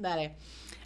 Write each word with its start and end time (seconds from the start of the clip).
Dale. 0.00 0.32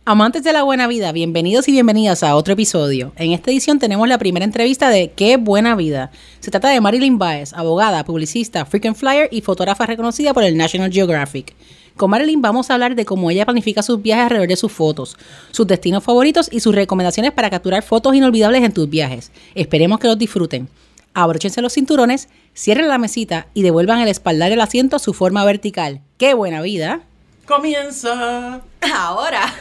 Amantes 0.05 0.43
de 0.43 0.53
la 0.53 0.65
buena 0.65 0.89
vida, 0.89 1.13
bienvenidos 1.13 1.69
y 1.69 1.73
bienvenidas 1.73 2.25
a 2.25 2.35
otro 2.35 2.55
episodio. 2.55 3.13
En 3.15 3.31
esta 3.31 3.53
edición 3.53 3.79
tenemos 3.79 4.09
la 4.09 4.19
primera 4.19 4.45
entrevista 4.45 4.89
de 4.89 5.13
Qué 5.13 5.37
buena 5.37 5.77
vida. 5.77 6.11
Se 6.41 6.51
trata 6.51 6.71
de 6.71 6.81
Marilyn 6.81 7.17
Baez, 7.17 7.53
abogada, 7.53 8.05
publicista, 8.05 8.65
frequent 8.65 8.97
flyer 8.97 9.29
y 9.31 9.41
fotógrafa 9.41 9.87
reconocida 9.87 10.35
por 10.35 10.43
el 10.43 10.57
National 10.57 10.93
Geographic. 10.93 11.55
Con 11.97 12.11
Marilyn 12.11 12.43
vamos 12.43 12.69
a 12.69 12.75
hablar 12.75 12.97
de 12.97 13.05
cómo 13.05 13.31
ella 13.31 13.45
planifica 13.45 13.85
sus 13.85 14.03
viajes 14.03 14.25
alrededor 14.25 14.49
de 14.49 14.57
sus 14.57 14.73
fotos, 14.73 15.17
sus 15.53 15.69
destinos 15.69 16.03
favoritos 16.03 16.49
y 16.51 16.59
sus 16.59 16.75
recomendaciones 16.75 17.31
para 17.31 17.51
capturar 17.51 17.85
fotos 17.85 18.17
inolvidables 18.17 18.65
en 18.65 18.73
tus 18.73 18.91
viajes. 18.91 19.31
Esperemos 19.55 20.01
que 20.01 20.09
los 20.09 20.19
disfruten. 20.19 20.69
Abróchense 21.13 21.63
los 21.63 21.75
cinturones, 21.75 22.29
cierren 22.53 22.89
la 22.89 22.99
mesita 22.99 23.47
y 23.55 23.63
devuelvan 23.63 24.01
el 24.01 24.09
espaldar 24.09 24.51
del 24.51 24.61
asiento 24.61 24.97
a 24.97 24.99
su 24.99 25.15
forma 25.15 25.45
vertical. 25.45 26.01
¡Qué 26.19 26.35
buena 26.35 26.63
vida! 26.63 27.07
Comienza. 27.47 28.63
Ahora. 28.81 29.53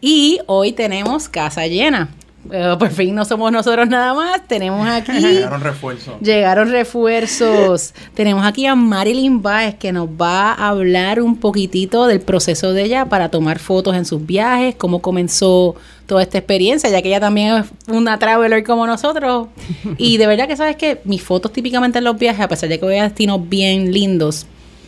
Y 0.00 0.40
hoy 0.46 0.72
tenemos 0.72 1.28
casa 1.28 1.66
llena. 1.66 2.08
Eh, 2.52 2.76
por 2.78 2.90
fin 2.90 3.14
no 3.14 3.24
somos 3.24 3.52
nosotros 3.52 3.88
nada 3.88 4.14
más, 4.14 4.46
tenemos 4.46 4.86
aquí... 4.88 5.12
Llegaron 5.12 5.60
refuerzos. 5.60 6.20
Llegaron 6.20 6.70
refuerzos. 6.70 7.94
Tenemos 8.14 8.44
aquí 8.44 8.66
a 8.66 8.74
Marilyn 8.74 9.42
Baez 9.42 9.74
que 9.76 9.92
nos 9.92 10.08
va 10.08 10.52
a 10.52 10.68
hablar 10.68 11.20
un 11.20 11.36
poquitito 11.36 12.06
del 12.06 12.20
proceso 12.20 12.72
de 12.72 12.84
ella 12.84 13.06
para 13.06 13.28
tomar 13.28 13.58
fotos 13.58 13.94
en 13.96 14.04
sus 14.04 14.24
viajes, 14.24 14.74
cómo 14.76 15.00
comenzó 15.00 15.74
toda 16.06 16.22
esta 16.22 16.38
experiencia, 16.38 16.88
ya 16.88 17.02
que 17.02 17.08
ella 17.08 17.20
también 17.20 17.56
es 17.56 17.66
una 17.88 18.18
traveler 18.18 18.64
como 18.64 18.86
nosotros. 18.86 19.48
Y 19.98 20.18
de 20.18 20.26
verdad 20.26 20.46
que 20.46 20.56
sabes 20.56 20.76
que 20.76 21.00
mis 21.04 21.22
fotos 21.22 21.52
típicamente 21.52 21.98
en 21.98 22.04
los 22.04 22.18
viajes, 22.18 22.40
a 22.40 22.48
pesar 22.48 22.68
de 22.68 22.78
que 22.78 22.84
voy 22.84 22.96
a 22.96 23.04
destinos 23.04 23.48
bien 23.48 23.92
lindos, 23.92 24.46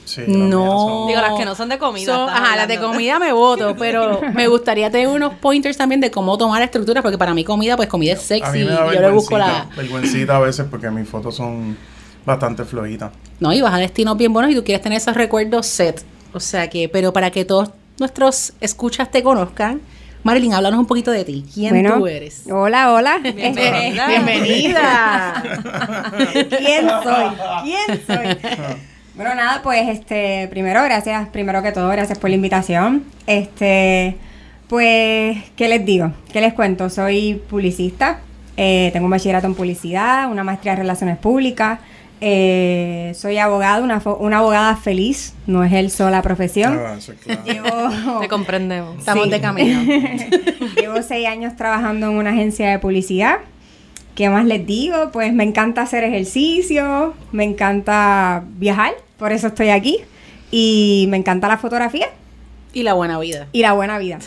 Sí, 0.09 0.23
no. 0.27 0.79
son- 0.79 1.07
Digo, 1.09 1.21
las 1.21 1.35
que 1.39 1.45
no 1.45 1.55
son 1.55 1.69
de 1.69 1.79
comida. 1.79 2.07
son- 2.15 2.29
ajá, 2.31 2.57
las 2.57 2.67
de 2.69 2.79
comida 2.79 3.19
me 3.19 3.33
voto, 3.33 3.77
pero 3.79 4.21
me 4.35 4.49
gustaría 4.49 4.91
tener 4.91 5.09
unos 5.09 5.35
pointers 5.35 5.77
también 5.77 6.01
de 6.01 6.11
cómo 6.11 6.39
tomar 6.39 6.63
estructuras, 6.63 7.03
porque 7.03 7.19
para 7.19 7.35
mí 7.35 7.45
comida, 7.45 7.77
pues 7.77 7.89
comida 7.89 8.13
es 8.15 8.21
A 8.21 8.23
sexy. 8.23 8.59
mí 8.59 8.65
me 8.65 8.71
da 8.71 8.93
Yo 8.95 9.01
le 9.01 9.11
busco 9.11 9.37
la, 9.37 9.47
vergüencita, 9.47 9.77
vergüencita 9.77 10.37
a 10.37 10.41
veces 10.41 10.67
porque 10.71 10.91
mis 10.91 11.09
fotos 11.09 11.37
son 11.37 11.77
bastante 12.25 12.65
flojitas. 12.65 13.11
No, 13.41 13.53
y 13.53 13.61
vas 13.61 13.75
a 13.75 13.79
destinos 13.79 14.17
bien 14.17 14.33
buenos 14.33 14.51
y 14.51 14.55
tú 14.55 14.65
quieres 14.65 14.83
tener 14.83 14.97
esos 14.99 15.15
recuerdos 15.15 15.67
set. 15.67 16.03
O 16.33 16.41
sea 16.41 16.69
que, 16.71 16.89
pero 16.89 17.13
para 17.13 17.31
que 17.31 17.45
todos 17.45 17.71
nuestros 17.99 18.53
escuchas 18.61 19.11
te 19.11 19.23
conozcan, 19.23 19.81
Marilyn, 20.25 20.53
háblanos 20.53 20.81
un 20.81 20.87
poquito 20.87 21.11
de 21.11 21.25
ti. 21.25 21.45
¿Quién 21.55 21.71
Bueno, 21.71 21.99
tú 21.99 22.07
eres? 22.07 22.43
Hola, 22.51 22.93
hola. 22.93 23.19
Bienvenida. 23.23 24.07
Bienvenida. 24.09 25.43
¿Quién 26.49 26.89
soy? 27.03 27.27
¿Quién 27.65 28.07
soy? 28.07 28.37
Bueno, 29.19 29.35
nada, 29.35 29.61
pues 29.63 29.89
este, 29.89 30.47
primero 30.49 30.83
gracias, 30.85 31.29
primero 31.29 31.61
que 31.63 31.73
todo, 31.73 31.89
gracias 31.91 32.19
por 32.19 32.31
la 32.31 32.37
invitación. 32.37 33.03
Este, 33.27 34.17
pues, 34.69 35.37
¿qué 35.57 35.69
les 35.69 35.85
digo? 35.85 36.13
¿Qué 36.33 36.41
les 36.41 36.55
cuento? 36.55 36.89
Soy 36.89 37.43
publicista, 37.51 38.21
eh, 38.57 38.91
tengo 38.93 39.07
un 39.07 39.11
bachillerato 39.11 39.49
en 39.49 39.55
publicidad, 39.57 40.31
una 40.31 40.45
maestría 40.45 40.73
en 40.75 40.79
relaciones 40.79 41.19
públicas, 41.19 41.81
eh, 42.21 43.13
soy 43.17 43.39
abogada, 43.39 43.83
una, 43.83 44.01
fo- 44.01 44.17
una 44.21 44.39
abogada 44.39 44.77
feliz, 44.77 45.35
no 45.49 45.65
es 45.65 45.73
el 45.73 45.91
sola 45.91 46.23
profesión. 46.23 46.79
Ah, 46.81 46.95
eso 46.97 47.11
es 47.13 47.19
claro. 47.19 47.43
Llevo, 47.45 48.21
Te 48.21 48.29
comprendemos. 48.29 48.99
Estamos 48.99 49.29
de 49.31 49.41
camino. 49.41 49.81
Llevo 50.81 51.03
seis 51.03 51.27
años 51.27 51.57
trabajando 51.57 52.09
en 52.09 52.17
una 52.17 52.31
agencia 52.31 52.71
de 52.71 52.79
publicidad. 52.79 53.39
¿Qué 54.15 54.29
más 54.31 54.45
les 54.47 54.65
digo? 54.67 55.11
Pues 55.13 55.33
me 55.33 55.43
encanta 55.45 55.83
hacer 55.83 56.03
ejercicio, 56.05 57.15
me 57.31 57.45
encanta 57.45 58.43
viajar, 58.57 58.93
por 59.19 59.33
eso 59.33 59.49
estoy 59.49 59.71
aquí. 59.71 59.99
Y 60.51 61.07
me 61.11 61.17
encanta 61.19 61.47
la 61.47 61.59
fotografía 61.59 62.07
Y 62.73 62.83
la 62.83 62.95
buena 62.95 63.19
vida. 63.19 63.49
y 63.53 63.61
la 63.61 63.73
buena 63.75 63.99
vida. 63.99 64.19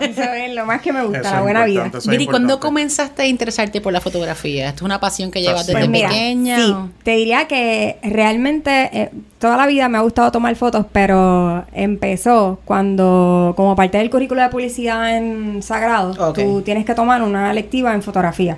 Eso 0.00 0.22
es 0.22 0.54
lo 0.54 0.64
más 0.64 0.80
que 0.80 0.90
me 0.92 1.02
gusta, 1.04 1.32
la 1.32 1.42
buena 1.42 1.64
vida. 1.66 1.90
Miri, 2.06 2.26
¿cuándo 2.26 2.58
comenzaste 2.60 3.22
a 3.22 3.26
interesarte 3.26 3.80
por 3.82 3.92
la 3.92 4.00
fotografía? 4.00 4.68
¿Esto 4.68 4.76
es 4.78 4.82
una 4.82 5.00
pasión 5.00 5.30
que 5.30 5.42
llevas 5.42 5.66
desde 5.66 5.78
Pues 5.80 5.90
mira, 5.90 6.08
pequeña? 6.08 6.56
sí, 6.56 6.70
o- 6.70 6.88
te 7.02 7.10
diría 7.12 7.46
que 7.46 7.98
realmente 8.02 8.88
eh, 8.92 9.10
toda 9.38 9.56
la 9.58 9.66
vida 9.66 9.88
me 9.90 9.98
ha 9.98 10.00
gustado 10.02 10.30
tomar 10.32 10.54
fotos, 10.56 10.86
pero 10.92 11.64
empezó 11.74 12.60
cuando, 12.64 13.52
como 13.56 13.76
parte 13.76 13.98
del 13.98 14.08
currículo 14.08 14.40
de 14.42 14.48
publicidad 14.48 15.16
en 15.16 15.62
Sagrado, 15.62 16.32
tú 16.32 16.62
tienes 16.62 16.84
que 16.86 16.94
tomar 16.94 17.22
una 17.22 17.52
lectiva 17.52 17.92
en 17.94 18.02
fotografía. 18.02 18.56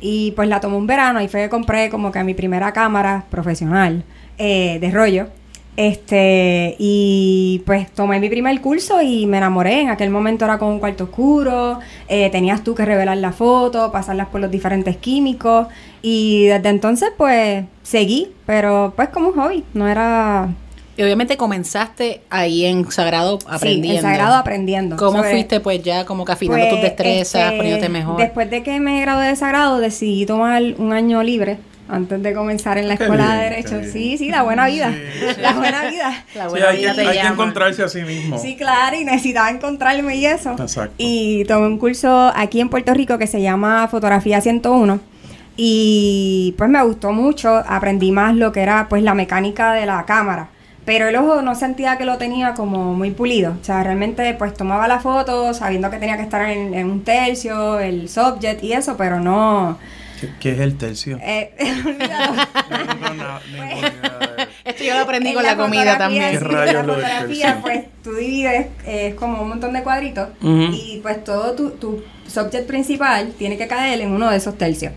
Y 0.00 0.32
pues 0.32 0.48
la 0.48 0.60
tomé 0.60 0.76
un 0.76 0.86
verano 0.86 1.20
y 1.22 1.28
fue 1.28 1.42
que 1.42 1.48
compré 1.48 1.88
como 1.88 2.10
que 2.12 2.22
mi 2.24 2.34
primera 2.34 2.72
cámara 2.72 3.24
profesional 3.30 4.02
eh, 4.38 4.78
de 4.80 4.90
rollo. 4.90 5.26
Este, 5.74 6.76
y 6.78 7.62
pues 7.64 7.90
tomé 7.92 8.20
mi 8.20 8.28
primer 8.28 8.60
curso 8.60 9.00
y 9.00 9.26
me 9.26 9.38
enamoré. 9.38 9.80
En 9.80 9.88
aquel 9.88 10.10
momento 10.10 10.44
era 10.44 10.58
con 10.58 10.68
un 10.68 10.78
cuarto 10.78 11.04
oscuro, 11.04 11.78
eh, 12.08 12.28
tenías 12.30 12.62
tú 12.62 12.74
que 12.74 12.84
revelar 12.84 13.16
la 13.16 13.32
foto, 13.32 13.90
pasarlas 13.90 14.28
por 14.28 14.40
los 14.40 14.50
diferentes 14.50 14.96
químicos. 14.98 15.68
Y 16.02 16.44
desde 16.46 16.68
entonces, 16.68 17.10
pues 17.16 17.64
seguí, 17.82 18.32
pero 18.44 18.92
pues 18.94 19.08
como 19.08 19.28
un 19.28 19.34
hobby, 19.34 19.64
no 19.72 19.88
era. 19.88 20.50
Y 20.94 21.02
obviamente 21.04 21.38
comenzaste 21.38 22.20
ahí 22.28 22.66
en 22.66 22.90
Sagrado 22.90 23.38
aprendiendo. 23.48 23.88
Sí, 23.88 23.96
en 23.96 24.02
Sagrado 24.02 24.34
aprendiendo. 24.34 24.96
¿Cómo 24.96 25.18
Sobre- 25.18 25.30
fuiste 25.30 25.60
pues 25.60 25.82
ya 25.82 26.04
como 26.04 26.26
que 26.26 26.32
afinando 26.32 26.64
Pues, 26.66 26.70
tus 26.74 26.82
destrezas, 26.82 27.44
este, 27.46 27.56
poniéndote 27.56 27.88
mejor? 27.88 28.18
Después 28.18 28.50
de 28.50 28.62
que 28.62 28.78
me 28.78 29.00
gradué 29.00 29.28
de 29.28 29.36
Sagrado, 29.36 29.78
decidí 29.78 30.26
tomar 30.26 30.62
un 30.76 30.92
año 30.92 31.22
libre 31.22 31.56
antes 31.92 32.22
de 32.22 32.34
comenzar 32.34 32.78
en 32.78 32.88
la 32.88 32.94
escuela 32.94 33.26
bien, 33.26 33.38
de 33.38 33.44
Derecho. 33.44 33.92
Sí, 33.92 34.16
sí, 34.18 34.30
la 34.30 34.42
buena 34.42 34.66
vida. 34.66 34.90
Sí. 34.92 35.26
La 35.40 35.52
buena 35.52 35.90
vida. 35.90 36.24
La 36.34 36.44
Sí, 36.44 36.50
buena 36.50 36.68
hay, 36.70 36.78
vida 36.78 36.94
que, 36.94 37.02
te 37.02 37.08
hay 37.08 37.20
que 37.20 37.26
encontrarse 37.26 37.82
a 37.82 37.88
sí 37.88 38.02
mismo. 38.02 38.38
Sí, 38.38 38.56
claro, 38.56 38.96
y 38.96 39.04
necesitaba 39.04 39.50
encontrarme 39.50 40.16
y 40.16 40.26
eso. 40.26 40.52
Exacto. 40.52 40.94
Y 40.98 41.44
tomé 41.44 41.66
un 41.66 41.78
curso 41.78 42.32
aquí 42.34 42.60
en 42.60 42.68
Puerto 42.68 42.94
Rico 42.94 43.18
que 43.18 43.26
se 43.26 43.40
llama 43.42 43.86
Fotografía 43.88 44.40
101. 44.40 45.00
Y 45.56 46.54
pues 46.56 46.70
me 46.70 46.82
gustó 46.82 47.12
mucho, 47.12 47.62
aprendí 47.66 48.10
más 48.10 48.34
lo 48.34 48.52
que 48.52 48.60
era 48.62 48.88
pues 48.88 49.02
la 49.02 49.14
mecánica 49.14 49.74
de 49.74 49.86
la 49.86 50.04
cámara. 50.06 50.48
Pero 50.84 51.06
el 51.08 51.14
ojo 51.16 51.42
no 51.42 51.54
sentía 51.54 51.96
que 51.98 52.04
lo 52.04 52.18
tenía 52.18 52.54
como 52.54 52.94
muy 52.94 53.10
pulido. 53.10 53.52
O 53.60 53.64
sea, 53.64 53.82
realmente 53.84 54.34
pues 54.34 54.54
tomaba 54.54 54.88
la 54.88 54.98
foto 54.98 55.52
sabiendo 55.54 55.90
que 55.90 55.98
tenía 55.98 56.16
que 56.16 56.22
estar 56.24 56.48
en, 56.48 56.74
en 56.74 56.90
un 56.90 57.04
tercio, 57.04 57.78
el 57.78 58.08
subject 58.08 58.64
y 58.64 58.72
eso, 58.72 58.96
pero 58.96 59.20
no... 59.20 59.78
¿Qué, 60.40 60.52
es 60.52 60.60
el 60.60 60.76
tercio? 60.76 61.18
eh. 61.22 61.52
No 61.60 61.90
idea 61.90 63.40
de- 63.52 64.48
Esto 64.70 64.84
yo 64.84 64.94
lo 64.94 65.00
aprendí 65.00 65.28
En 65.30 65.34
con 65.34 65.42
la, 65.42 65.56
comida 65.56 65.98
también. 65.98 66.30
¿Qué 66.38 66.44
la 66.44 66.82
fotografía, 66.84 67.58
pues 67.60 67.84
tú 68.02 68.14
divides, 68.14 68.66
eh, 68.86 69.08
es 69.08 69.14
como 69.14 69.42
un 69.42 69.48
montón 69.48 69.72
de 69.72 69.82
cuadritos 69.82 70.28
y 70.42 71.00
pues 71.02 71.22
todo 71.24 71.52
tu, 71.52 71.70
tu 71.70 72.02
subject 72.28 72.66
principal 72.66 73.32
tiene 73.38 73.56
que 73.58 73.66
caer 73.66 74.00
en 74.00 74.10
uno 74.12 74.30
de 74.30 74.36
esos 74.36 74.56
tercios. 74.56 74.92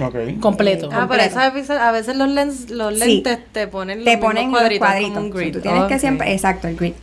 Ok. 0.00 0.14
Completo. 0.40 0.86
Ah, 0.86 1.06
pero 1.08 1.22
completo. 1.22 1.24
esa 1.30 1.50
veces- 1.50 1.70
a 1.78 1.92
veces 1.92 2.16
los, 2.16 2.28
lens, 2.28 2.70
los 2.70 2.94
Sí. 2.98 3.00
lentes 3.22 3.38
te 3.52 3.68
ponen 3.68 3.98
los 3.98 4.04
te 4.04 4.18
ponen 4.18 4.50
los 4.50 4.58
cuadritos 4.58 4.86
cuadritos. 4.88 5.14
como 5.14 5.26
un 5.26 5.30
grid. 5.32 5.52
tú 5.52 5.60
tienes 5.60 5.84
que 5.84 5.98
siempre, 5.98 6.32
exacto, 6.32 6.66
el 6.68 6.76
grid. 6.76 6.94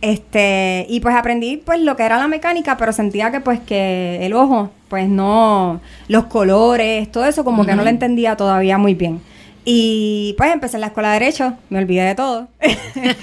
Este, 0.00 0.86
y 0.88 1.00
pues 1.00 1.14
aprendí 1.16 1.56
pues 1.56 1.80
lo 1.80 1.96
que 1.96 2.04
era 2.04 2.18
la 2.18 2.28
mecánica, 2.28 2.76
pero 2.76 2.92
sentía 2.92 3.30
que 3.32 3.40
pues 3.40 3.58
que 3.60 4.18
el 4.24 4.34
ojo, 4.34 4.70
pues 4.88 5.08
no, 5.08 5.80
los 6.08 6.24
colores, 6.26 7.10
todo 7.10 7.24
eso 7.26 7.44
como 7.44 7.64
que 7.66 7.74
no 7.74 7.82
lo 7.82 7.88
entendía 7.90 8.36
todavía 8.36 8.78
muy 8.78 8.94
bien. 8.94 9.20
Y 9.68 10.34
pues 10.38 10.52
empecé 10.52 10.76
en 10.76 10.82
la 10.82 10.86
escuela 10.88 11.08
de 11.12 11.18
Derecho, 11.18 11.54
me 11.70 11.78
olvidé 11.80 12.02
de 12.04 12.14
todo. 12.14 12.46
Era- 12.60 13.18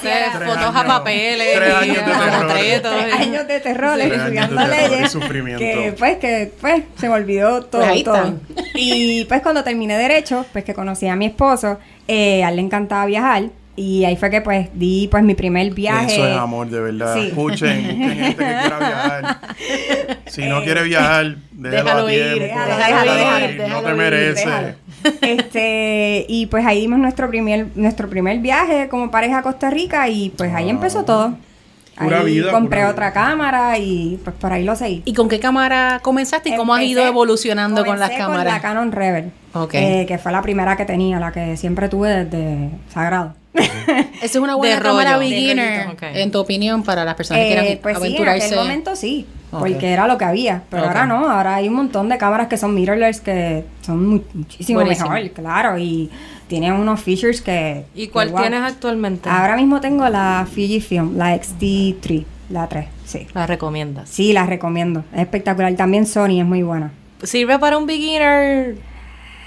Tres 0.00 0.48
fotos 0.48 0.62
a 0.62 0.68
años. 0.80 0.84
papeles. 0.86 1.54
Tres 1.56 1.68
y 1.68 1.90
años 1.90 1.94
de 1.96 2.02
a 2.02 2.04
terror. 2.18 2.30
mamotretos, 2.30 2.92
Tres 2.92 3.14
y- 3.14 3.22
años 3.22 3.48
de 3.48 3.60
terror 3.60 3.94
Tres 3.94 4.04
años 4.04 4.10
de 4.10 4.16
estudiando 4.24 4.56
terror 4.56 4.74
y 4.74 4.90
leyes 4.90 5.10
sufrimiento. 5.10 5.58
que 5.60 5.94
pues 5.98 6.16
que 6.18 6.52
pues 6.60 6.82
se 6.98 7.08
me 7.08 7.14
olvidó 7.14 7.62
todo, 7.62 7.80
Pues 7.82 7.92
ahí 7.92 8.04
todo. 8.04 8.34
y 8.74 9.24
pues 9.24 9.40
cuando 9.42 9.64
terminé 9.64 9.96
derecho 9.96 10.44
pues 10.52 10.64
que 10.64 10.74
conocí 10.74 11.06
a 11.08 11.16
mi 11.16 11.26
esposo 11.26 11.78
eh, 12.08 12.44
a 12.44 12.50
él 12.50 12.56
le 12.56 12.62
encantaba 12.62 13.06
viajar 13.06 13.44
y 13.76 14.04
ahí 14.04 14.16
fue 14.16 14.30
que 14.30 14.40
pues 14.40 14.68
di 14.74 15.08
pues 15.10 15.22
mi 15.24 15.34
primer 15.34 15.72
viaje 15.74 16.14
Eso 16.14 16.26
es 16.26 16.36
amor, 16.36 16.68
de 16.68 16.80
verdad. 16.80 17.14
Sí. 17.14 17.26
Escuchen, 17.28 17.76
busquen 17.82 18.00
gente 18.00 18.36
que 18.36 18.36
quiera 18.44 18.78
viajar. 18.78 19.38
Si 20.26 20.46
no 20.46 20.62
quiere 20.64 20.82
viajar, 20.82 21.36
déjalo, 21.52 22.06
déjalo 22.06 22.06
a 22.06 22.12
ir, 22.14 22.22
tiempo. 22.38 22.44
déjalo, 22.44 22.76
déjalo 22.76 23.14
déjalo, 23.14 23.44
ir, 23.46 23.50
no 23.50 23.56
te 23.56 23.62
déjalo 23.62 23.88
ir, 23.90 23.94
merece. 23.96 24.46
déjalo. 24.46 24.68
este 25.22 26.26
y 26.28 26.46
pues 26.46 26.64
ahí 26.66 26.80
dimos 26.80 26.98
nuestro 26.98 27.28
primer 27.28 27.66
nuestro 27.74 28.08
primer 28.08 28.38
viaje 28.38 28.88
como 28.88 29.10
pareja 29.10 29.38
a 29.38 29.42
Costa 29.42 29.70
Rica 29.70 30.08
y 30.08 30.30
pues 30.30 30.52
ahí 30.54 30.64
Wow. 30.64 30.70
empezó 30.70 31.04
todo 31.04 31.34
Pura 31.98 32.20
ahí 32.20 32.26
vida, 32.26 32.50
compré 32.50 32.80
pura 32.80 32.90
otra 32.90 33.10
vida. 33.10 33.14
cámara 33.14 33.78
y 33.78 34.18
pues 34.24 34.34
por 34.36 34.52
ahí 34.52 34.64
lo 34.64 34.74
seguí 34.74 35.02
¿Y 35.04 35.12
con 35.14 35.28
qué 35.28 35.38
cámara 35.38 36.00
comenzaste 36.02 36.48
y 36.50 36.56
cómo 36.56 36.74
has 36.74 36.82
ido 36.82 37.04
evolucionando 37.06 37.84
con 37.84 37.98
las 38.00 38.10
cámaras? 38.10 38.44
Con 38.44 38.52
la 38.54 38.60
Canon 38.60 38.92
Rebel. 38.92 39.30
Ok. 39.52 39.74
eh, 39.74 40.04
que 40.08 40.18
fue 40.18 40.32
la 40.32 40.42
primera 40.42 40.76
que 40.76 40.84
tenía, 40.84 41.20
la 41.20 41.30
que 41.30 41.56
siempre 41.56 41.88
tuve 41.88 42.24
desde 42.24 42.70
Sagrado. 42.92 43.34
Esa 43.54 44.24
es 44.24 44.36
una 44.36 44.56
buena 44.56 44.76
De 44.76 44.82
cámara 44.82 45.16
rollo. 45.16 45.20
beginner, 45.28 45.86
en 46.14 46.30
tu 46.30 46.38
opinión, 46.40 46.82
para 46.82 47.04
las 47.04 47.14
personas 47.14 47.42
que 47.44 47.52
Eh, 47.52 47.60
quieran 47.60 47.78
pues 47.82 47.94
sí, 47.96 48.00
en 48.00 48.06
aventurarse. 48.06 48.46
aquel 48.46 48.58
momento 48.58 48.96
sí, 48.96 49.26
porque 49.50 49.92
era 49.92 50.06
lo 50.08 50.18
que 50.18 50.24
había. 50.24 50.62
Pero 50.70 50.84
ahora 50.84 51.06
no, 51.06 51.30
ahora 51.30 51.56
hay 51.56 51.68
un 51.68 51.74
montón 51.74 52.08
de 52.08 52.18
cámaras 52.18 52.48
que 52.48 52.56
son 52.56 52.74
mirrorless 52.74 53.20
que 53.20 53.64
son 53.82 54.06
mu- 54.08 54.20
muchísimo 54.34 54.80
Buenísimo. 54.80 55.10
mejor, 55.10 55.30
claro, 55.30 55.78
y 55.78 56.10
tienen 56.48 56.72
unos 56.72 57.00
features 57.00 57.40
que... 57.40 57.84
¿Y 57.94 58.08
cuál 58.08 58.30
wow. 58.30 58.40
tienes 58.40 58.60
actualmente? 58.62 59.28
Ahora 59.28 59.56
mismo 59.56 59.80
tengo 59.80 60.08
la 60.08 60.46
Fujifilm, 60.50 61.16
la 61.16 61.34
XT3, 61.36 62.24
la 62.50 62.68
3, 62.68 62.86
sí. 63.06 63.26
La 63.34 63.46
recomiendas. 63.46 64.08
Sí, 64.08 64.32
la 64.32 64.46
recomiendo, 64.46 65.04
es 65.12 65.20
espectacular. 65.20 65.72
También 65.74 66.06
Sony 66.06 66.40
es 66.40 66.44
muy 66.46 66.62
buena. 66.62 66.90
¿Sirve 67.22 67.58
para 67.58 67.78
un 67.78 67.86
beginner 67.86 68.76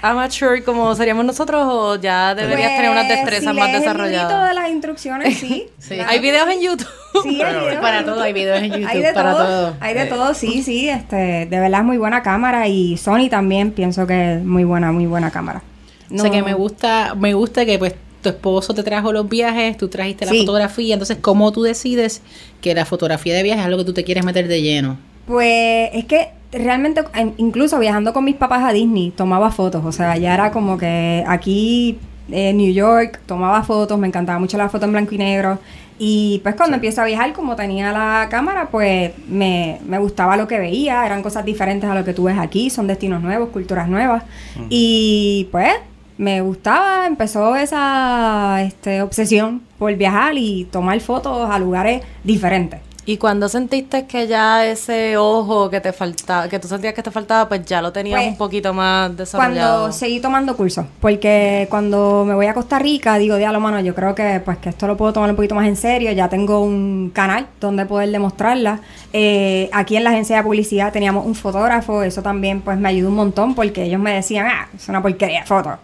amateur 0.02 0.62
como 0.64 0.94
seríamos 0.94 1.24
nosotros 1.24 1.62
o 1.66 1.96
ya 1.96 2.34
deberías 2.34 2.76
tener 2.76 2.90
unas 2.90 3.06
Pues, 3.06 3.16
destrezas 3.18 3.52
si 3.54 3.58
más 3.60 3.66
lees 3.68 3.74
el 3.74 3.80
desarrolladas? 3.80 4.48
de 4.48 4.54
las 4.54 4.70
instrucciones, 4.70 5.38
sí. 5.38 5.66
Sí. 5.78 5.94
Claro. 5.96 6.10
Hay 6.10 6.18
videos 6.20 6.48
en 6.48 6.60
YouTube. 6.60 6.88
Sí, 7.22 7.42
hay 7.42 7.54
videos 7.56 7.76
Para 7.80 7.98
en 8.00 8.04
todo, 8.06 8.20
hay 8.20 8.32
videos 8.32 8.58
en 8.62 8.70
YouTube, 8.72 8.86
Hay 8.88 9.02
de 9.02 9.12
para 9.12 9.32
todo, 9.32 9.44
todo. 9.44 9.76
Hay 9.80 9.94
de 9.94 10.06
todo, 10.06 10.34
sí, 10.34 10.62
sí. 10.62 10.88
Este, 10.88 11.16
de 11.46 11.60
verdad 11.60 11.80
es 11.80 11.86
muy 11.86 11.96
buena 11.98 12.22
cámara 12.22 12.68
y 12.68 12.96
Sony 12.96 13.28
también 13.30 13.72
pienso 13.72 14.06
que 14.06 14.34
es 14.36 14.44
muy 14.44 14.64
buena, 14.64 14.92
muy 14.92 15.06
buena 15.06 15.30
cámara. 15.30 15.62
O 16.10 16.14
sea 16.14 16.24
No- 16.24 16.30
que 16.30 16.42
me 16.42 16.54
gusta, 16.54 17.14
me 17.16 17.34
gusta 17.34 17.64
que 17.66 17.78
pues 17.78 17.94
tu 18.22 18.28
esposo 18.30 18.74
te 18.74 18.82
trajo 18.82 19.12
los 19.12 19.28
viajes, 19.28 19.76
tú 19.76 19.88
trajiste 19.88 20.26
la 20.26 20.32
Sí. 20.32 20.40
fotografía, 20.40 20.94
entonces 20.94 21.18
cómo 21.20 21.52
tú 21.52 21.62
decides 21.62 22.20
que 22.60 22.74
la 22.74 22.84
fotografía 22.84 23.34
de 23.34 23.42
viajes 23.42 23.60
es 23.62 23.66
algo 23.66 23.78
que 23.78 23.84
tú 23.84 23.92
te 23.94 24.04
quieres 24.04 24.24
meter 24.24 24.48
de 24.48 24.60
lleno. 24.62 24.98
Pues 25.26 25.90
es 25.92 26.04
que 26.06 26.28
realmente, 26.52 27.02
en- 27.14 27.34
incluso 27.36 27.78
viajando 27.78 28.12
con 28.12 28.24
mis 28.24 28.36
papás 28.36 28.62
a 28.64 28.72
Disney, 28.72 29.10
tomaba 29.10 29.50
fotos. 29.50 29.84
O 29.84 29.92
sea, 29.92 30.16
ya 30.16 30.34
era 30.34 30.50
como 30.50 30.78
que 30.78 31.24
aquí 31.26 31.98
en 32.30 32.56
New 32.58 32.72
York 32.72 33.20
tomaba 33.26 33.62
fotos, 33.62 33.98
me 33.98 34.06
encantaba 34.06 34.38
mucho 34.38 34.56
la 34.58 34.68
foto 34.68 34.84
en 34.86 34.92
blanco 34.92 35.14
y 35.14 35.18
negro. 35.18 35.58
Y 36.00 36.38
pues 36.44 36.54
cuando 36.54 36.76
empiezo 36.76 37.00
a 37.02 37.04
viajar, 37.06 37.32
como 37.32 37.56
tenía 37.56 37.90
la 37.90 38.28
cámara, 38.30 38.68
pues 38.70 39.10
me, 39.28 39.78
me 39.86 39.98
gustaba 39.98 40.36
lo 40.36 40.46
que 40.46 40.58
veía, 40.58 41.04
eran 41.04 41.22
cosas 41.22 41.44
diferentes 41.44 41.90
a 41.90 41.94
lo 41.94 42.04
que 42.04 42.14
tú 42.14 42.24
ves 42.24 42.38
aquí, 42.38 42.70
son 42.70 42.86
destinos 42.86 43.20
nuevos, 43.22 43.48
culturas 43.48 43.88
nuevas. 43.88 44.22
Y 44.70 45.48
pues 45.50 45.72
me 46.16 46.40
gustaba, 46.40 47.06
empezó 47.06 47.56
esa 47.56 48.62
este, 48.62 49.02
obsesión 49.02 49.62
por 49.78 49.94
viajar 49.96 50.34
y 50.36 50.66
tomar 50.70 51.00
fotos 51.00 51.50
a 51.50 51.58
lugares 51.58 52.02
diferentes. 52.24 52.80
¿Y 53.08 53.16
cuando 53.16 53.48
sentiste 53.48 54.04
que 54.04 54.26
ya 54.26 54.66
ese 54.66 55.16
ojo 55.16 55.70
que 55.70 55.80
te 55.80 55.94
faltaba, 55.94 56.46
que 56.46 56.58
tú 56.58 56.68
sentías 56.68 56.92
que 56.92 57.02
te 57.02 57.10
faltaba, 57.10 57.48
pues 57.48 57.64
ya 57.64 57.80
lo 57.80 57.90
tenías 57.90 58.20
Pues, 58.20 58.32
un 58.32 58.36
poquito 58.36 58.74
más 58.74 59.16
desarrollado? 59.16 59.78
Cuando 59.84 59.92
seguí 59.96 60.20
tomando 60.20 60.54
cursos, 60.54 60.84
porque 61.00 61.66
cuando 61.70 62.26
me 62.26 62.34
voy 62.34 62.44
a 62.44 62.52
Costa 62.52 62.78
Rica, 62.78 63.16
digo, 63.16 63.36
diablo, 63.36 63.60
mano, 63.60 63.80
yo 63.80 63.94
creo 63.94 64.14
que 64.14 64.42
pues 64.44 64.58
que 64.58 64.68
esto 64.68 64.86
lo 64.86 64.98
puedo 64.98 65.14
tomar 65.14 65.30
un 65.30 65.36
poquito 65.36 65.54
más 65.54 65.66
en 65.66 65.76
serio, 65.76 66.12
ya 66.12 66.28
tengo 66.28 66.60
un 66.60 67.10
canal 67.14 67.46
donde 67.62 67.86
poder 67.86 68.10
demostrarla. 68.10 68.80
Eh, 69.14 69.70
aquí 69.72 69.96
en 69.96 70.04
la 70.04 70.10
agencia 70.10 70.36
de 70.36 70.42
publicidad 70.42 70.92
teníamos 70.92 71.24
un 71.24 71.34
fotógrafo, 71.34 72.02
eso 72.02 72.20
también 72.20 72.60
pues 72.60 72.76
me 72.76 72.90
ayudó 72.90 73.08
un 73.08 73.14
montón, 73.14 73.54
porque 73.54 73.84
ellos 73.84 74.02
me 74.02 74.12
decían, 74.12 74.48
ah, 74.50 74.68
es 74.76 74.86
una 74.86 75.00
porquería 75.00 75.40
de 75.40 75.46
foto. 75.46 75.78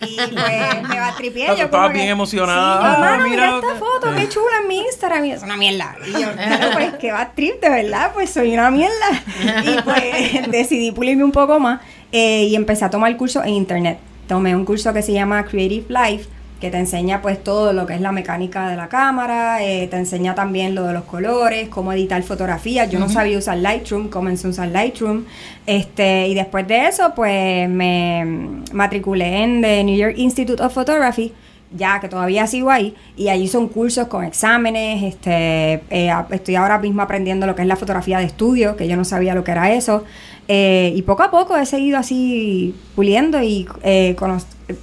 Y 0.00 0.16
pues 0.16 0.88
me 0.88 1.00
va 1.00 1.08
a 1.08 1.16
tripiar. 1.16 1.46
Claro, 1.46 1.58
yo 1.58 1.64
estabas 1.64 1.86
como 1.86 1.92
que, 1.92 1.98
bien 1.98 2.08
emocionada. 2.10 2.80
Sí, 2.80 2.86
Ah, 2.96 3.00
mano, 3.00 3.28
mira, 3.28 3.46
mira, 3.46 3.56
esta 3.58 3.74
foto, 3.74 4.14
qué 4.14 4.28
chula 4.28 4.46
en 4.62 4.68
mi 4.68 4.78
Instagram. 4.78 5.24
Y 5.24 5.32
es 5.32 5.42
una 5.42 5.56
mierda. 5.56 5.96
Y 6.06 6.12
yo, 6.12 6.32
claro, 6.32 6.68
pues 6.72 6.94
que 6.94 7.12
va 7.12 7.30
trip, 7.34 7.60
de 7.60 7.68
verdad, 7.68 8.12
pues 8.14 8.30
soy 8.30 8.52
una 8.54 8.70
mierda. 8.70 9.22
Y 9.64 9.82
pues 9.82 10.50
decidí 10.50 10.92
pulirme 10.92 11.24
un 11.24 11.32
poco 11.32 11.58
más 11.58 11.80
eh, 12.12 12.44
y 12.44 12.54
empecé 12.54 12.84
a 12.84 12.90
tomar 12.90 13.16
cursos 13.16 13.44
en 13.44 13.50
internet. 13.54 13.98
Tomé 14.28 14.54
un 14.54 14.64
curso 14.64 14.92
que 14.92 15.02
se 15.02 15.12
llama 15.12 15.44
Creative 15.44 15.86
Life, 15.88 16.28
que 16.60 16.70
te 16.70 16.78
enseña 16.78 17.22
pues 17.22 17.42
todo 17.42 17.72
lo 17.72 17.86
que 17.86 17.94
es 17.94 18.00
la 18.00 18.10
mecánica 18.10 18.68
de 18.68 18.76
la 18.76 18.88
cámara, 18.88 19.62
eh, 19.62 19.86
te 19.88 19.96
enseña 19.96 20.34
también 20.34 20.74
lo 20.74 20.84
de 20.84 20.92
los 20.92 21.04
colores, 21.04 21.68
cómo 21.68 21.92
editar 21.92 22.22
fotografías. 22.22 22.90
Yo 22.90 22.98
no 22.98 23.08
sabía 23.08 23.38
usar 23.38 23.58
Lightroom, 23.58 24.08
comencé 24.08 24.48
a 24.48 24.50
usar 24.50 24.68
Lightroom. 24.68 25.24
Este, 25.66 26.26
y 26.26 26.34
después 26.34 26.66
de 26.66 26.88
eso, 26.88 27.12
pues 27.14 27.68
me 27.68 28.62
matriculé 28.72 29.44
en 29.44 29.62
The 29.62 29.84
New 29.84 29.96
York 29.96 30.14
Institute 30.16 30.60
of 30.62 30.74
Photography, 30.74 31.32
ya 31.70 32.00
que 32.00 32.08
todavía 32.08 32.46
sigo 32.46 32.70
ahí, 32.70 32.94
y 33.16 33.28
allí 33.28 33.46
son 33.46 33.68
cursos 33.68 34.08
con 34.08 34.24
exámenes, 34.24 35.02
este, 35.02 35.82
eh, 35.90 36.12
estoy 36.30 36.56
ahora 36.56 36.78
mismo 36.78 37.02
aprendiendo 37.02 37.46
lo 37.46 37.54
que 37.54 37.62
es 37.62 37.68
la 37.68 37.76
fotografía 37.76 38.18
de 38.18 38.24
estudio, 38.24 38.74
que 38.74 38.88
yo 38.88 38.96
no 38.96 39.04
sabía 39.04 39.34
lo 39.34 39.44
que 39.44 39.50
era 39.52 39.72
eso, 39.72 40.04
eh, 40.48 40.92
y 40.96 41.02
poco 41.02 41.22
a 41.22 41.30
poco 41.30 41.56
he 41.56 41.66
seguido 41.66 41.98
así 41.98 42.74
puliendo 42.96 43.42
y 43.42 43.68
eh, 43.82 44.14
cono- 44.18 44.38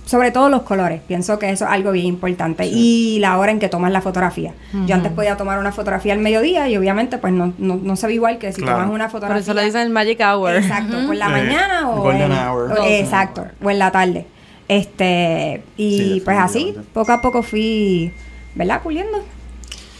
sobre 0.05 0.31
todo 0.31 0.49
los 0.49 0.63
colores, 0.63 1.01
pienso 1.07 1.37
que 1.37 1.49
eso 1.51 1.65
es 1.65 1.71
algo 1.71 1.91
bien 1.91 2.05
importante, 2.07 2.65
y 2.65 3.19
la 3.19 3.37
hora 3.37 3.51
en 3.51 3.59
que 3.59 3.69
tomas 3.69 3.91
la 3.91 4.01
fotografía. 4.01 4.53
Yo 4.87 4.95
antes 4.95 5.11
podía 5.11 5.37
tomar 5.37 5.59
una 5.59 5.71
fotografía 5.71 6.13
al 6.13 6.19
mediodía 6.19 6.67
y 6.69 6.75
obviamente 6.77 7.19
pues 7.19 7.31
no, 7.33 7.53
no, 7.59 7.75
no 7.75 7.95
se 7.95 8.07
ve 8.07 8.13
igual 8.15 8.39
que 8.39 8.51
si 8.51 8.61
Claro. 8.63 8.77
tomas 8.79 8.91
una 8.95 9.03
Por 9.05 9.11
fotografía. 9.11 9.41
eso 9.41 9.53
le 9.53 9.63
dicen 9.65 9.81
el 9.81 9.89
magic 9.91 10.19
hour. 10.21 10.55
Exacto, 10.55 10.97
por 11.05 11.15
la 11.15 11.27
Eh, 11.27 11.29
mañana 11.43 11.89
o 11.91 12.01
golden 12.01 12.31
en, 12.31 12.37
hour. 12.47 12.71
o- 12.79 12.83
exacto, 12.85 13.45
o 13.63 13.69
en 13.69 13.77
la 13.79 13.91
tarde. 13.91 14.25
Este, 14.67 15.63
y 15.77 15.97
Sí, 15.97 16.21
pues 16.25 16.37
así, 16.39 16.75
poco 16.93 17.11
a 17.11 17.21
poco 17.21 17.43
fui, 17.43 18.11
¿verdad? 18.55 18.81
Puliendo. 18.81 19.19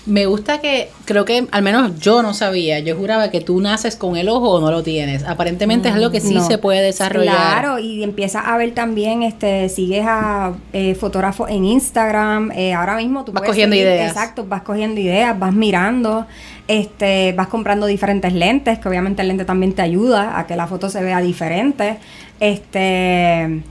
Me 0.06 0.28
gusta 0.28 0.62
que, 0.62 0.90
creo 1.06 1.26
que 1.26 1.48
al 1.52 1.64
menos 1.64 2.00
yo 2.00 2.22
no 2.22 2.36
sabía, 2.36 2.78
yo 2.80 2.96
juraba 2.96 3.32
que 3.32 3.42
tú 3.42 3.60
naces 3.60 3.96
con 3.96 4.18
el 4.18 4.30
ojo 4.30 4.52
o 4.52 4.62
no 4.62 4.70
lo 4.70 4.84
tienes. 4.84 5.24
Aparentemente 5.24 5.90
es 5.90 5.96
algo 5.96 6.12
que 6.12 6.22
sí 6.22 6.36
No. 6.36 6.46
se 6.46 6.60
puede 6.60 6.82
desarrollar. 6.84 7.36
Claro, 7.36 7.80
y 7.80 8.04
empiezas 8.04 8.44
a 8.46 8.56
ver 8.58 8.74
también, 8.76 9.24
este, 9.24 9.68
sigues 9.68 10.06
a 10.08 10.54
eh, 10.74 10.94
fotógrafos 10.94 11.50
en 11.50 11.66
Instagram, 11.66 12.52
eh, 12.52 12.74
ahora 12.76 12.98
mismo 12.98 13.26
tú 13.26 13.32
Vas 13.32 13.44
cogiendo 13.44 13.76
seguir- 13.76 13.88
ideas. 13.88 14.12
Exacto, 14.12 14.46
vas 14.48 14.62
cogiendo 14.62 15.02
ideas, 15.02 15.40
vas 15.40 15.54
mirando, 15.54 16.28
este, 16.68 17.34
vas 17.34 17.48
comprando 17.48 17.88
diferentes 17.88 18.32
lentes, 18.32 18.78
que 18.78 18.88
obviamente 18.88 19.24
el 19.24 19.28
lente 19.30 19.44
también 19.46 19.74
te 19.74 19.82
ayuda 19.82 20.38
a 20.38 20.46
que 20.46 20.56
la 20.56 20.68
foto 20.68 20.88
se 20.88 21.02
vea 21.02 21.20
diferente. 21.20 21.98
Este, 22.40 23.62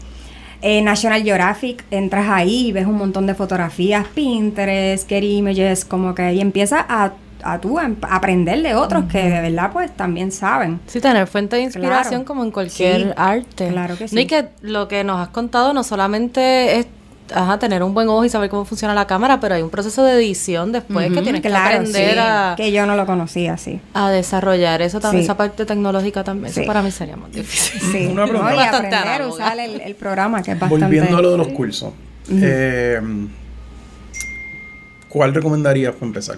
eh, 0.66 0.80
National 0.80 1.22
Geographic, 1.22 1.84
entras 1.90 2.26
ahí 2.30 2.68
y 2.68 2.72
ves 2.72 2.86
un 2.86 2.96
montón 2.96 3.26
de 3.26 3.34
fotografías, 3.34 4.06
Pinterest, 4.14 5.06
Get 5.08 5.22
Images, 5.22 5.84
como 5.84 6.14
que 6.14 6.32
y 6.32 6.40
empiezas 6.40 6.86
a, 6.88 7.12
a 7.42 7.60
tú 7.60 7.78
a, 7.78 7.90
aprender 8.08 8.62
de 8.62 8.74
otros 8.74 9.04
que 9.04 9.18
de 9.28 9.40
verdad 9.42 9.70
pues 9.72 9.94
también 9.94 10.32
saben. 10.32 10.80
Sí, 10.86 11.00
tener 11.00 11.26
fuente 11.26 11.56
de 11.56 11.62
inspiración 11.62 12.20
Claro. 12.20 12.24
como 12.24 12.44
en 12.44 12.50
cualquier 12.50 13.02
Sí, 13.02 13.08
arte. 13.16 13.68
claro 13.68 13.96
que 13.98 14.04
No, 14.04 14.08
sí. 14.08 14.20
y 14.20 14.26
que 14.26 14.48
lo 14.62 14.88
que 14.88 15.04
nos 15.04 15.20
has 15.20 15.28
contado 15.28 15.74
no 15.74 15.84
solamente 15.84 16.78
es 16.78 16.86
ajá, 17.32 17.58
tener 17.58 17.82
un 17.82 17.94
buen 17.94 18.08
ojo 18.08 18.24
y 18.24 18.28
saber 18.28 18.50
cómo 18.50 18.64
funciona 18.64 18.94
la 18.94 19.06
cámara, 19.06 19.40
pero 19.40 19.54
hay 19.54 19.62
un 19.62 19.70
proceso 19.70 20.02
de 20.04 20.14
edición 20.14 20.72
después 20.72 21.12
que 21.12 21.22
tienes 21.22 21.40
que 21.42 21.48
aprender 21.54 22.14
sí, 22.14 22.18
a, 22.20 22.54
que 22.56 22.72
yo 22.72 22.84
no 22.86 22.96
lo 22.96 23.06
conocía, 23.06 23.56
sí. 23.56 23.80
a 23.94 24.10
desarrollar 24.10 24.82
eso 24.82 25.00
también, 25.00 25.22
Sí. 25.22 25.26
esa 25.26 25.36
parte 25.36 25.64
tecnológica 25.64 26.24
también. 26.24 26.52
Sí. 26.52 26.60
Eso 26.60 26.66
para 26.66 26.82
mí 26.82 26.90
sería 26.90 27.16
más 27.16 27.32
difícil. 27.32 27.80
Sí, 27.92 28.06
Una 28.06 28.24
pregunta. 28.24 28.48
no, 28.48 28.54
y 28.54 28.56
Bastante 28.56 28.96
aprender 28.96 29.22
a 29.22 29.28
usar 29.28 29.58
el, 29.58 29.80
el 29.80 29.94
programa, 29.94 30.42
que 30.42 30.52
es 30.52 30.58
bastante... 30.58 30.84
Volviendo 30.84 31.16
a 31.16 31.22
lo 31.22 31.30
de 31.32 31.38
los 31.38 31.48
cursos. 31.48 31.92
eh, 32.30 33.00
¿Cuál 35.08 35.32
recomendarías 35.34 35.92
para 35.94 36.06
empezar? 36.06 36.36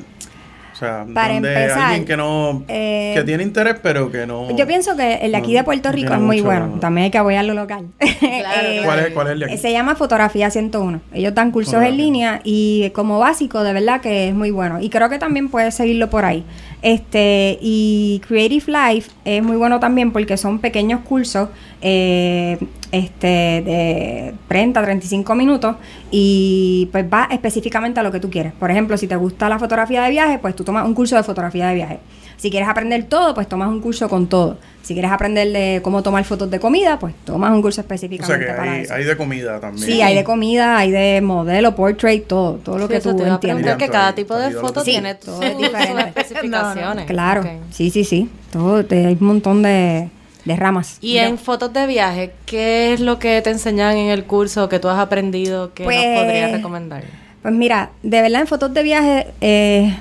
O 0.76 0.78
sea, 0.78 1.06
Para 1.14 1.32
donde 1.34 1.54
empezar, 1.54 1.78
alguien 1.84 2.04
que 2.04 2.16
no 2.18 2.62
eh, 2.68 3.12
que 3.16 3.22
tiene 3.24 3.42
interés 3.42 3.76
pero 3.82 4.12
que 4.12 4.26
no 4.26 4.54
Yo 4.54 4.66
pienso 4.66 4.94
que 4.94 5.14
el 5.22 5.32
de 5.32 5.38
aquí 5.38 5.52
no- 5.52 5.58
de 5.60 5.64
Puerto 5.64 5.90
Rico 5.90 6.12
es 6.12 6.20
muy 6.20 6.36
mucho- 6.42 6.44
bueno. 6.48 6.78
También 6.80 7.06
hay 7.06 7.10
que 7.10 7.16
apoyar 7.18 7.44
lo 7.46 7.54
local. 7.54 7.86
Eh, 8.00 8.82
¿Cuál 8.84 8.98
es- 9.00 9.10
cuál 9.14 9.26
es 9.28 9.32
el 9.32 9.38
de 9.40 9.44
aquí? 9.46 9.56
Se 9.58 9.72
llama 9.72 9.94
Fotografía 9.94 10.50
101. 10.50 11.00
Ellos 11.14 11.34
dan 11.34 11.50
cursos 11.50 11.82
en 11.82 11.96
línea 11.96 12.40
y 12.44 12.90
como 12.90 13.18
básico, 13.18 13.62
de 13.64 13.72
verdad 13.72 14.00
que 14.02 14.28
es 14.28 14.34
muy 14.34 14.50
bueno. 14.50 14.80
Y 14.80 14.90
creo 14.90 15.08
que 15.08 15.18
también 15.18 15.48
puedes 15.48 15.74
seguirlo 15.74 16.10
por 16.10 16.24
ahí. 16.24 16.44
Este 16.86 17.58
Y 17.60 18.22
Creative 18.28 18.66
Life 18.68 19.10
es 19.24 19.42
muy 19.42 19.56
bueno 19.56 19.80
también 19.80 20.12
porque 20.12 20.36
son 20.36 20.60
pequeños 20.60 21.00
cursos 21.00 21.48
eh, 21.82 22.58
este 22.92 23.26
de 23.26 24.34
30, 24.46 24.84
35 24.84 25.34
minutos 25.34 25.74
y 26.12 26.88
pues 26.92 27.04
va 27.12 27.26
específicamente 27.32 27.98
a 27.98 28.04
lo 28.04 28.12
que 28.12 28.20
tú 28.20 28.30
quieres. 28.30 28.52
Por 28.52 28.70
ejemplo, 28.70 28.96
si 28.96 29.08
te 29.08 29.16
gusta 29.16 29.48
la 29.48 29.58
fotografía 29.58 30.04
de 30.04 30.10
viaje, 30.10 30.38
pues 30.38 30.54
tú 30.54 30.62
tomas 30.62 30.86
un 30.86 30.94
curso 30.94 31.16
de 31.16 31.24
fotografía 31.24 31.66
de 31.66 31.74
viaje. 31.74 31.98
Si 32.36 32.50
quieres 32.50 32.68
aprender 32.68 33.04
todo, 33.04 33.32
pues 33.34 33.48
tomas 33.48 33.68
un 33.68 33.80
curso 33.80 34.08
con 34.08 34.26
todo. 34.26 34.58
Si 34.82 34.92
quieres 34.94 35.10
aprender 35.10 35.48
de 35.52 35.80
cómo 35.82 36.02
tomar 36.02 36.22
fotos 36.24 36.50
de 36.50 36.60
comida, 36.60 36.98
pues 36.98 37.14
tomas 37.24 37.50
un 37.50 37.62
curso 37.62 37.80
O 37.80 37.84
sea 37.84 37.94
específicamente 37.94 38.46
que 38.46 38.52
para 38.52 38.72
hay, 38.72 38.82
eso. 38.82 38.94
hay 38.94 39.04
de 39.04 39.16
comida 39.16 39.58
también. 39.58 39.84
Sí, 39.86 40.00
hay 40.02 40.14
de 40.14 40.22
comida, 40.22 40.76
hay 40.78 40.90
de 40.90 41.20
modelo, 41.22 41.74
portrait, 41.74 42.26
todo, 42.26 42.54
todo 42.56 42.78
lo 42.78 42.86
Sí, 42.86 42.92
que 42.94 43.00
tú 43.00 43.16
te 43.16 43.26
entiendas. 43.26 43.76
que 43.78 43.88
cada 43.88 44.14
tipo 44.14 44.36
de 44.36 44.50
foto 44.52 44.84
que- 44.84 44.90
tiene 44.92 45.14
Sí, 45.14 45.18
todo 45.24 45.42
sus- 45.42 45.62
especificaciones. 46.06 47.06
Claro, 47.06 47.44
sí, 47.70 47.90
sí, 47.90 48.04
sí. 48.04 48.28
Todo, 48.52 48.84
te- 48.84 49.06
hay 49.06 49.16
un 49.20 49.26
montón 49.26 49.62
de, 49.62 50.08
de 50.44 50.56
ramas. 50.56 50.98
Y 51.00 51.18
en 51.18 51.38
fotos 51.38 51.72
de 51.72 51.86
viaje, 51.86 52.32
¿qué 52.44 52.92
es 52.92 53.00
lo 53.00 53.18
que 53.18 53.40
te 53.42 53.50
enseñan 53.50 53.96
en 53.96 54.10
el 54.10 54.24
curso 54.24 54.68
que 54.68 54.78
tú 54.78 54.88
has 54.88 54.98
aprendido 54.98 55.72
que 55.74 55.84
Pues, 55.84 55.96
nos 55.96 56.22
podrías 56.22 56.52
recomendar? 56.52 57.02
Pues 57.42 57.54
mira, 57.54 57.90
de 58.02 58.22
verdad 58.22 58.40
en 58.42 58.46
fotos 58.46 58.72
de 58.74 58.82
viaje, 58.82 59.26
eh, 59.40 59.96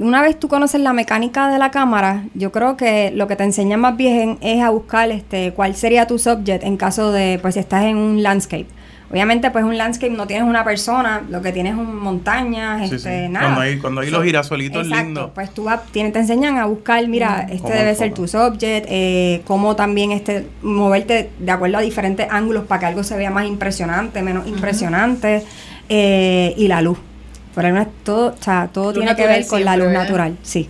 una 0.00 0.22
vez 0.22 0.38
tú 0.40 0.48
conoces 0.48 0.80
la 0.80 0.92
mecánica 0.92 1.48
de 1.48 1.58
la 1.58 1.70
cámara, 1.70 2.24
yo 2.34 2.50
creo 2.52 2.76
que 2.76 3.12
lo 3.14 3.28
que 3.28 3.36
te 3.36 3.44
enseñan 3.44 3.80
más 3.80 3.96
bien 3.96 4.38
es 4.40 4.62
a 4.62 4.70
buscar 4.70 5.10
este 5.10 5.52
cuál 5.52 5.74
sería 5.76 6.06
tu 6.06 6.18
subject 6.18 6.64
en 6.64 6.76
caso 6.76 7.12
de, 7.12 7.38
pues 7.40 7.54
si 7.54 7.60
estás 7.60 7.84
en 7.84 7.96
un 7.96 8.22
landscape. 8.22 8.66
Obviamente, 9.12 9.50
pues 9.50 9.64
un 9.64 9.76
landscape 9.76 10.12
no 10.12 10.26
tienes 10.28 10.48
una 10.48 10.62
persona, 10.62 11.22
lo 11.28 11.42
que 11.42 11.50
tienes 11.50 11.72
es 11.72 11.78
montañas, 11.78 12.88
Sí, 12.88 12.94
este, 12.94 13.26
sí. 13.26 13.28
nada. 13.28 13.46
Cuando 13.46 13.60
hay- 13.62 13.78
cuando 13.78 14.00
hay 14.02 14.10
los 14.10 14.22
girasolitos 14.24 14.84
exacto, 14.86 15.04
lindos. 15.04 15.30
Pues 15.34 15.50
tú 15.52 15.64
vas- 15.64 15.80
te 15.92 16.00
enseñan 16.00 16.58
a 16.58 16.66
buscar, 16.66 17.06
mira, 17.08 17.40
este 17.50 17.62
Cómo 17.62 17.74
debe 17.74 17.94
ser 17.96 18.14
tu 18.14 18.28
subject, 18.28 18.86
eh, 18.88 19.42
cómo 19.46 19.74
también 19.74 20.12
este 20.12 20.46
moverte 20.62 21.30
de 21.40 21.50
acuerdo 21.50 21.78
a 21.78 21.80
diferentes 21.80 22.28
ángulos 22.30 22.64
para 22.66 22.78
que 22.80 22.86
algo 22.86 23.02
se 23.02 23.16
vea 23.16 23.32
más 23.32 23.46
impresionante, 23.46 24.22
menos 24.22 24.46
impresionante, 24.46 25.42
eh, 25.88 26.54
y 26.56 26.68
la 26.68 26.80
luz. 26.80 26.98
Por 27.54 27.66
ahí 27.66 27.72
no 27.72 27.80
es 27.80 27.88
todo, 28.04 28.28
o 28.38 28.42
sea, 28.42 28.68
todo 28.72 28.86
Luz 28.92 28.94
tiene 28.94 29.16
que 29.16 29.26
ver 29.26 29.46
con 29.46 29.64
la 29.64 29.76
luz 29.76 29.86
¿verdad? 29.88 30.02
natural, 30.02 30.36
sí. 30.42 30.68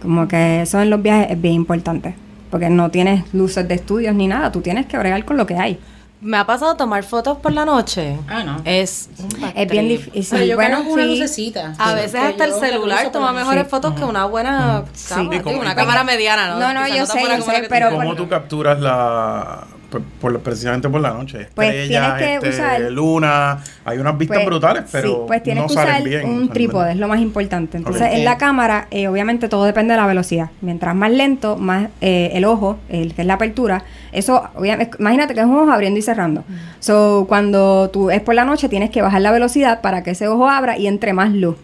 Como 0.00 0.26
que 0.28 0.62
eso 0.62 0.80
en 0.82 0.90
los 0.90 1.00
viajes 1.00 1.30
es 1.30 1.40
bien 1.40 1.54
importante, 1.54 2.14
porque 2.50 2.68
no 2.68 2.90
tienes 2.90 3.32
luces 3.32 3.66
de 3.68 3.74
estudios 3.74 4.14
ni 4.14 4.26
nada, 4.26 4.50
tú 4.52 4.60
tienes 4.60 4.86
que 4.86 4.98
bregar 4.98 5.24
con 5.24 5.36
lo 5.36 5.46
que 5.46 5.56
hay. 5.56 5.78
Me 6.20 6.36
ha 6.36 6.46
pasado 6.46 6.76
tomar 6.76 7.02
fotos 7.02 7.38
por 7.38 7.52
la 7.52 7.64
noche. 7.64 8.16
Ah, 8.28 8.44
no. 8.44 8.60
Es, 8.64 9.10
Es 9.56 9.68
bien 9.68 9.88
difícil. 9.88 10.24
Pero 10.38 10.44
yo 10.44 10.54
bueno, 10.54 10.76
creo 10.76 10.86
que 10.86 10.92
una 10.92 11.02
sí. 11.02 11.08
lucecita. 11.08 11.74
A 11.78 11.88
Sí, 11.90 11.94
veces 11.96 12.14
hasta 12.20 12.44
el 12.44 12.52
celular 12.52 13.10
toma 13.10 13.32
mejores 13.32 13.64
sí. 13.64 13.70
fotos 13.70 13.94
que 13.94 14.04
una 14.04 14.26
buena 14.26 14.84
cámara, 15.08 15.42
como- 15.42 15.60
una 15.60 15.74
cámara 15.74 16.04
mediana, 16.04 16.46
¿no? 16.50 16.60
No, 16.60 16.74
no, 16.74 16.84
Quizás 16.84 16.96
yo 16.98 17.06
tan 17.06 17.16
sé, 17.18 17.36
yo 17.38 17.42
sé, 17.42 17.66
pero 17.68 17.90
¿Cómo 17.90 18.14
tú 18.14 18.28
capturas 18.28 18.78
la 18.78 19.64
por, 19.92 20.02
por- 20.02 20.40
precisamente 20.40 20.88
por 20.88 21.00
la 21.00 21.12
noche? 21.12 21.46
Pues 21.54 21.68
Estrellas, 21.72 22.16
tienes 22.18 22.40
que 22.40 22.48
este, 22.48 22.62
usar- 22.62 22.90
luna, 22.90 23.58
hay 23.84 23.98
unas 23.98 24.18
vistas 24.18 24.38
Pues, 24.38 24.46
brutales, 24.46 24.84
pero 24.90 25.08
sí, 25.08 25.16
pues 25.28 25.42
tienes 25.42 25.62
no 25.62 25.68
que 25.68 25.72
usar 25.74 26.02
bien. 26.02 26.28
un 26.28 26.48
trípode, 26.48 26.84
bien. 26.86 26.96
es 26.96 27.00
lo 27.00 27.08
más 27.08 27.20
importante. 27.20 27.76
Entonces, 27.76 28.08
en 28.12 28.24
la 28.24 28.38
cámara, 28.38 28.88
eh, 28.90 29.06
obviamente 29.06 29.48
todo 29.48 29.64
depende 29.64 29.92
de 29.94 30.00
la 30.00 30.06
velocidad. 30.06 30.50
Mientras 30.62 30.94
más 30.96 31.10
lento, 31.12 31.56
más 31.56 31.88
eh, 32.00 32.30
el 32.34 32.44
ojo, 32.44 32.78
el 32.88 33.14
que 33.14 33.20
es 33.20 33.26
la 33.26 33.34
apertura, 33.34 33.84
eso, 34.10 34.42
obviamente, 34.56 34.96
imagínate 34.98 35.34
que 35.34 35.40
es 35.40 35.46
un 35.46 35.56
ojo 35.56 35.70
abriendo 35.70 35.98
y 35.98 36.02
cerrando. 36.02 36.44
So, 36.80 37.26
cuando 37.28 37.90
tú 37.90 38.10
es 38.10 38.20
por 38.20 38.34
la 38.34 38.44
noche, 38.44 38.68
tienes 38.68 38.90
que 38.90 39.02
bajar 39.02 39.20
la 39.22 39.30
velocidad 39.30 39.80
para 39.82 40.02
que 40.02 40.12
ese 40.12 40.26
ojo 40.28 40.48
abra 40.48 40.76
y 40.78 40.86
entre 40.86 41.12
más 41.12 41.30
luz. 41.32 41.56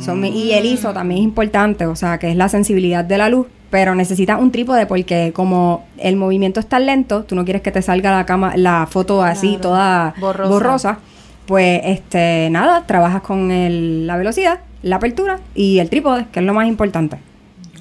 So, 0.00 0.14
y 0.16 0.52
el 0.52 0.66
ISO 0.66 0.92
también 0.92 1.18
es 1.20 1.24
importante, 1.24 1.86
o 1.86 1.96
sea, 1.96 2.18
que 2.18 2.30
es 2.30 2.36
la 2.36 2.48
sensibilidad 2.48 3.04
de 3.04 3.18
la 3.18 3.28
luz. 3.28 3.46
Pero 3.70 3.94
necesitas 3.94 4.40
un 4.40 4.52
trípode 4.52 4.86
porque 4.86 5.32
como 5.34 5.86
el 5.98 6.16
movimiento 6.16 6.60
es 6.60 6.66
tan 6.68 6.86
lento, 6.86 7.24
tú 7.24 7.34
no 7.34 7.44
quieres 7.44 7.62
que 7.62 7.72
te 7.72 7.82
salga 7.82 8.12
la 8.12 8.24
cama, 8.26 8.52
la 8.56 8.86
foto 8.88 9.22
así 9.22 9.48
Claro. 9.48 9.60
toda 9.60 10.14
Borrosa. 10.18 10.48
borrosa 10.50 10.98
pues 11.46 11.80
este 11.84 12.48
nada, 12.50 12.84
trabajas 12.86 13.22
con 13.22 13.50
el- 13.52 14.06
la 14.06 14.16
velocidad, 14.16 14.60
la 14.82 14.96
apertura 14.96 15.38
y 15.54 15.78
el 15.78 15.88
trípode, 15.90 16.26
que 16.32 16.40
es 16.40 16.46
lo 16.46 16.54
más 16.54 16.66
importante. 16.68 17.18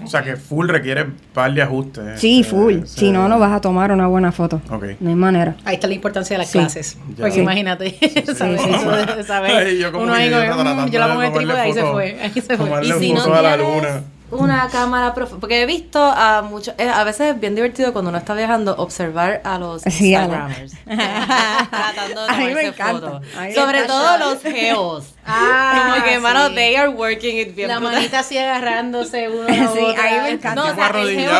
O 0.03 0.07
sea 0.07 0.21
que 0.21 0.35
full 0.35 0.67
requiere 0.69 1.05
par 1.33 1.51
de 1.51 1.63
ajustes. 1.63 2.19
Sí, 2.19 2.41
este, 2.41 2.51
full. 2.55 2.75
Si 2.85 3.11
no, 3.11 3.27
no 3.27 3.39
vas 3.39 3.53
a 3.53 3.61
tomar 3.61 3.91
una 3.91 4.05
buena 4.05 4.31
foto. 4.31 4.61
Ok. 4.69 4.83
No 4.99 5.09
hay 5.09 5.15
manera. 5.15 5.55
Ahí 5.65 5.75
está 5.75 5.87
la 5.87 5.95
importancia 5.95 6.35
de 6.35 6.39
las 6.39 6.49
Sí. 6.49 6.59
clases. 6.59 6.97
Ya. 7.09 7.15
Porque 7.17 7.31
Sí. 7.31 7.39
imagínate, 7.39 7.91
¿sabes? 8.35 8.61
sí, 8.61 8.69
Eso 8.69 8.91
de 9.15 9.23
saber. 9.23 9.51
Ay, 9.51 9.79
yo 9.79 9.91
como 9.91 10.03
Uno 10.03 10.13
ahí 10.13 10.29
yo 10.29 10.37
mm, 10.37 10.89
yo 10.91 10.99
la 10.99 11.07
pongo 11.07 11.21
en 11.23 11.27
el 11.27 11.33
trípode, 11.33 11.59
ahí 11.59 11.73
se 11.73 11.81
fue. 11.83 12.19
Ahí 12.21 12.31
se 12.33 12.41
fue. 12.43 12.57
tomarle 12.57 12.95
Y 12.95 12.99
si 12.99 13.13
no 13.13 13.21
foto 13.21 13.33
a 13.35 13.41
la 13.41 13.55
tienes 13.57 13.75
luna. 13.75 14.01
Una 14.41 14.67
cámara 14.69 15.13
profe- 15.15 15.39
porque 15.39 15.61
he 15.61 15.65
visto 15.65 16.03
a 16.03 16.41
muchos 16.41 16.75
eh, 16.77 16.87
a 16.89 17.03
veces 17.03 17.33
es 17.33 17.39
bien 17.39 17.55
divertido 17.55 17.93
cuando 17.93 18.09
uno 18.09 18.17
está 18.17 18.33
viajando 18.33 18.75
observar 18.77 19.41
a 19.43 19.57
los 19.57 19.85
Instagramers. 20.01 20.73
Tratando 20.85 22.23
de 22.25 22.29
A 22.29 22.37
mí 22.37 22.43
me 22.45 22.49
tomarse 22.49 22.67
encanta. 22.67 23.07
fotos. 23.11 23.27
Sobre 23.55 23.83
todo 23.83 24.17
los 24.17 24.41
geos 24.41 25.14
Ah, 25.27 25.89
como 25.91 26.03
que 26.03 26.19
mano 26.19 26.49
sí. 26.49 26.55
they 26.55 26.75
are 26.75 26.89
working 26.89 27.37
it 27.39 27.55
bien 27.55 27.67
La 27.67 27.77
brutal. 27.79 27.95
manita 27.95 28.19
así 28.19 28.37
agarrándose 28.37 29.27
uno 29.29 29.43
a 29.47 29.47
Sí, 29.47 29.57
la 29.57 29.69
otra. 29.71 30.03
a 30.03 30.11
mí 30.11 30.17
me 30.21 30.29
encanta. 30.29 30.55
no 30.55 30.61
o 30.71 30.75
sea 30.75 30.91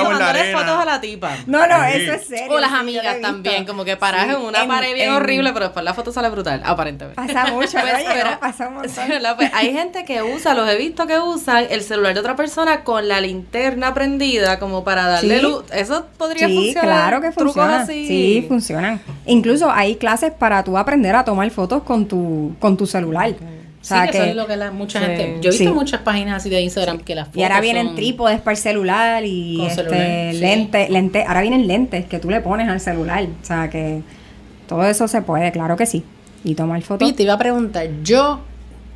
tomándole 0.04 0.54
fotos 0.54 0.80
a 0.82 0.86
la 0.86 1.02
tipa 1.02 1.38
No, 1.46 1.68
no, 1.68 1.76
Sí. 1.86 1.92
eso 2.02 2.14
es 2.14 2.26
serio. 2.28 2.52
o 2.52 2.60
las 2.60 2.72
sí, 2.72 2.76
amigas 2.78 3.22
también 3.22 3.66
como 3.66 3.86
que 3.86 3.96
paras 3.98 4.26
Sí, 4.26 4.32
en 4.32 4.42
una 4.42 4.68
pared 4.68 4.94
bien 4.94 5.10
en- 5.10 5.16
horrible 5.16 5.54
pero 5.54 5.66
después 5.66 5.86
la 5.86 5.94
foto 5.94 6.12
sale 6.12 6.30
brutal 6.30 6.62
aparentemente 6.66 7.16
Pasa 7.22 7.46
mucho, 7.54 7.78
Pues, 7.80 7.94
oye, 7.96 8.06
pero- 8.12 8.32
no, 8.32 8.40
pasa. 8.40 8.72
Sí, 8.88 9.02
¿verdad? 9.08 9.36
Pues 9.36 9.52
hay 9.54 9.72
gente 9.74 10.04
que 10.06 10.24
usa, 10.24 10.54
los 10.54 10.68
he 10.70 10.78
visto 10.78 11.06
que 11.08 11.20
usan 11.20 11.66
el 11.70 11.82
celular 11.82 12.14
de 12.14 12.20
otra 12.20 12.36
persona 12.36 12.84
con 12.84 13.08
la 13.08 13.22
linterna 13.22 13.94
prendida 13.94 14.60
como 14.60 14.84
para 14.84 15.06
darle 15.08 15.38
Sí. 15.38 15.42
luz. 15.44 15.64
Eso 15.72 16.08
podría 16.18 16.48
Sí, 16.48 16.56
funcionar. 16.56 16.84
claro 16.86 17.22
que 17.22 17.30
Trucos 17.32 17.54
funciona. 17.54 17.82
así. 17.82 18.08
Sí, 18.08 18.46
funcionan. 18.48 19.02
Incluso 19.26 19.70
hay 19.72 19.96
clases 19.96 20.32
para 20.32 20.64
tú 20.64 20.78
aprender 20.78 21.16
a 21.16 21.24
tomar 21.24 21.50
fotos 21.52 21.84
con 21.84 22.08
tu 22.08 22.56
con 22.60 22.78
tu 22.78 22.86
celular. 22.88 23.34
O 23.86 23.88
Sí, 23.88 23.94
sea 23.94 24.08
que 24.08 24.18
eso 24.18 24.26
es 24.26 24.36
lo 24.36 24.48
que 24.48 24.58
la, 24.58 24.72
mucha 24.72 25.00
Sí. 25.00 25.06
gente. 25.06 25.38
Yo 25.42 25.50
he 25.50 25.52
visto 25.52 25.70
Sí. 25.70 25.72
muchas 25.72 26.02
páginas 26.02 26.38
así 26.38 26.50
de 26.50 26.60
Instagram 26.62 27.00
que 27.02 27.14
las 27.14 27.28
fotos 27.28 27.40
y 27.40 27.44
ahora 27.44 27.62
vienen 27.62 27.94
trípodes 27.94 28.40
para 28.42 28.54
el 28.54 28.58
celular 28.58 29.24
y 29.24 29.62
este, 29.64 29.76
celular, 29.84 30.32
sí. 30.34 30.40
lentes, 30.40 30.90
lentes, 30.90 31.24
ahora 31.28 31.42
vienen 31.42 31.68
lentes 31.68 32.06
que 32.06 32.18
tú 32.18 32.32
le 32.32 32.42
pones 32.42 32.68
al 32.68 32.80
celular, 32.80 33.24
o 33.24 33.46
sea 33.46 33.70
que 33.70 34.02
todo 34.68 34.84
eso 34.88 35.08
se 35.08 35.22
puede, 35.22 35.52
claro 35.52 35.78
que 35.78 35.86
sí. 35.86 36.04
Y 36.44 36.56
tomar 36.56 36.82
fotos. 36.82 37.08
Pete, 37.08 37.18
te 37.18 37.24
iba 37.24 37.34
a 37.34 37.38
preguntar, 37.38 37.88
yo 38.04 38.40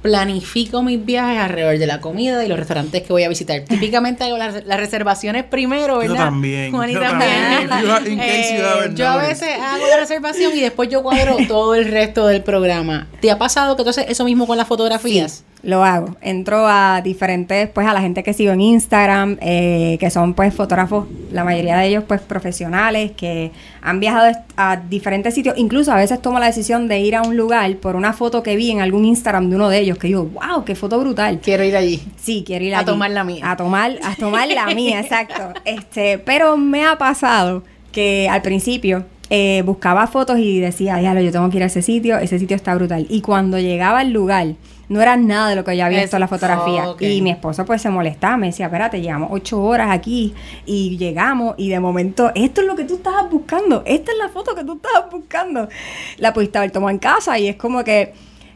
planifico 0.01 0.82
mis 0.82 1.03
viajes 1.06 1.39
alrededor 1.41 1.77
de 1.77 1.88
la 1.88 2.00
comida 2.00 2.44
y 2.44 2.48
los 2.48 2.58
restaurantes 2.58 3.01
que 3.03 3.13
voy 3.13 3.24
a 3.24 3.29
visitar. 3.29 3.62
Típicamente 3.62 4.24
hago 4.24 4.38
las, 4.38 4.65
las 4.65 4.79
reservaciones 4.79 5.44
primero, 5.44 5.96
Yo 6.01 6.10
¿verdad? 6.10 6.25
también, 6.25 6.72
yo 6.72 7.00
también. 7.00 7.68
también. 7.70 8.13
In 8.13 8.18
case 8.20 8.58
you 8.58 8.63
Eh, 8.63 8.91
yo 8.96 9.08
a 9.10 9.18
veces 9.18 9.50
hago 9.62 9.86
la 9.88 9.98
reservación 9.98 10.56
y 10.56 10.62
después 10.62 10.89
yo 10.89 11.03
cuadro 11.03 11.38
todo 11.48 11.75
el 11.75 11.86
resto 11.91 12.27
del 12.27 12.44
programa. 12.44 13.08
¿Te 13.22 13.32
ha 13.32 13.38
pasado 13.38 13.75
que 13.75 13.84
tú 13.84 13.89
haces 13.89 14.06
eso 14.08 14.24
mismo 14.24 14.48
con 14.48 14.58
las 14.58 14.68
fotografías? 14.68 15.44
Lo 15.62 15.84
hago. 15.84 16.16
Entro 16.22 16.66
a 16.68 17.01
diferentes, 17.04 17.68
pues 17.70 17.86
a 17.86 17.94
la 17.94 18.00
gente 18.00 18.24
que 18.24 18.34
sigo 18.34 18.54
en 18.54 18.62
Instagram, 18.62 19.38
eh, 19.42 19.98
que 20.00 20.10
son 20.10 20.34
pues 20.34 20.54
fotógrafos, 20.54 21.08
la 21.34 21.44
mayoría 21.44 21.78
de 21.78 21.88
ellos 21.88 22.06
pues 22.08 22.22
profesionales, 22.22 23.12
que 23.12 23.51
han 23.82 24.00
viajado 24.00 24.32
a 24.56 24.78
diferentes 24.78 25.34
sitios. 25.34 25.58
Incluso 25.58 25.92
a 25.92 25.96
veces 25.96 26.22
tomo 26.22 26.39
la 26.39 26.46
decisión 26.46 26.88
de 26.88 27.00
ir 27.01 27.16
a 27.16 27.24
un 27.24 27.36
lugar 27.36 27.75
por 27.78 27.98
una 27.98 28.13
foto 28.13 28.42
que 28.42 28.56
vi 28.56 28.72
en 28.72 28.80
algún 28.80 29.04
Instagram 29.04 29.50
de 29.50 29.56
uno 29.58 29.68
de 29.68 29.80
ellos, 29.80 29.98
que 29.98 30.08
digo, 30.08 30.25
wow, 30.25 30.63
qué 30.63 30.75
foto 30.75 30.98
brutal. 30.98 31.39
Quiero 31.44 31.66
ir 31.66 31.75
allí. 31.75 32.01
Sí, 32.16 32.44
quiero 32.48 32.63
ir 32.63 32.74
A 32.75 32.80
allí. 32.80 32.86
tomar 32.86 33.12
la 33.12 33.25
mía. 33.25 33.51
A 33.51 33.58
tomar, 33.58 33.92
a 34.01 34.16
tomar 34.16 34.48
la 34.48 34.68
mía, 34.68 35.00
exacto. 35.01 35.54
Este, 35.66 36.20
pero 36.20 36.56
me 36.56 36.86
ha 36.86 36.98
pasado 36.98 37.63
que 37.92 38.30
al 38.30 38.42
principio 38.42 39.04
eh, 39.30 39.62
buscaba 39.66 40.08
fotos 40.08 40.39
y 40.39 40.60
decía, 40.60 40.96
diablo, 40.98 41.20
yo 41.22 41.34
tengo 41.34 41.50
que 41.50 41.58
ir 41.58 41.63
a 41.63 41.66
ese 41.66 41.82
sitio, 41.82 42.18
ese 42.18 42.39
sitio 42.39 42.56
está 42.56 42.74
brutal. 42.75 43.06
Y 43.10 43.20
cuando 43.22 43.60
llegaba 43.60 44.00
al 44.00 44.12
lugar, 44.13 44.48
no 44.89 45.01
era 45.01 45.15
nada 45.15 45.50
de 45.50 45.55
lo 45.55 45.63
que 45.63 45.77
yo 45.77 45.86
había 45.86 46.01
visto 46.01 46.17
en 46.17 46.22
la 46.22 46.27
fotografía. 46.27 46.84
Y 47.00 47.22
mi 47.22 47.29
esposo 47.29 47.65
pues 47.65 47.81
se 47.81 47.89
molestaba, 47.89 48.38
me 48.38 48.48
decía, 48.48 48.65
espérate, 48.65 49.01
llevamos 49.01 49.29
ocho 49.31 49.62
horas 49.62 49.89
aquí 49.91 50.34
y 50.65 50.98
llegamos 50.98 51.55
y 51.58 51.69
de 51.69 51.79
momento, 51.79 52.31
esto 52.36 52.62
es 52.62 52.67
lo 52.67 52.75
que 52.75 52.84
tú 52.84 52.96
estabas 52.96 53.29
buscando, 53.29 53.84
esta 53.86 54.12
es 54.12 54.17
la 54.17 54.29
foto 54.29 54.55
que 54.55 54.63
tú 54.63 54.74
estabas 54.74 55.10
buscando. 55.12 55.69
La 56.17 56.34
pudiste 56.34 56.58
haber 56.58 56.72
tomado 56.72 56.89
en 56.89 57.00
casa 57.00 57.38
y 57.39 57.48
es 57.48 57.55
como 57.55 57.84
que 57.84 58.13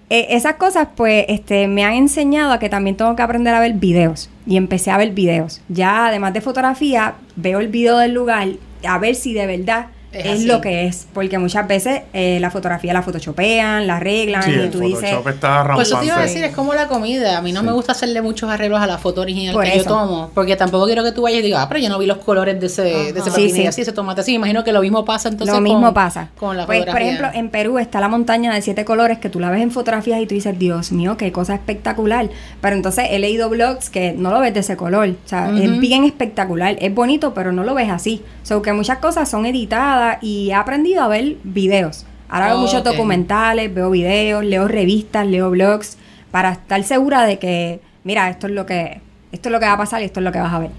eh, 0.09 0.27
esas 0.31 0.55
cosas 0.55 0.89
pues 0.95 1.25
este 1.29 1.67
me 1.67 1.85
han 1.85 1.93
enseñado 1.93 2.51
a 2.51 2.59
que 2.59 2.69
también 2.69 2.97
tengo 2.97 3.15
que 3.15 3.21
aprender 3.21 3.53
a 3.53 3.59
ver 3.59 3.73
videos 3.73 4.29
y 4.45 4.57
empecé 4.57 4.91
a 4.91 4.97
ver 4.97 5.11
videos. 5.11 5.61
Ya 5.69 6.07
además 6.07 6.33
de 6.33 6.41
fotografía, 6.41 7.15
veo 7.35 7.59
el 7.59 7.67
video 7.67 7.97
del 7.97 8.13
lugar 8.13 8.47
a 8.87 8.97
ver 8.97 9.15
si 9.15 9.33
de 9.33 9.45
verdad 9.45 9.87
Es 10.13 10.25
es, 10.25 10.31
así. 10.33 10.45
lo 10.45 10.61
que 10.61 10.85
es. 10.87 11.07
Porque 11.13 11.37
muchas 11.39 11.67
veces 11.67 12.01
eh, 12.13 12.37
la 12.39 12.51
fotografía 12.51 12.93
la 12.93 13.01
photoshopean, 13.01 13.87
la 13.87 13.97
arreglan 13.97 14.43
Sí, 14.43 14.51
y 14.51 14.69
tú 14.69 14.79
dices... 14.79 15.09
Photoshop 15.09 15.27
está 15.27 15.71
Pues 15.75 15.87
eso 15.87 15.99
te 15.99 16.05
iba 16.05 16.17
a 16.17 16.21
decir, 16.21 16.43
es 16.43 16.55
como 16.55 16.73
la 16.73 16.87
comida. 16.87 17.37
A 17.37 17.41
mí 17.41 17.51
no 17.51 17.61
Sí. 17.61 17.65
me 17.65 17.71
gusta 17.71 17.93
hacerle 17.93 18.21
muchos 18.21 18.49
arreglos 18.49 18.79
a 18.81 18.87
la 18.87 18.97
foto 18.97 19.21
original 19.21 19.53
Por 19.53 19.63
que 19.63 19.77
yo 19.77 19.83
tomo. 19.83 20.31
Porque 20.33 20.55
tampoco 20.55 20.85
quiero 20.85 21.03
que 21.03 21.11
tú 21.11 21.23
vayas 21.23 21.39
y 21.39 21.43
digas, 21.43 21.61
ah, 21.63 21.67
pero 21.67 21.79
yo 21.79 21.89
no 21.89 21.97
vi 21.97 22.05
los 22.05 22.17
colores 22.19 22.59
de 22.59 22.67
ese, 22.67 22.83
de 22.83 23.19
ese 23.19 23.31
Sí, 23.31 23.65
así, 23.65 23.81
ese 23.81 23.91
tomate. 23.91 24.23
Sí, 24.23 24.33
imagino 24.33 24.63
que 24.63 24.71
lo 24.71 24.81
mismo 24.81 25.03
pasa 25.05 25.29
entonces 25.29 25.55
lo 25.55 25.61
mismo 25.61 25.85
con, 25.85 25.93
pasa. 25.93 26.29
con 26.37 26.57
la 26.57 26.65
pues, 26.65 26.85
por 26.85 27.01
ejemplo, 27.01 27.29
en 27.33 27.49
Perú 27.49 27.79
está 27.79 27.99
la 27.99 28.07
montaña 28.07 28.53
de 28.53 28.61
siete 28.61 28.85
colores 28.85 29.17
que 29.19 29.29
tú 29.29 29.39
la 29.39 29.49
ves 29.49 29.61
en 29.61 29.71
fotografías 29.71 30.21
y 30.21 30.27
tú 30.27 30.35
dices, 30.35 30.57
Dios 30.59 30.91
mío, 30.91 31.17
qué 31.17 31.31
cosa 31.31 31.55
espectacular. 31.55 32.29
Pero 32.61 32.75
entonces 32.75 33.07
he 33.09 33.19
leído 33.19 33.49
blogs 33.49 33.89
que 33.89 34.13
no 34.13 34.31
lo 34.31 34.39
ves 34.39 34.53
de 34.53 34.59
ese 34.59 34.77
color. 34.77 35.09
O 35.09 35.27
sea, 35.27 35.49
es 35.49 35.79
bien 35.79 36.03
espectacular. 36.03 36.75
Es 36.79 36.93
bonito, 36.93 37.33
pero 37.33 37.51
no 37.51 37.63
lo 37.63 37.73
ves 37.73 37.89
así. 37.89 38.21
O 38.43 38.45
sea, 38.45 38.61
que 38.61 38.73
muchas 38.73 38.99
cosas 38.99 39.29
son 39.29 39.45
editadas 39.45 40.02
y 40.21 40.49
he 40.51 40.53
aprendido 40.53 41.03
a 41.03 41.07
ver 41.07 41.37
videos. 41.43 42.05
Ahora 42.29 42.47
veo 42.47 42.57
Oh, 42.57 42.61
muchos 42.61 42.83
documentales, 42.83 43.73
veo 43.73 43.89
videos, 43.91 44.43
leo 44.43 44.67
revistas, 44.67 45.27
leo 45.27 45.49
blogs 45.51 45.97
para 46.31 46.53
estar 46.53 46.81
segura 46.83 47.23
de 47.25 47.37
que, 47.37 47.79
mira, 48.03 48.29
esto 48.29 48.47
es 48.47 48.53
lo 48.53 48.65
que 48.65 49.01
esto 49.31 49.49
es 49.49 49.53
lo 49.53 49.59
que 49.59 49.65
va 49.65 49.73
a 49.73 49.77
pasar 49.77 50.01
y 50.01 50.05
esto 50.05 50.19
es 50.19 50.23
lo 50.23 50.31
que 50.31 50.39
vas 50.39 50.53
a 50.53 50.59
ver. 50.59 50.69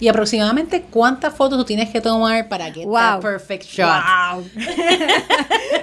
Y 0.00 0.08
aproximadamente 0.08 0.82
cuántas 0.90 1.32
fotos 1.34 1.58
tú 1.58 1.64
tienes 1.64 1.90
que 1.90 2.00
tomar 2.00 2.48
para 2.48 2.72
que 2.72 2.84
Wow. 2.84 3.20
perfect 3.20 3.64
shot. 3.64 3.88
Wow. 4.32 4.44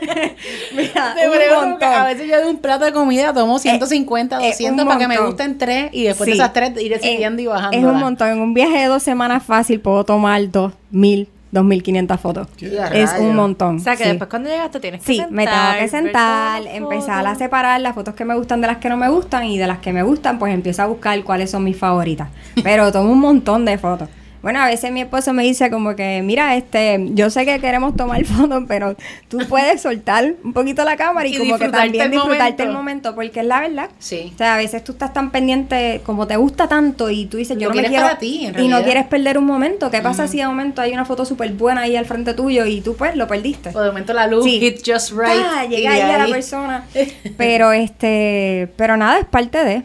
Mira, 0.75 1.15
un 1.61 1.83
a 1.83 2.03
veces 2.05 2.27
yo 2.29 2.37
de 2.43 2.49
un 2.49 2.57
plato 2.57 2.85
de 2.85 2.91
comida 2.91 3.33
tomo 3.33 3.59
150, 3.59 4.39
eh, 4.43 4.47
200 4.49 4.81
un 4.83 4.87
para 4.87 4.99
que 4.99 5.07
me 5.07 5.19
gusten 5.19 5.57
tres 5.57 5.89
y 5.93 6.03
después 6.03 6.25
Sí. 6.25 6.31
de 6.31 6.37
esas 6.37 6.53
tres 6.53 6.71
ir 6.81 6.91
decidiendo 6.91 7.41
Eh, 7.41 7.45
y 7.45 7.47
bajando. 7.47 7.77
Es 7.77 7.83
un 7.83 7.99
montón. 7.99 8.29
En 8.29 8.39
un 8.39 8.53
viaje 8.53 8.77
de 8.79 8.85
dos 8.85 9.03
semanas 9.03 9.43
fácil 9.43 9.79
puedo 9.79 10.03
tomar 10.03 10.49
dos 10.51 10.73
mil, 10.91 11.27
dos 11.51 11.63
mil 11.63 11.81
quinientas 11.83 12.19
fotos. 12.21 12.47
Ya, 12.57 12.87
Es 12.87 13.11
un 13.19 13.35
montón. 13.35 13.77
O 13.77 13.79
sea, 13.79 13.95
que 13.95 14.03
sí. 14.03 14.09
después 14.09 14.29
cuando 14.29 14.49
llegaste 14.49 14.79
tienes 14.79 15.01
que 15.01 15.07
Sí, 15.07 15.15
sentar, 15.17 15.33
me 15.33 15.45
tengo 15.45 15.79
que 15.79 15.87
sentar, 15.87 16.61
empezar 16.67 17.25
a 17.27 17.35
separar 17.35 17.81
las 17.81 17.95
fotos 17.95 18.13
que 18.13 18.25
me 18.25 18.35
gustan 18.35 18.61
de 18.61 18.67
las 18.67 18.77
que 18.77 18.89
no 18.89 18.97
me 18.97 19.09
gustan 19.09 19.45
y 19.45 19.57
de 19.57 19.67
las 19.67 19.79
que 19.79 19.91
me 19.93 20.03
gustan, 20.03 20.37
pues 20.39 20.53
empiezo 20.53 20.83
a 20.83 20.85
buscar 20.87 21.21
cuáles 21.23 21.49
son 21.51 21.63
mis 21.63 21.77
favoritas. 21.77 22.29
Pero 22.63 22.91
tomo 22.91 23.11
un 23.11 23.19
montón 23.19 23.65
de 23.65 23.77
fotos. 23.77 24.09
Bueno, 24.41 24.61
a 24.61 24.67
veces 24.67 24.91
mi 24.91 25.01
esposo 25.01 25.33
me 25.33 25.43
dice 25.43 25.69
como 25.69 25.95
que, 25.95 26.21
mira, 26.23 26.55
este, 26.55 27.07
yo 27.11 27.29
sé 27.29 27.45
que 27.45 27.59
queremos 27.59 27.95
tomar 27.95 28.23
fotos, 28.25 28.63
pero 28.67 28.95
tú 29.27 29.39
puedes 29.49 29.81
soltar 29.81 30.33
un 30.43 30.53
poquito 30.53 30.83
la 30.85 30.95
cámara 30.95 31.27
y, 31.27 31.35
Y 31.35 31.37
como 31.37 31.57
que 31.57 31.67
también 31.69 32.05
el 32.05 32.11
disfrutarte 32.11 32.63
el 32.63 32.69
momento. 32.69 32.79
momento, 33.11 33.15
porque 33.15 33.41
es 33.41 33.45
la 33.45 33.59
verdad. 33.59 33.89
Sí. 33.99 34.31
O 34.33 34.37
sea, 34.37 34.55
a 34.55 34.57
veces 34.57 34.83
tú 34.83 34.93
estás 34.93 35.11
tan 35.13 35.31
pendiente, 35.31 36.01
como 36.05 36.25
te 36.27 36.37
gusta 36.37 36.67
tanto 36.67 37.09
y 37.09 37.25
tú 37.25 37.37
dices, 37.37 37.55
Lo 37.57 37.63
yo 37.63 37.69
no 37.69 37.75
me 37.75 37.87
quiero... 37.87 38.03
para 38.03 38.17
ti, 38.17 38.45
en 38.45 38.59
y 38.59 38.67
no 38.69 38.81
quieres 38.83 39.05
perder 39.07 39.37
un 39.37 39.45
momento. 39.45 39.91
¿Qué 39.91 39.99
pasa 40.01 40.27
si 40.27 40.37
de 40.37 40.47
momento 40.47 40.81
hay 40.81 40.93
una 40.93 41.05
foto 41.05 41.25
súper 41.25 41.51
buena 41.53 41.81
ahí 41.81 41.95
al 41.95 42.05
frente 42.05 42.33
tuyo 42.33 42.65
y 42.65 42.81
tú 42.81 42.95
pues 42.95 43.15
lo 43.15 43.27
perdiste? 43.27 43.69
O 43.73 43.81
de 43.81 43.87
momento 43.89 44.13
la 44.13 44.27
luz 44.27 44.43
Sí. 44.45 44.59
hit 44.59 44.77
just 44.85 45.11
right. 45.11 45.43
Ah, 45.45 45.65
llega 45.65 45.91
de 45.91 46.01
ahí 46.01 46.11
a 46.11 46.17
la 46.17 46.23
ahí- 46.23 46.31
persona. 46.31 46.85
Pero 47.37 47.71
este, 47.73 48.69
pero 48.77 48.95
nada, 48.97 49.19
es 49.19 49.25
parte 49.25 49.63
de. 49.63 49.83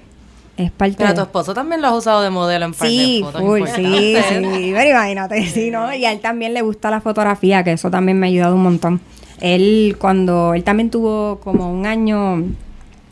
Es 0.57 0.71
parte 0.71 0.97
Pero 0.99 1.11
a 1.11 1.15
tu 1.15 1.21
esposo 1.23 1.53
también 1.53 1.83
lo 1.83 1.89
has 1.89 1.95
usado 1.95 2.23
de 2.23 2.31
modelo 2.31 2.65
en 2.65 2.75
par 2.75 2.89
Sí, 2.89 3.19
de 3.19 3.25
fotos 3.25 3.41
full, 3.41 3.63
sí, 3.75 4.17
sí. 4.29 4.73
Pero 4.73 4.91
imagínate, 4.91 5.47
sí, 5.47 5.71
¿no? 5.71 5.93
Y 5.93 6.05
a 6.05 6.13
él 6.13 6.21
también 6.21 6.55
le 6.55 6.63
gusta 6.63 6.91
la 6.91 7.01
fotografía, 7.01 7.65
que 7.65 7.73
eso 7.73 7.91
también 7.91 8.19
me 8.19 8.27
ha 8.27 8.29
ayudado 8.29 8.55
un 8.55 8.63
montón. 8.63 9.01
Él, 9.41 9.97
cuando, 9.99 10.55
él 10.55 10.63
también 10.63 10.91
tuvo 10.91 11.41
como 11.43 11.73
un 11.73 11.87
año 11.87 12.45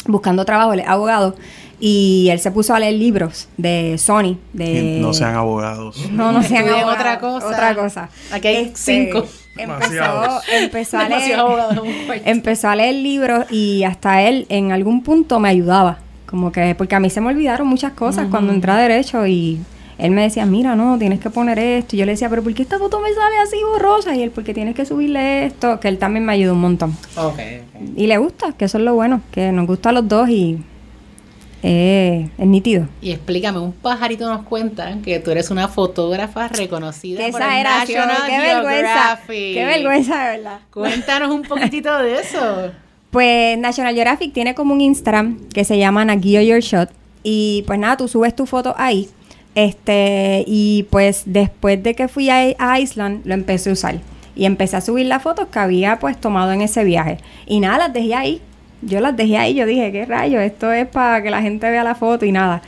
buscando 0.07 0.45
trabajo, 0.45 0.73
él 0.73 0.81
es 0.81 0.89
abogado, 0.89 1.35
y 1.81 2.29
él 2.31 2.39
se 2.39 2.53
puso 2.53 2.75
a 2.75 2.79
leer 2.79 2.95
libros 2.95 3.49
de 3.57 3.99
Sony, 3.99 4.39
de... 4.53 4.99
No 5.01 5.13
sean 5.13 5.35
abogados. 5.35 6.09
No, 6.13 6.31
no 6.31 6.45
sean 6.45 6.69
abogados, 6.69 6.95
otra 6.95 7.19
cosa. 7.19 7.47
Otra 7.49 7.75
cosa. 7.75 8.09
Este, 8.27 8.37
Aquí 8.37 8.49
hay 8.49 8.73
cinco. 8.75 9.27
Empezó, 9.57 10.41
empezó 10.53 10.99
a 10.99 11.09
leer... 11.09 11.41
Empezó 12.25 12.69
a 12.69 12.77
leer 12.77 12.95
libros 12.95 13.51
y 13.51 13.83
hasta 13.83 14.23
él 14.23 14.47
en 14.49 14.71
algún 14.71 15.03
punto 15.03 15.41
me 15.41 15.49
ayudaba. 15.49 15.99
Como 16.33 16.51
que, 16.51 16.75
porque 16.75 16.95
a 16.95 16.99
mí 16.99 17.11
se 17.11 17.21
me 17.21 17.29
olvidaron 17.29 17.69
muchas 17.69 17.93
cosas 17.93 18.29
cuando 18.31 18.55
entré 18.55 18.73
a 18.73 18.77
Derecho 18.77 19.27
y 19.27 19.61
él 19.99 20.13
me 20.13 20.23
decía, 20.23 20.47
mira, 20.47 20.75
no, 20.75 20.99
tienes 20.99 21.21
que 21.21 21.29
poner 21.29 21.59
esto. 21.59 21.95
Y 21.95 21.99
yo 21.99 22.07
le 22.07 22.13
decía, 22.13 22.31
pero 22.31 22.43
¿por 22.43 22.55
qué 22.55 22.63
esta 22.63 22.79
foto 22.79 23.01
me 23.01 23.13
sale 23.13 23.37
así 23.37 23.57
borrosa? 23.63 24.17
Y 24.17 24.23
él, 24.23 24.31
porque 24.31 24.55
tienes 24.55 24.75
que 24.75 24.87
subirle 24.87 25.45
esto. 25.45 25.79
Que 25.79 25.89
él 25.89 25.99
también 25.99 26.25
me 26.25 26.33
ayudó 26.33 26.55
un 26.55 26.63
montón. 26.63 26.97
Ok, 27.17 27.35
ok. 27.35 27.99
Y 27.99 28.07
le 28.07 28.17
gusta, 28.17 28.55
que 28.55 28.65
eso 28.65 28.79
es 28.79 28.85
lo 28.85 28.95
bueno, 28.95 29.21
que 29.31 29.53
nos 29.53 29.67
gusta 29.67 29.91
a 29.91 29.93
los 29.93 30.09
dos 30.09 30.31
y 30.31 30.59
eh, 31.63 32.31
es 32.39 32.47
nítido. 32.47 32.89
Y 33.03 33.11
explícame, 33.11 33.59
un 33.59 33.73
pajarito 33.73 34.27
nos 34.33 34.47
cuenta 34.47 34.97
que 35.05 35.21
tú 35.21 35.31
eres 35.31 35.51
una 35.51 35.69
fotógrafa 35.69 36.49
reconocida 36.49 37.25
Qué 37.25 37.31
por 37.31 37.43
el 37.43 37.49
exageración, 37.49 38.09
National 38.09 38.31
qué 38.31 38.39
vergüenza. 38.39 39.21
Qué 39.27 39.65
vergüenza, 39.67 40.25
de 40.25 40.37
verdad. 40.39 40.61
Cuéntanos 40.73 41.31
un 41.31 41.43
poquitito 41.43 41.97
de 41.99 42.19
eso. 42.19 42.73
Pues 43.13 43.59
National 43.59 43.95
Geographic 43.95 44.33
tiene 44.33 44.55
como 44.55 44.73
un 44.73 44.81
Instagram 44.81 45.39
que 45.53 45.65
se 45.65 45.77
llama 45.77 46.03
Nagio 46.03 46.41
Your 46.41 46.61
Shot. 46.61 46.89
Y 47.23 47.63
pues 47.67 47.79
nada, 47.79 47.99
tú 47.99 48.09
subes 48.09 48.35
tu 48.35 48.47
foto 48.47 48.75
ahí. 48.79 49.07
Este, 49.55 50.45
y 50.47 50.87
pues 50.89 51.25
después 51.27 51.83
de 51.83 51.95
que 51.95 52.09
fui 52.09 52.31
a, 52.31 52.55
a 52.59 52.81
Island, 52.81 53.21
lo 53.27 53.35
empecé 53.35 53.69
a 53.69 53.75
usar. 53.75 54.01
Y 54.35 54.47
empecé 54.47 54.79
a 54.79 54.81
subir 54.81 55.05
las 55.05 55.23
fotos 55.23 55.49
que 55.49 55.59
había 55.59 55.99
pues 55.99 56.19
tomado 56.19 56.53
en 56.53 56.63
ese 56.63 56.85
viaje. 56.85 57.19
Y 57.45 57.61
nada, 57.61 57.77
las 57.77 57.93
dejé 57.93 58.15
ahí. 58.15 58.41
Yo 58.81 58.99
las 59.01 59.15
dejé 59.15 59.37
ahí. 59.37 59.53
Yo 59.53 59.67
dije, 59.67 59.93
¿qué 59.93 60.07
rayo? 60.07 60.41
Esto 60.41 60.73
es 60.73 60.89
para 60.89 61.23
que 61.23 61.29
la 61.29 61.43
gente 61.43 61.71
vea 61.71 61.85
la 61.85 61.95
foto 61.95 62.25
y 62.25 62.33
nada. 62.33 62.63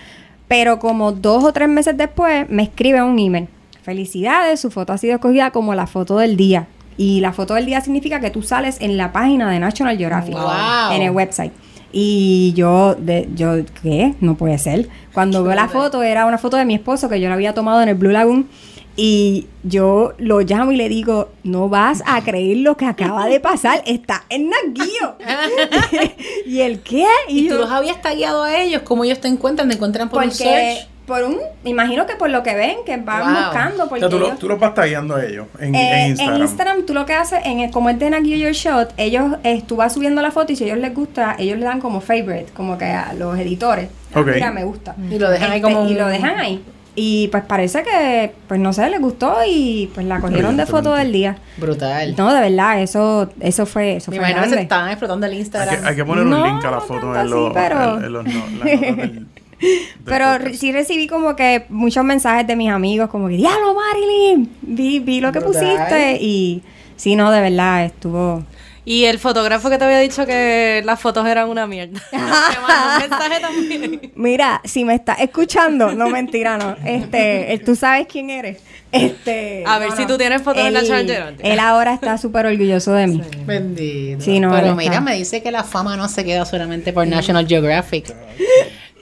Pero 0.46 0.78
como 0.78 1.12
dos 1.12 1.42
o 1.42 1.54
tres 1.54 1.70
meses 1.70 1.96
después, 1.96 2.50
me 2.50 2.64
escribe 2.64 3.02
un 3.02 3.18
email. 3.18 3.48
Felicidades, 3.82 4.60
su 4.60 4.70
foto 4.70 4.92
ha 4.92 4.98
sido 4.98 5.14
escogida 5.14 5.52
como 5.52 5.74
la 5.74 5.86
foto 5.86 6.18
del 6.18 6.36
día. 6.36 6.66
Y 6.96 7.20
la 7.20 7.32
foto 7.32 7.54
del 7.54 7.66
día 7.66 7.80
significa 7.80 8.20
que 8.20 8.30
tú 8.30 8.42
sales 8.42 8.76
en 8.80 8.96
la 8.96 9.12
página 9.12 9.50
de 9.50 9.58
National 9.58 9.96
Geographic. 9.96 10.34
Wow. 10.34 10.92
En 10.92 11.02
el 11.02 11.10
website. 11.10 11.52
Y 11.92 12.52
yo, 12.56 12.96
de, 12.96 13.28
yo, 13.34 13.64
¿qué? 13.82 14.14
No 14.20 14.36
puede 14.36 14.58
ser. 14.58 14.88
Cuando 15.12 15.44
veo 15.44 15.54
la 15.54 15.68
foto, 15.68 16.02
era 16.02 16.26
una 16.26 16.38
foto 16.38 16.56
de 16.56 16.64
mi 16.64 16.74
esposo 16.74 17.08
que 17.08 17.20
yo 17.20 17.28
la 17.28 17.34
había 17.34 17.54
tomado 17.54 17.82
en 17.82 17.88
el 17.88 17.94
Blue 17.94 18.10
Lagoon. 18.10 18.48
Y 18.96 19.48
yo 19.64 20.12
lo 20.18 20.40
llamo 20.40 20.70
y 20.70 20.76
le 20.76 20.88
digo, 20.88 21.30
no 21.42 21.68
vas 21.68 22.02
a 22.06 22.22
creer 22.22 22.58
lo 22.58 22.76
que 22.76 22.86
acaba 22.86 23.26
de 23.26 23.40
pasar, 23.40 23.82
está 23.86 24.24
en 24.28 24.50
Naguillo. 24.50 25.16
¿Y 26.46 26.60
el 26.60 26.80
qué? 26.80 27.06
Y 27.28 27.48
tú 27.48 27.54
yo, 27.54 27.60
los 27.60 27.70
habías 27.70 28.00
tagueado 28.02 28.44
a 28.44 28.56
ellos, 28.56 28.82
¿cómo 28.82 29.02
ellos 29.02 29.20
te 29.20 29.26
encuentran? 29.26 29.68
¿Te 29.68 29.74
encuentran 29.74 30.08
por 30.08 30.22
un 30.22 30.28
porque 30.28 30.44
search? 30.44 30.88
Por 31.06 31.22
un, 31.22 31.38
me 31.62 31.70
imagino 31.70 32.06
que 32.06 32.14
por 32.16 32.30
lo 32.30 32.42
que 32.42 32.54
ven, 32.54 32.76
que 32.86 32.96
van 32.96 33.20
Wow. 33.34 33.44
buscando. 33.44 33.84
O 33.84 33.88
Porque 33.88 34.00
sea, 34.00 34.08
tú, 34.08 34.18
lo, 34.18 34.26
ellos- 34.26 34.38
tú 34.38 34.48
los 34.48 34.58
vas 34.58 34.74
tagueando 34.74 35.16
a 35.16 35.24
ellos 35.24 35.46
en, 35.58 35.74
eh, 35.74 36.02
en 36.04 36.10
Instagram. 36.10 36.36
En 36.36 36.42
Instagram, 36.42 36.86
tú 36.86 36.94
lo 36.94 37.04
que 37.06 37.12
haces, 37.14 37.40
en 37.44 37.60
el, 37.60 37.70
como 37.70 37.90
es 37.90 37.98
de 37.98 38.10
Nagio 38.10 38.36
Your 38.36 38.52
Shot, 38.52 38.94
ellos, 38.96 39.36
eh, 39.44 39.62
tú 39.66 39.76
vas 39.76 39.92
subiendo 39.92 40.22
la 40.22 40.30
foto 40.30 40.52
y 40.52 40.56
si 40.56 40.64
a 40.64 40.66
ellos 40.68 40.78
les 40.78 40.94
gusta, 40.94 41.36
ellos 41.38 41.58
le 41.58 41.64
dan 41.64 41.80
como 41.80 42.00
favorite, 42.00 42.46
como 42.54 42.78
que 42.78 42.86
a 42.86 43.12
los 43.12 43.38
editores. 43.38 43.88
Ah, 44.14 44.20
Ok. 44.20 44.28
Mira, 44.34 44.50
me 44.52 44.64
gusta. 44.64 44.94
Y 45.10 45.18
lo 45.18 45.28
dejan 45.30 45.50
ahí 45.50 45.58
Este, 45.60 45.72
como 45.74 45.88
Y 45.88 45.94
lo 45.94 46.06
dejan 46.06 46.38
ahí. 46.38 46.64
Y 46.96 47.26
pues 47.32 47.42
parece 47.44 47.82
que, 47.82 48.32
pues 48.46 48.60
no 48.60 48.72
sé, 48.72 48.88
les 48.88 49.00
gustó 49.00 49.38
y 49.44 49.90
pues 49.94 50.06
la 50.06 50.20
cogieron 50.20 50.56
de 50.56 50.64
foto 50.64 50.94
del 50.94 51.10
día. 51.10 51.36
Brutal. 51.56 52.14
No, 52.16 52.32
de 52.32 52.40
verdad, 52.40 52.80
eso, 52.80 53.28
eso 53.40 53.66
fue, 53.66 53.96
eso 53.96 54.12
Me 54.12 54.18
fue 54.18 54.24
imagino 54.28 54.42
que 54.42 54.48
se 54.48 54.50
grande. 54.54 54.62
estaban 54.62 54.90
explotando 54.90 55.26
el 55.26 55.32
Hay 55.32 55.38
Instagram. 55.40 55.80
que, 55.82 55.88
hay 55.88 55.96
que 55.96 56.04
poner 56.04 56.24
No, 56.24 56.36
un 56.40 56.48
link 56.54 56.64
a 56.64 56.70
la 56.70 56.76
no 56.76 56.80
foto 56.82 57.12
tanto 57.12 57.20
en, 57.20 57.30
los, 57.30 57.52
pero- 57.52 57.98
en- 57.98 58.04
en 58.04 58.12
los 58.12 58.24
no- 58.24 58.64
del 58.64 59.26
Pero 60.04 60.38
re- 60.38 60.54
sí 60.54 60.72
recibí 60.72 61.06
como 61.06 61.36
que 61.36 61.64
muchos 61.68 62.04
mensajes 62.04 62.46
de 62.46 62.56
mis 62.56 62.70
amigos, 62.70 63.08
como 63.10 63.28
que, 63.28 63.36
diablo, 63.36 63.74
Marilyn, 63.74 64.50
vi, 64.62 64.98
vi 65.00 65.20
lo 65.20 65.32
que 65.32 65.40
pusiste 65.40 66.18
y 66.20 66.62
sí, 66.96 67.16
no, 67.16 67.30
de 67.30 67.40
verdad, 67.40 67.84
estuvo... 67.84 68.44
Y 68.86 69.06
el 69.06 69.18
fotógrafo 69.18 69.70
que 69.70 69.78
te 69.78 69.84
había 69.86 69.98
dicho 70.00 70.26
que 70.26 70.82
las 70.84 71.00
fotos 71.00 71.26
eran 71.26 71.48
una 71.48 71.66
mierda. 71.66 71.98
te 72.10 72.18
mandó 72.18 72.94
un 72.96 73.00
mensaje 73.10 73.40
también. 73.40 74.12
Mira, 74.14 74.60
si 74.62 74.84
me 74.84 74.94
estás 74.94 75.20
escuchando, 75.20 75.92
no 75.92 76.10
mentira, 76.10 76.58
no. 76.58 76.76
Este, 76.84 77.62
tú 77.64 77.76
sabes 77.76 78.06
quién 78.06 78.28
eres. 78.28 78.58
Este, 78.92 79.64
A 79.66 79.78
ver 79.78 79.88
no, 79.88 79.96
si 79.96 80.02
no. 80.02 80.08
tú 80.08 80.18
tienes 80.18 80.42
fotos 80.42 80.60
en 80.60 80.66
Él- 80.66 80.74
National 80.74 81.06
Geographic. 81.06 81.40
Él 81.46 81.58
ahora 81.60 81.94
está 81.94 82.18
súper 82.18 82.44
orgulloso 82.44 82.92
de 82.92 83.06
mí. 83.06 83.22
Bendito. 83.46 84.20
Sí, 84.22 84.38
no, 84.38 84.50
Pero 84.50 84.76
mira, 84.76 84.90
está- 84.92 85.00
me 85.00 85.14
dice 85.14 85.42
que 85.42 85.50
la 85.50 85.64
fama 85.64 85.96
no 85.96 86.06
se 86.06 86.22
queda 86.22 86.44
solamente 86.44 86.92
por 86.92 87.06
National 87.06 87.48
Geographic. 87.48 88.14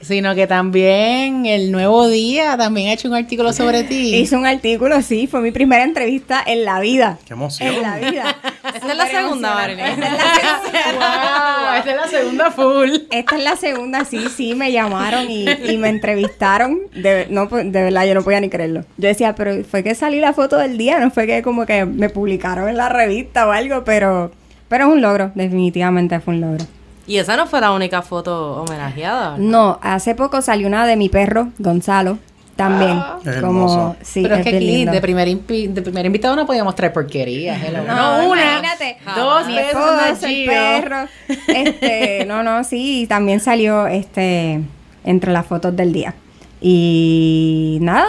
Sino 0.02 0.34
que 0.34 0.46
también 0.46 1.46
el 1.46 1.70
Nuevo 1.70 2.08
Día 2.08 2.56
también 2.56 2.88
ha 2.88 2.92
hecho 2.92 3.08
un 3.08 3.14
artículo 3.14 3.52
sobre 3.52 3.84
ti. 3.84 4.16
Hizo 4.16 4.36
un 4.36 4.46
artículo, 4.46 5.00
sí, 5.00 5.26
fue 5.26 5.40
mi 5.40 5.52
primera 5.52 5.84
entrevista 5.84 6.42
en 6.44 6.64
la 6.64 6.80
vida. 6.80 7.18
Qué 7.24 7.34
emoción. 7.34 7.72
En 7.72 7.82
la 7.82 7.96
vida. 7.98 8.36
Esta 8.74 8.90
es 8.90 8.96
la 8.96 9.06
segunda, 9.06 9.54
Marilyn. 9.54 9.84
Esta 9.84 10.06
es 10.06 10.12
la 10.12 10.60
segunda. 10.72 11.56
Wow, 11.62 11.78
esta 11.78 11.90
es 11.90 11.96
la 11.96 12.08
segunda 12.08 12.50
full. 12.50 12.90
Esta 13.10 13.36
es 13.36 13.44
la 13.44 13.56
segunda, 13.56 14.04
sí, 14.04 14.24
sí, 14.34 14.54
me 14.54 14.72
llamaron 14.72 15.30
y, 15.30 15.48
y 15.48 15.76
me 15.76 15.88
entrevistaron. 15.88 16.80
De, 16.94 17.26
no, 17.30 17.48
pues, 17.48 17.70
de 17.70 17.82
verdad, 17.82 18.06
yo 18.06 18.14
no 18.14 18.22
podía 18.22 18.40
ni 18.40 18.48
creerlo. 18.48 18.84
Yo 18.96 19.08
decía, 19.08 19.34
pero 19.34 19.64
fue 19.64 19.82
que 19.82 19.94
salí 19.94 20.20
la 20.20 20.32
foto 20.32 20.56
del 20.56 20.78
día, 20.78 20.98
no 21.00 21.10
fue 21.10 21.26
que 21.26 21.42
como 21.42 21.66
que 21.66 21.84
me 21.84 22.08
publicaron 22.08 22.68
en 22.68 22.76
la 22.76 22.88
revista 22.88 23.46
o 23.46 23.52
algo, 23.52 23.84
pero, 23.84 24.32
pero 24.68 24.86
es 24.86 24.92
un 24.92 25.02
logro, 25.02 25.32
definitivamente 25.34 26.18
fue 26.20 26.34
un 26.34 26.40
logro. 26.40 26.64
Y 27.06 27.16
esa 27.18 27.36
no 27.36 27.46
fue 27.46 27.60
la 27.60 27.72
única 27.72 28.02
foto 28.02 28.62
homenajeada. 28.62 29.36
No, 29.38 29.78
hace 29.82 30.14
poco 30.14 30.40
salió 30.42 30.66
una 30.68 30.86
de 30.86 30.96
mi 30.96 31.08
perro, 31.08 31.48
Gonzalo, 31.58 32.18
también. 32.54 33.02
Como, 33.40 33.96
sí, 34.02 34.22
Pero 34.22 34.36
es, 34.36 34.42
que 34.44 34.50
aquí 34.56 34.60
lindo. 34.64 34.92
de 34.92 35.00
primer, 35.00 35.26
impi- 35.26 35.68
de 35.68 35.82
primer 35.82 36.06
invitado 36.06 36.36
no 36.36 36.46
podíamos 36.46 36.74
traer 36.76 36.92
porquerías. 36.92 37.60
hello. 37.62 37.82
No, 37.84 38.28
una, 38.30 38.42
imagínate. 38.60 38.98
dos 39.16 39.46
Mi 39.48 39.58
esposo, 39.58 40.26
el 40.26 40.46
perro. 40.46 41.08
Este, 41.48 42.24
no, 42.28 42.42
no, 42.44 42.62
sí, 42.62 43.02
y 43.02 43.06
también 43.08 43.40
salió 43.40 43.86
este 43.88 44.60
entre 45.04 45.32
las 45.32 45.44
fotos 45.46 45.74
del 45.74 45.92
día. 45.92 46.14
Y 46.60 47.78
nada, 47.80 48.06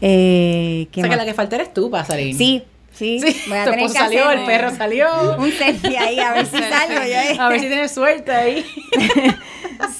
eh, 0.00 0.86
O 0.88 0.92
¿qué 0.92 1.00
sea 1.00 1.10
que 1.10 1.16
la 1.16 1.24
que 1.24 1.34
falta 1.34 1.56
eres 1.56 1.74
tú 1.74 1.90
para 1.90 2.04
salir. 2.04 2.36
Sí, 2.36 2.62
sí, 2.96 3.20
Sí, 3.20 3.42
voy 3.48 3.58
a 3.58 3.64
tu 3.64 3.70
tener 3.70 3.86
esposo 3.86 3.94
que 3.94 3.98
salió, 4.00 4.24
hacer 4.26 4.38
el 4.40 4.44
perro 4.46 4.70
salió. 4.76 5.36
un 5.38 5.52
selfie 5.52 5.98
ahí 5.98 6.18
a 6.18 6.32
ver 6.32 6.46
si 6.46 6.56
salgo 6.58 7.04
yo. 7.06 7.42
A 7.42 7.48
ver 7.48 7.60
si 7.60 7.66
tienes 7.68 7.92
suerte 7.92 8.32
ahí. 8.32 8.64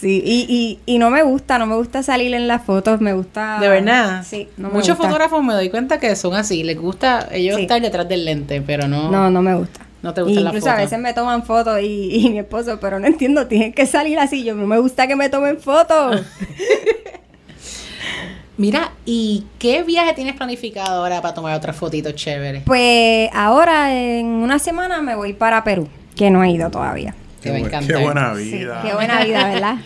Sí, 0.01 0.23
y, 0.25 0.47
y, 0.87 0.95
y 0.95 0.99
no 0.99 1.11
me 1.11 1.23
gusta, 1.23 1.59
no 1.59 1.67
me 1.67 1.75
gusta 1.77 2.03
salir 2.03 2.33
en 2.35 2.49
las 2.49 2.63
fotos, 2.65 3.01
me 3.01 3.13
gusta... 3.13 3.59
De 3.61 3.69
verdad. 3.69 4.25
Sí, 4.27 4.49
no 4.57 4.69
me 4.69 4.75
Muchos 4.75 4.91
gusta. 4.97 5.05
fotógrafos 5.09 5.43
me 5.45 5.53
doy 5.55 5.69
cuenta 5.71 5.99
que 5.99 6.15
son 6.17 6.35
así. 6.35 6.63
Les 6.65 6.79
gusta 6.79 7.29
ellos 7.31 7.57
Sí. 7.57 7.63
estar 7.63 7.81
detrás 7.81 8.09
del 8.09 8.25
lente, 8.25 8.63
pero 8.63 8.89
no. 8.89 9.11
No, 9.11 9.31
no 9.31 9.43
me 9.43 9.55
gusta. 9.55 9.81
No 10.03 10.15
te 10.15 10.23
gustan 10.23 10.45
las 10.45 10.53
Incluso 10.55 10.71
a 10.71 10.77
veces 10.77 10.99
me 10.99 11.13
toman 11.13 11.45
fotos 11.45 11.81
y, 11.83 12.09
y 12.27 12.31
mi 12.31 12.39
esposo, 12.39 12.79
pero 12.81 12.99
no 12.99 13.07
entiendo, 13.07 13.47
tienen 13.49 13.73
que 13.73 13.87
salir 13.87 14.19
así. 14.19 14.45
Yo 14.45 14.55
no 14.55 14.67
me 14.67 14.79
gusta 14.79 15.07
que 15.09 15.17
me 15.17 15.29
tomen 15.29 15.59
fotos. 15.61 16.23
Mira, 18.59 18.93
¿y 19.05 19.45
qué 19.59 19.83
viaje 19.83 20.15
tienes 20.15 20.35
planificado 20.35 21.03
ahora 21.03 21.21
para 21.21 21.35
tomar 21.35 21.55
otras 21.57 21.77
fotitos 21.77 22.15
chéveres? 22.15 22.63
pues 22.65 23.29
ahora 23.35 23.93
en 23.95 24.27
una 24.27 24.59
semana 24.59 25.03
me 25.03 25.15
voy 25.15 25.35
para 25.35 25.63
Perú, 25.63 25.89
que 26.15 26.31
no 26.31 26.43
he 26.43 26.51
ido 26.51 26.71
todavía. 26.71 27.15
Bu- 27.45 27.55
encantar. 27.59 27.97
Qué 27.99 28.03
buena 28.03 28.35
Sí, 28.35 28.53
vida. 28.59 28.81
qué 28.83 28.95
buena 28.95 29.25
vida, 29.25 29.49
¿verdad? 29.49 29.77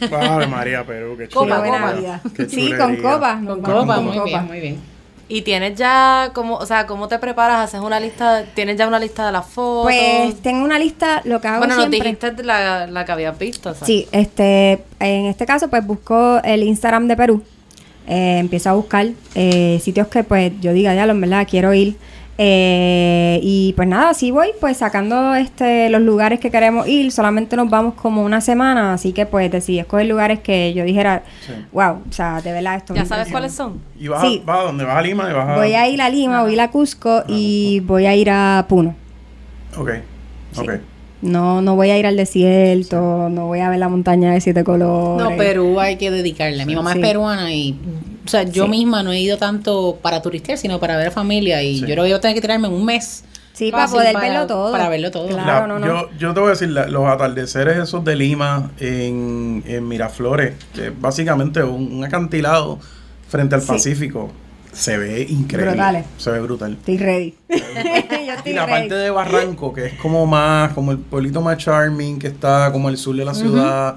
Ave 0.30 0.46
María, 0.46 0.84
Perú, 0.86 1.16
qué 1.18 1.28
Copa, 1.28 1.40
chula. 1.44 1.62
qué 1.62 1.68
buena 1.68 1.86
copa. 1.86 2.00
vida. 2.00 2.20
Qué 2.34 2.48
Sí, 2.48 2.72
con 2.78 2.96
copa. 2.96 3.32
Con 3.34 3.44
nos 3.44 3.58
copa, 3.58 3.94
con 3.96 4.04
muy 4.06 4.16
copa. 4.16 4.26
bien, 4.28 4.46
muy 4.46 4.60
bien. 4.60 4.80
Y 5.28 5.42
tienes 5.42 5.76
ya, 5.78 6.30
como, 6.34 6.56
o 6.56 6.66
sea, 6.66 6.86
¿cómo 6.86 7.06
te 7.08 7.18
preparas? 7.18 7.58
¿Haces 7.68 7.80
una 7.80 8.00
lista? 8.00 8.44
¿Tienes 8.54 8.76
ya 8.76 8.88
una 8.88 8.98
lista 8.98 9.26
de 9.26 9.32
las 9.32 9.46
fotos? 9.46 9.84
Pues 9.92 10.40
tengo 10.42 10.64
una 10.64 10.78
lista, 10.78 11.20
lo 11.24 11.40
que 11.40 11.48
hago 11.48 11.58
bueno, 11.58 11.74
nos 11.76 11.84
siempre... 11.84 12.10
dijiste 12.12 12.42
la, 12.42 12.86
la 12.86 13.04
que 13.04 13.12
habías 13.12 13.38
visto, 13.38 13.72
¿sabes? 13.74 13.86
Sí, 13.86 14.08
este, 14.12 14.82
en 14.98 15.26
este 15.26 15.46
caso 15.46 15.68
pues 15.68 15.86
busco 15.86 16.40
el 16.42 16.62
Instagram 16.64 17.06
de 17.06 17.16
Perú, 17.16 17.44
eh, 18.10 18.38
empiezo 18.38 18.68
a 18.70 18.72
buscar 18.74 19.06
eh, 19.34 19.78
sitios 19.80 20.08
que 20.08 20.24
pues 20.24 20.52
yo 20.60 20.72
diga, 20.74 20.94
ya, 20.94 21.04
en 21.04 21.20
verdad 21.20 21.46
quiero 21.48 21.72
ir. 21.72 21.96
Eh, 22.42 23.38
y 23.42 23.74
pues 23.76 23.86
nada, 23.86 24.08
así 24.10 24.30
voy 24.30 24.48
pues 24.60 24.78
sacando 24.78 25.34
este 25.34 25.90
los 25.90 26.00
lugares 26.00 26.40
que 26.40 26.50
queremos 26.50 26.88
ir, 26.88 27.12
solamente 27.12 27.54
nos 27.54 27.68
vamos 27.68 27.92
como 27.94 28.24
una 28.24 28.40
semana, 28.40 28.94
así 28.94 29.12
que 29.12 29.26
pues 29.26 29.50
decidí 29.52 29.78
escoger 29.78 30.06
lugares 30.06 30.40
que 30.40 30.72
yo 30.72 30.82
dijera, 30.84 31.22
Sí. 31.46 31.52
wow, 31.70 31.98
o 32.08 32.12
sea, 32.12 32.40
de 32.40 32.50
verdad 32.52 32.76
esto 32.76 32.94
me 32.94 33.00
¿Ya 33.00 33.04
sabes 33.04 33.28
cuáles 33.30 33.52
son? 33.52 33.78
¿Y 33.98 34.08
vas, 34.08 34.22
Sí. 34.22 34.40
a, 34.42 34.46
vas 34.46 34.58
a 34.60 34.62
dónde? 34.62 34.84
¿Vas 34.84 34.96
a 34.96 35.02
Lima? 35.02 35.28
Y 35.30 35.32
vas 35.34 35.48
a... 35.50 35.56
Voy 35.56 35.74
a 35.74 35.86
ir 35.86 36.00
a 36.00 36.08
Lima, 36.08 36.40
voy 36.42 36.52
a 36.52 36.54
ir 36.54 36.60
a 36.62 36.70
Cusco 36.70 37.24
y 37.28 37.80
voy 37.80 38.06
a 38.06 38.16
ir 38.16 38.30
a 38.30 38.64
Puno. 38.68 38.94
Ok, 39.76 39.90
Sí. 40.52 40.62
No, 41.22 41.60
no 41.60 41.76
voy 41.76 41.90
a 41.90 41.98
ir 41.98 42.06
al 42.06 42.16
desierto, 42.16 43.28
no 43.30 43.46
voy 43.46 43.60
a 43.60 43.68
ver 43.68 43.78
la 43.78 43.88
montaña 43.88 44.32
de 44.32 44.40
siete 44.40 44.64
colores. 44.64 45.22
No, 45.30 45.36
Perú 45.36 45.78
hay 45.78 45.96
que 45.96 46.10
dedicarle. 46.10 46.64
Mi 46.64 46.74
mamá 46.74 46.92
Sí. 46.94 46.98
es 47.00 47.06
peruana 47.06 47.52
y, 47.52 47.78
o 48.24 48.28
sea, 48.28 48.44
yo 48.44 48.64
Sí. 48.64 48.70
misma 48.70 49.02
no 49.02 49.12
he 49.12 49.20
ido 49.20 49.36
tanto 49.36 49.98
para 50.00 50.22
turistear, 50.22 50.56
sino 50.56 50.80
para 50.80 50.96
ver 50.96 51.10
familia. 51.10 51.62
Y 51.62 51.74
Sí. 51.74 51.80
yo 51.80 51.86
creo 51.88 52.04
que 52.04 52.10
yo 52.10 52.20
tengo 52.20 52.34
que 52.34 52.40
tirarme 52.40 52.68
un 52.68 52.84
mes. 52.86 53.24
Sí, 53.52 53.70
para 53.70 53.88
poder 53.88 54.16
verlo 54.16 54.46
todo. 54.46 54.72
Para 54.72 54.88
verlo 54.88 55.10
todo. 55.10 55.28
Claro. 55.28 55.44
La- 55.44 55.66
no, 55.66 55.78
no. 55.78 55.86
Yo, 55.86 56.08
yo 56.18 56.32
te 56.32 56.40
voy 56.40 56.46
a 56.46 56.50
decir, 56.52 56.70
la- 56.70 56.86
los 56.86 57.06
atardeceres 57.06 57.76
esos 57.76 58.02
de 58.04 58.16
Lima 58.16 58.70
en, 58.80 59.62
en 59.66 59.86
Miraflores, 59.86 60.54
que 60.74 60.86
es 60.86 61.00
básicamente 61.00 61.62
un, 61.62 61.92
un 61.92 62.04
acantilado 62.04 62.78
frente 63.28 63.56
al 63.56 63.60
Sí. 63.60 63.68
Pacífico, 63.68 64.30
se 64.72 64.96
ve 64.98 65.22
increíble. 65.28 65.72
Brutales. 65.72 66.06
Se 66.16 66.30
ve 66.30 66.40
brutal. 66.40 66.72
Estoy 66.72 66.98
ready. 66.98 67.34
yo 67.48 67.56
estoy 68.34 68.52
Y 68.52 68.54
la 68.54 68.66
ready. 68.66 68.88
parte 68.88 68.94
de 68.94 69.10
Barranco, 69.10 69.72
que 69.72 69.86
es 69.86 69.94
como 69.94 70.26
más, 70.26 70.72
como 70.72 70.92
el 70.92 70.98
pueblito 70.98 71.40
más 71.40 71.58
charming, 71.58 72.18
que 72.18 72.28
está 72.28 72.70
como 72.72 72.88
al 72.88 72.96
sur 72.96 73.16
de 73.16 73.24
la 73.24 73.34
ciudad, 73.34 73.96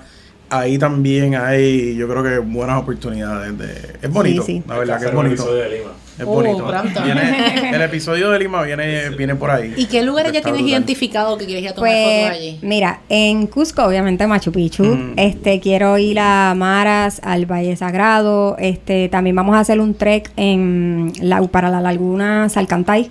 ahí 0.49 0.77
también 0.77 1.36
hay, 1.36 1.95
yo 1.95 2.07
creo 2.07 2.23
que 2.23 2.38
buenas 2.39 2.81
oportunidades 2.81 3.57
de... 3.57 3.95
Es 4.01 4.12
bonito, 4.12 4.43
sí. 4.43 4.63
la 4.67 4.77
verdad 4.77 4.99
que 4.99 5.05
es 5.07 5.13
bonito. 5.13 5.53
de 5.55 5.69
Lima. 5.77 5.91
Es 6.17 6.26
Oh, 6.26 6.34
bonito. 6.36 6.67
pronto. 6.67 7.02
Viene- 7.04 7.69
el 7.76 7.82
episodio 7.82 8.30
de 8.30 8.39
Lima 8.39 8.62
viene, 8.63 9.10
viene 9.12 9.36
por 9.36 9.49
ahí. 9.49 9.73
¿Y 9.78 9.86
qué 9.88 10.04
lugares 10.04 10.32
ya 10.32 10.41
tienes 10.41 10.62
brutal. 10.62 10.69
identificado 10.80 11.38
que 11.38 11.45
quieres 11.45 11.63
ir 11.63 11.69
a 11.69 11.73
tomar 11.73 11.91
fotos 11.91 12.04
Pues, 12.06 12.30
allí? 12.32 12.60
mira, 12.62 12.99
en 13.10 13.47
Cusco, 13.47 13.84
obviamente 13.84 14.28
Machu 14.28 14.52
Picchu. 14.52 14.84
Mm. 14.84 15.13
Este, 15.17 15.60
quiero 15.60 15.97
ir 15.97 16.19
a 16.19 16.54
Maras, 16.56 17.19
al 17.23 17.45
Valle 17.45 17.76
Sagrado. 17.76 18.56
Este, 18.60 19.10
también 19.10 19.36
vamos 19.36 19.56
a 19.56 19.60
hacer 19.62 19.80
un 19.80 19.95
trek 19.95 20.32
en 20.38 21.13
la, 21.19 21.41
para 21.47 21.69
la 21.71 21.82
laguna 21.82 22.47
Salcantay. 22.49 23.10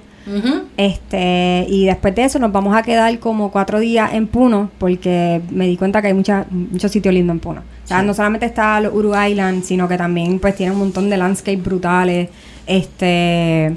Este, 0.77 1.67
y 1.69 1.85
después 1.87 2.15
de 2.15 2.25
eso 2.25 2.38
nos 2.38 2.53
vamos 2.53 2.77
a 2.77 2.83
quedar 2.83 3.19
como 3.19 3.51
cuatro 3.51 3.81
días 3.81 4.15
en 4.15 4.27
Puno, 4.29 4.71
porque 4.79 5.41
me 5.51 5.67
di 5.67 5.77
cuenta 5.77 6.01
que 6.01 6.09
hay 6.09 6.15
mucha, 6.15 6.47
muchos 6.51 6.91
sitios 6.93 7.12
lindos 7.12 7.35
en 7.35 7.41
Puno. 7.41 7.61
O 7.85 7.87
sea, 7.88 8.03
no 8.03 8.15
solamente 8.15 8.47
está 8.47 8.81
los 8.81 8.95
Uru 8.95 9.12
Island, 9.21 9.65
sino 9.65 9.88
que 9.88 9.99
también 9.99 10.38
pues 10.38 10.55
tiene 10.55 10.73
un 10.73 10.79
montón 10.79 11.11
de 11.11 11.17
landscapes 11.17 11.62
brutales. 11.62 12.29
Este, 12.66 13.75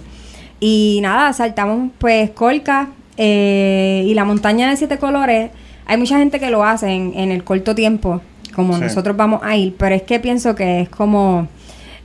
y 0.60 1.00
nada, 1.02 1.34
saltamos 1.34 1.92
pues 1.98 2.32
Colca 2.32 2.90
eh, 3.18 4.04
y 4.08 4.14
la 4.14 4.26
montaña 4.26 4.70
de 4.70 4.78
siete 4.78 4.98
colores. 4.98 5.52
Hay 5.86 5.98
mucha 5.98 6.18
gente 6.18 6.40
que 6.40 6.50
lo 6.50 6.64
hace 6.64 6.90
en, 6.90 7.14
en 7.16 7.32
el 7.32 7.44
corto 7.44 7.76
tiempo, 7.76 8.22
como 8.56 8.76
Sí. 8.76 8.82
nosotros 8.82 9.16
vamos 9.16 9.42
a 9.44 9.56
ir, 9.56 9.76
pero 9.78 9.94
es 9.96 10.02
que 10.02 10.20
pienso 10.20 10.56
que 10.56 10.82
es 10.82 10.90
como 10.90 11.48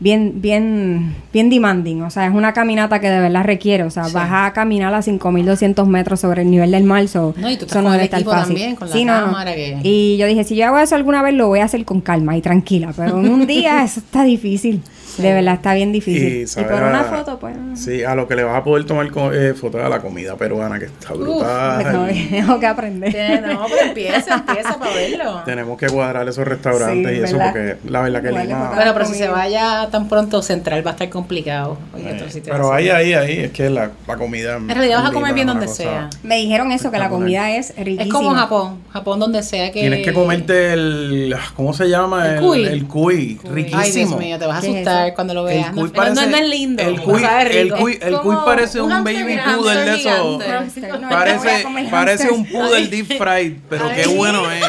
bien, 0.00 0.34
bien, 0.40 1.14
bien 1.32 1.48
demanding. 1.50 2.02
O 2.02 2.10
sea, 2.10 2.26
es 2.26 2.34
una 2.34 2.52
caminata 2.52 3.00
que 3.00 3.08
de 3.10 3.20
verdad 3.20 3.44
requiere. 3.44 3.84
O 3.84 3.90
sea, 3.90 4.04
Sí. 4.04 4.12
vas 4.14 4.28
a 4.30 4.52
caminar 4.52 4.92
a 4.94 5.02
5200 5.02 5.86
metros 5.88 6.20
sobre 6.20 6.42
el 6.42 6.50
nivel 6.50 6.70
del 6.70 6.84
mar. 6.84 7.06
so, 7.08 7.34
No, 7.38 7.50
y 7.50 7.56
tú 7.56 7.66
con 7.66 7.86
el 7.92 8.00
equipo 8.00 8.30
fácil. 8.30 8.54
también, 8.54 8.76
con 8.76 8.88
la 8.88 8.94
Sí, 8.94 9.04
no, 9.04 9.26
no. 9.26 9.44
que- 9.44 9.78
Y 9.82 10.16
yo 10.18 10.26
dije, 10.26 10.44
si 10.44 10.56
yo 10.56 10.66
hago 10.66 10.78
eso 10.78 10.94
alguna 10.94 11.22
vez, 11.22 11.34
lo 11.34 11.48
voy 11.48 11.60
a 11.60 11.64
hacer 11.64 11.84
con 11.84 12.00
calma 12.00 12.36
y 12.36 12.40
tranquila. 12.42 12.92
Pero 12.96 13.18
en 13.18 13.28
un 13.30 13.46
día 13.46 13.82
eso 13.84 14.00
está 14.00 14.24
difícil. 14.24 14.82
De 15.22 15.32
verdad, 15.34 15.54
está 15.54 15.74
bien 15.74 15.92
difícil. 15.92 16.46
Y, 16.48 16.64
por 16.64 16.74
una 16.74 17.00
a- 17.00 17.04
foto, 17.04 17.38
pues. 17.38 17.54
Sí, 17.74 18.04
a 18.04 18.14
lo 18.14 18.26
que 18.28 18.36
le 18.36 18.44
vas 18.44 18.56
a 18.56 18.64
poder 18.64 18.84
tomar 18.86 19.10
co- 19.10 19.32
eh, 19.32 19.54
fotos 19.54 19.82
a 19.82 19.88
la 19.88 20.00
comida 20.00 20.36
peruana, 20.36 20.78
que 20.78 20.86
está 20.86 21.12
brutal. 21.14 21.82
pues, 21.82 21.92
no, 21.92 22.06
tengo 22.30 22.60
que 22.60 22.66
aprender. 22.66 23.10
Tiene- 23.12 23.40
No, 23.54 23.66
pero 23.68 23.88
empieza, 23.88 24.34
empieza 24.34 24.78
para 24.78 24.94
verlo. 24.94 25.42
Tenemos 25.44 25.78
que 25.78 25.86
cuadrar 25.88 26.28
esos 26.28 26.46
restaurantes 26.46 27.12
Sí, 27.12 27.20
y 27.20 27.24
eso, 27.24 27.36
¿verdad? 27.38 27.52
porque 27.52 27.90
la 27.90 28.00
verdad 28.02 28.22
que 28.22 28.28
Lima... 28.32 28.72
Bueno, 28.74 28.92
pero 28.92 29.04
si 29.06 29.14
se 29.14 29.28
vaya 29.28 29.88
tan 29.90 30.08
pronto 30.08 30.42
central 30.42 30.84
va 30.86 30.90
a 30.90 30.94
estar 30.94 31.08
complicado. 31.08 31.78
Oye, 31.94 32.10
eh, 32.10 32.42
pero 32.44 32.72
ahí, 32.72 32.88
ahí, 32.88 33.12
ahí, 33.14 33.38
es 33.38 33.50
que 33.52 33.70
la, 33.70 33.90
la 34.06 34.16
comida... 34.16 34.56
En 34.56 34.68
realidad 34.68 35.02
vas 35.02 35.10
a 35.10 35.12
comer 35.14 35.34
bien 35.34 35.46
donde 35.46 35.68
sea. 35.68 36.08
Me 36.22 36.36
dijeron 36.36 36.72
eso, 36.72 36.90
que 36.90 36.98
la 36.98 37.08
comida 37.08 37.50
es 37.56 37.74
riquísima. 37.76 38.02
Es 38.02 38.08
como 38.12 38.30
Japón. 38.34 38.78
Japón 38.92 39.20
donde 39.20 39.42
sea 39.42 39.70
que... 39.72 39.80
Tienes 39.80 40.04
que 40.04 40.12
comerte 40.12 40.72
el... 40.72 41.34
¿Cómo 41.56 41.72
se 41.72 41.88
llama? 41.88 42.34
El 42.34 42.40
cuy. 42.40 42.64
El 42.64 42.86
cuy. 42.86 43.40
Ay, 43.44 43.50
Riquísimo. 43.50 44.08
Dios 44.10 44.18
mío, 44.20 44.38
te 44.38 44.46
vas 44.46 44.58
a 44.58 44.60
¿Qué 44.60 44.66
es 44.68 44.86
asustar 44.86 45.09
cuando 45.14 45.34
lo 45.34 45.44
veas. 45.44 45.74
No, 45.74 45.86
no, 45.86 45.92
parece, 45.92 46.14
no, 46.14 46.26
no 46.26 46.36
es 46.36 46.48
lindo. 46.48 46.82
El 46.82 47.00
cuy, 47.00 47.20
sabe 47.20 47.60
el 47.60 47.64
rico. 47.68 47.76
cuy, 47.78 47.98
el 48.00 48.18
cuy 48.18 48.36
parece 48.44 48.80
un 48.80 49.04
baby 49.04 49.38
poodle 49.44 49.76
de 49.76 49.96
eso. 49.96 50.38
No, 50.38 50.60
este, 50.60 50.90
a 50.90 51.08
Parece, 51.08 51.64
parece 51.90 52.30
un 52.30 52.46
poodle 52.46 52.86
deep 52.88 53.06
fried, 53.18 53.54
pero 53.68 53.88
qué 53.94 54.06
bueno 54.06 54.50
es. 54.50 54.64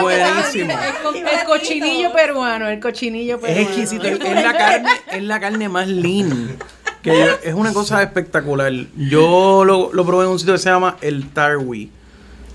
Buenísimo. 0.00 0.72
El 1.14 1.44
cochinillo 1.46 2.12
peruano, 2.12 2.68
el 2.68 2.80
cochinillo 2.80 3.36
Es 3.36 3.40
peruano. 3.40 3.62
exquisito, 3.62 4.06
es, 4.06 4.20
es 4.20 4.34
la 4.44 4.52
carne, 4.56 4.88
es 5.10 5.22
la 5.22 5.40
carne 5.40 5.68
más 5.68 5.88
lean. 5.88 6.56
Que 7.02 7.36
es 7.44 7.54
una 7.54 7.72
cosa 7.72 8.02
espectacular. 8.02 8.72
Yo 8.96 9.64
lo, 9.64 9.90
lo 9.92 10.04
probé 10.04 10.24
en 10.24 10.30
un 10.32 10.38
sitio 10.38 10.54
que 10.54 10.58
se 10.58 10.68
llama 10.68 10.96
El 11.00 11.28
Tarwi. 11.30 11.90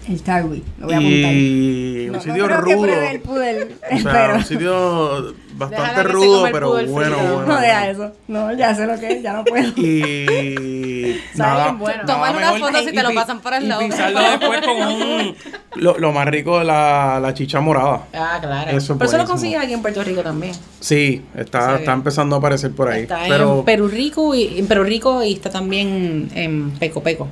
El 0.09 0.21
Tarwi, 0.21 0.61
lo 0.79 0.85
voy 0.87 0.95
a 0.95 0.97
apuntar. 0.97 1.33
Y 1.33 2.05
un 2.07 2.11
No, 2.13 2.21
sitio 2.21 2.47
no 2.47 2.57
rudo. 2.57 2.85
el 2.85 3.19
poodle, 3.21 3.63
O 3.91 3.97
sea, 4.01 4.11
pero 4.11 4.35
un 4.35 4.43
sitio 4.43 5.33
bastante 5.55 6.03
rudo, 6.03 6.49
pero 6.51 6.69
bueno, 6.71 6.87
bueno. 7.17 7.45
no 7.45 7.57
deja 7.61 7.89
eso. 7.89 8.11
No, 8.27 8.51
ya 8.53 8.75
sé 8.75 8.85
lo 8.85 8.99
que 8.99 9.13
es, 9.13 9.23
ya 9.23 9.33
no 9.33 9.45
puedo. 9.45 9.69
Y 9.77 11.19
nada, 11.35 11.65
bien 11.65 11.79
bueno. 11.79 12.03
Tomar 12.05 12.35
una 12.35 12.51
foto 12.53 12.79
si 12.79 12.85
te 12.91 12.99
y 12.99 13.03
lo 13.03 13.13
pasan 13.13 13.39
por 13.39 13.53
el 13.53 13.63
y 13.63 13.67
lado. 13.67 13.81
pisarlo 13.81 14.19
después 14.39 14.61
con 14.61 14.77
un... 14.77 15.35
Lo, 15.75 15.97
lo 15.97 16.11
más 16.11 16.27
rico 16.27 16.59
de 16.59 16.65
la, 16.65 17.19
la 17.21 17.33
chicha 17.33 17.59
morada. 17.61 18.03
Ah, 18.13 18.37
claro. 18.41 18.71
Eso 18.71 18.93
es 18.93 18.99
Pero 18.99 19.09
eso 19.09 19.17
lo 19.17 19.25
consigues 19.25 19.61
aquí 19.63 19.73
en 19.73 19.81
Puerto 19.81 20.03
Rico 20.03 20.21
también. 20.21 20.53
Sí, 20.81 21.23
O 21.35 21.39
está, 21.39 21.65
sea 21.67 21.75
está 21.77 21.93
empezando 21.93 22.35
a 22.35 22.39
aparecer 22.39 22.71
por 22.71 22.89
ahí. 22.89 23.03
Está 23.03 23.21
pero 23.27 23.59
en 23.59 23.65
Perú 23.65 23.87
Rico 23.87 24.35
y 24.35 24.59
en 24.59 24.67
Perú 24.67 24.83
Rico 24.83 25.23
y 25.23 25.33
está 25.33 25.49
también 25.49 26.29
en 26.35 26.71
Peco 26.71 27.01
Peco. 27.01 27.27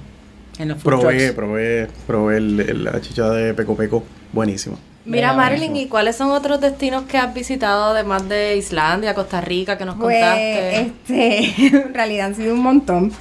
En 0.62 0.68
los 0.70 0.78
food 0.78 0.92
probé, 0.92 1.18
trucks. 1.18 1.32
probé, 1.36 1.88
probé 2.08 2.38
el- 2.38 2.60
el- 2.60 2.84
la 2.86 3.02
chicha 3.02 3.30
de 3.30 3.54
Peco 3.54 3.76
Peco. 3.76 4.04
Buenísimo. 4.32 4.78
Mira, 5.04 5.32
Mira, 5.32 5.34
Marilyn, 5.34 5.76
¿y 5.76 5.88
cuáles 5.88 6.16
son 6.16 6.30
otros 6.30 6.62
destinos 6.62 7.04
que 7.06 7.18
has 7.18 7.34
visitado 7.34 7.86
además 7.86 8.30
de 8.30 8.56
Islandia, 8.58 9.16
Costa 9.16 9.42
Rica, 9.42 9.76
que 9.78 9.86
nos 9.86 9.96
Pues, 9.96 10.18
contaste? 10.20 10.80
este, 10.82 11.68
en 11.88 11.94
realidad 11.94 12.28
han 12.28 12.36
sido 12.36 12.54
un 12.54 12.62
montón. 12.62 13.12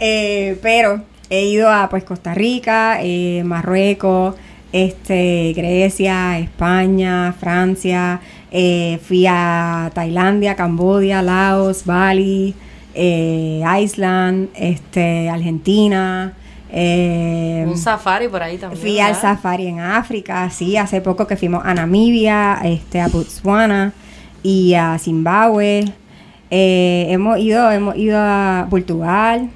Eh, 0.00 0.58
pero 0.62 1.02
he 1.28 1.44
ido 1.44 1.70
a 1.70 1.88
pues 1.88 2.02
Costa 2.02 2.34
Rica, 2.34 2.98
eh, 3.00 3.42
Marruecos, 3.44 4.34
este, 4.72 5.52
Grecia, 5.54 6.38
España, 6.38 7.32
Francia, 7.38 8.20
Eh, 8.52 8.98
fui 9.06 9.26
a 9.28 9.92
Tailandia, 9.94 10.56
Cambodia, 10.56 11.22
Laos, 11.22 11.84
Bali, 11.84 12.52
eh, 12.96 13.62
Island, 13.80 14.48
este, 14.56 15.28
Argentina. 15.30 16.32
Eh, 16.72 17.64
Un 17.66 17.76
safari 17.76 18.28
por 18.28 18.42
ahí 18.42 18.58
también. 18.58 18.80
Fui 18.80 18.98
al 19.00 19.14
safari 19.14 19.66
en 19.66 19.80
África, 19.80 20.48
sí, 20.50 20.76
hace 20.76 21.00
poco 21.00 21.26
que 21.26 21.36
fuimos 21.36 21.64
a 21.64 21.74
Namibia, 21.74 22.60
este, 22.64 23.00
a 23.00 23.08
Botswana 23.08 23.92
y 24.42 24.74
a 24.74 24.98
Zimbabue. 24.98 25.84
Eh, 26.50 27.06
hemos 27.10 27.38
ido, 27.38 27.70
hemos 27.70 27.96
ido 27.96 28.18
a 28.18 28.66
Portugal, 28.70 29.48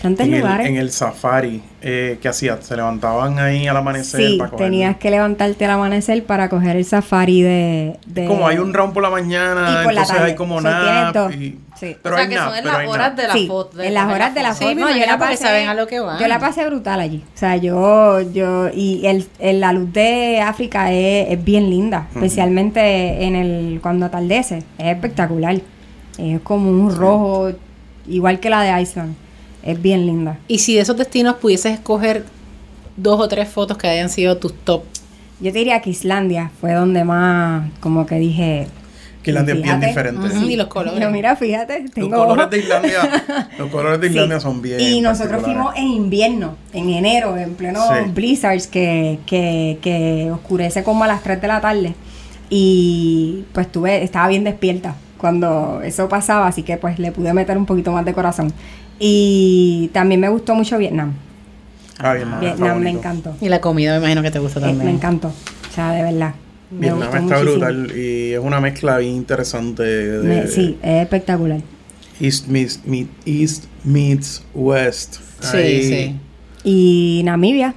tantos 0.00 0.26
En 0.26 0.34
el, 0.34 0.40
lugares. 0.40 0.66
en 0.68 0.76
el 0.76 0.90
safari, 0.90 1.62
eh, 1.80 2.18
¿qué 2.20 2.28
hacías? 2.28 2.64
¿Se 2.66 2.74
levantaban 2.74 3.38
ahí 3.38 3.68
al 3.68 3.76
amanecer? 3.76 4.20
sí, 4.26 4.36
para 4.38 4.50
coger- 4.50 4.58
tenías 4.58 4.96
que 4.96 5.10
levantarte 5.10 5.64
al 5.66 5.70
amanecer 5.72 6.24
para 6.24 6.48
coger 6.48 6.76
el 6.76 6.84
safari 6.84 7.42
de... 7.42 7.96
de- 8.06 8.26
Como 8.26 8.48
hay 8.48 8.58
un 8.58 8.74
round 8.74 8.92
por 8.92 9.02
la 9.04 9.10
mañana, 9.10 9.80
Y 9.82 9.84
por 9.84 9.92
la 9.94 10.00
entonces 10.00 10.16
tarde. 10.16 10.30
hay 10.30 10.34
como 10.34 10.56
O 10.56 10.60
sea, 10.62 11.12
dos. 11.12 11.34
y- 11.34 11.58
Sí. 11.82 11.96
Pero 12.00 12.14
o 12.14 12.18
sea, 12.18 12.28
que 12.28 12.34
nap, 12.36 12.48
son 12.48 12.58
en 12.58 12.64
las 12.64 12.88
horas 12.88 13.08
nap. 13.10 13.16
de 13.16 13.26
la 13.26 13.32
Sí, 13.34 13.46
foto. 13.48 13.76
de 13.76 13.86
en 13.88 13.94
las 13.94 14.12
horas 14.12 14.34
de 14.34 14.42
la 14.42 14.54
foto. 14.54 14.68
Sí, 14.68 14.74
No, 14.76 14.88
yo 14.90 14.96
la 15.00 15.18
porque 15.18 15.18
pasé, 15.32 15.36
saben 15.42 15.68
a 15.68 15.74
lo 15.74 15.86
que 15.88 15.98
van. 16.00 16.18
Yo 16.20 16.28
la 16.28 16.38
pasé 16.38 16.64
brutal 16.66 17.00
allí. 17.00 17.24
O 17.34 17.38
sea, 17.38 17.56
yo, 17.56 18.20
yo, 18.20 18.68
y 18.72 19.04
el, 19.06 19.26
el- 19.40 19.60
la 19.60 19.72
luz 19.72 19.92
de 19.92 20.40
África 20.40 20.92
es, 20.92 21.30
es 21.30 21.44
bien 21.44 21.68
linda, 21.70 22.06
especialmente 22.14 23.24
en 23.24 23.34
el, 23.34 23.80
cuando 23.82 24.06
atardece. 24.06 24.58
Es 24.78 24.86
espectacular. 24.94 25.56
Es 26.18 26.40
como 26.42 26.70
un 26.70 26.94
rojo, 26.94 27.50
igual 28.06 28.38
que 28.40 28.48
la 28.50 28.62
de 28.62 28.80
Iceland. 28.82 29.14
Es 29.64 29.80
bien 29.80 30.06
linda. 30.06 30.38
Y 30.48 30.58
si 30.58 30.74
de 30.74 30.82
esos 30.82 30.96
destinos 30.96 31.36
pudieses 31.36 31.72
escoger 31.74 32.24
dos 32.96 33.20
o 33.20 33.28
tres 33.28 33.48
fotos 33.48 33.76
que 33.78 33.88
hayan 33.88 34.08
sido 34.10 34.36
tus 34.36 34.52
top. 34.54 34.82
Yo 35.40 35.50
te 35.52 35.58
diría 35.58 35.80
que 35.80 35.90
Islandia 35.90 36.50
fue 36.60 36.72
donde 36.74 37.04
más, 37.04 37.68
como 37.80 38.06
que 38.06 38.16
dije. 38.16 38.66
Que 39.22 39.30
Islandia 39.30 39.54
es 39.54 39.62
bien 39.62 39.74
fíjate, 39.76 39.86
diferente. 39.86 40.26
Ujú, 40.36 40.48
y 40.48 40.56
los 40.56 40.66
colores. 40.66 41.00
Yo, 41.00 41.10
mira, 41.10 41.36
fíjate, 41.36 41.82
Los 41.82 41.90
tengo 41.92 42.10
colores 42.16 42.38
ojos. 42.38 42.50
de 42.50 42.58
Islandia, 42.58 43.24
los 43.58 43.70
colores 43.70 44.00
de 44.00 44.08
Sí. 44.08 44.14
Islandia 44.14 44.40
son 44.40 44.62
bien. 44.62 44.80
Y 44.80 45.00
nosotros 45.00 45.42
fuimos 45.42 45.74
en 45.76 45.86
invierno, 45.88 46.56
en 46.72 46.90
enero, 46.90 47.36
en 47.38 47.54
pleno 47.54 47.80
Sí. 47.88 48.10
blizzards 48.12 48.66
que, 48.66 49.20
que, 49.26 49.78
que 49.80 50.30
oscurece 50.32 50.82
como 50.82 51.04
a 51.04 51.06
las 51.06 51.22
3 51.22 51.40
de 51.40 51.48
la 51.48 51.60
tarde. 51.60 51.94
Y 52.50 53.44
pues 53.52 53.70
tuve, 53.70 54.02
estaba 54.02 54.28
bien 54.28 54.44
despierta 54.44 54.94
cuando 55.18 55.80
eso 55.82 56.08
pasaba, 56.08 56.48
así 56.48 56.62
que 56.64 56.76
pues 56.76 56.98
le 56.98 57.12
pude 57.12 57.32
meter 57.32 57.56
un 57.56 57.64
poquito 57.66 57.92
más 57.92 58.04
de 58.04 58.12
corazón. 58.12 58.52
Y 58.98 59.88
también 59.92 60.20
me 60.20 60.28
gustó 60.28 60.54
mucho 60.54 60.78
Vietnam. 60.78 61.12
Ah, 61.98 62.14
Vietnam, 62.14 62.40
Vietnam 62.40 62.78
me 62.80 62.90
encantó. 62.90 63.34
Y 63.40 63.48
la 63.48 63.60
comida 63.60 63.92
me 63.92 63.98
imagino 63.98 64.22
que 64.22 64.30
te 64.32 64.38
gusta 64.40 64.58
Eh, 64.58 64.62
también. 64.62 64.84
me 64.86 64.90
encantó. 64.92 65.28
O 65.28 65.74
sea, 65.74 65.92
de 65.92 66.02
verdad. 66.02 66.34
Me 66.72 66.80
Vietnam 66.80 67.02
está 67.02 67.20
muchísimo. 67.20 67.50
brutal 67.52 67.92
y 67.98 68.32
es 68.32 68.38
una 68.40 68.60
mezcla 68.60 68.98
bien 68.98 69.14
interesante 69.14 69.82
de 69.82 70.22
Me- 70.26 70.46
sí, 70.48 70.78
es 70.82 71.02
espectacular. 71.02 71.60
East, 72.20 72.46
meets, 72.48 72.80
meet- 72.86 73.08
East 73.26 73.64
meets 73.84 74.42
West. 74.54 75.16
Sí, 75.40 75.56
Ahí- 75.56 75.82
sí. 75.88 76.16
Y 76.64 77.22
Namibia, 77.24 77.74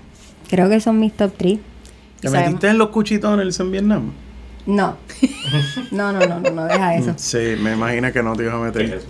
creo 0.49 0.69
que 0.69 0.79
son 0.79 0.99
mis 0.99 1.13
top 1.13 1.33
3. 1.37 1.57
¿Te 2.19 2.27
Sabemos- 2.29 2.47
metiste 2.47 2.67
en 2.69 2.77
los 2.77 2.89
cuchitones 2.89 3.59
en 3.59 3.71
Vietnam? 3.71 4.11
No. 4.65 4.97
No, 5.91 6.11
no, 6.11 6.19
no, 6.21 6.39
no, 6.39 6.51
no, 6.51 6.65
deja 6.65 6.95
eso. 6.95 7.13
Sí, 7.17 7.55
me 7.61 7.73
imagino 7.73 8.11
que 8.11 8.21
no 8.23 8.35
te 8.35 8.43
ibas 8.43 8.55
a 8.55 8.59
meter. 8.59 9.01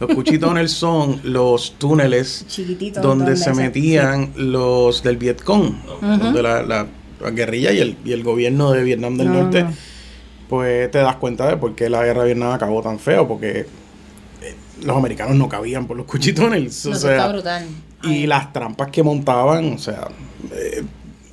Los 0.00 0.14
cuchitones 0.14 0.72
son 0.72 1.20
los 1.24 1.78
túneles 1.78 2.44
Chiquititos. 2.48 3.02
donde 3.02 3.36
se 3.36 3.52
metían 3.54 4.32
los 4.36 5.02
del 5.02 5.16
Vietcong, 5.16 5.72
donde 6.00 6.42
la, 6.42 6.62
la- 6.62 6.86
la 7.20 7.30
guerrilla 7.30 7.72
y 7.72 7.78
el, 7.80 7.96
y 8.04 8.12
el 8.12 8.22
gobierno 8.22 8.72
de 8.72 8.82
Vietnam 8.82 9.16
del 9.16 9.28
No, 9.28 9.42
Norte, 9.42 9.62
no. 9.64 9.72
pues 10.48 10.90
te 10.90 10.98
das 10.98 11.16
cuenta 11.16 11.48
de 11.48 11.56
por 11.56 11.74
qué 11.74 11.88
la 11.90 12.04
guerra 12.04 12.22
de 12.22 12.26
Vietnam 12.34 12.52
acabó 12.52 12.82
tan 12.82 12.98
feo, 12.98 13.26
porque 13.26 13.60
eh, 14.42 14.54
los 14.84 14.96
americanos 14.96 15.36
no 15.36 15.48
cabían 15.48 15.86
por 15.86 15.96
los 15.96 16.06
cuchitones. 16.06 16.84
No, 16.84 16.90
o 16.92 16.94
eso 16.94 17.08
está 17.10 17.22
sea, 17.24 17.28
brutal. 17.32 17.66
y 18.02 18.26
las 18.26 18.52
trampas 18.52 18.90
que 18.90 19.02
montaban, 19.02 19.72
o 19.74 19.78
sea, 19.78 20.08
eh, 20.52 20.82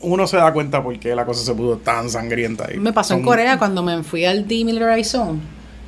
uno 0.02 0.28
se 0.28 0.38
da 0.38 0.52
cuenta 0.52 0.84
por 0.84 0.98
qué 1.00 1.16
la 1.16 1.26
cosa 1.26 1.44
se 1.46 1.54
puso 1.54 1.78
tan 1.78 2.10
sangrienta. 2.10 2.68
ahí. 2.70 2.78
Me 2.80 2.92
pasó 2.94 3.14
en 3.14 3.22
Corea 3.24 3.58
cuando 3.58 3.82
me 3.84 4.04
fui 4.04 4.26
al 4.26 4.48
Demilitarized 4.48 5.12
Zone, 5.12 5.40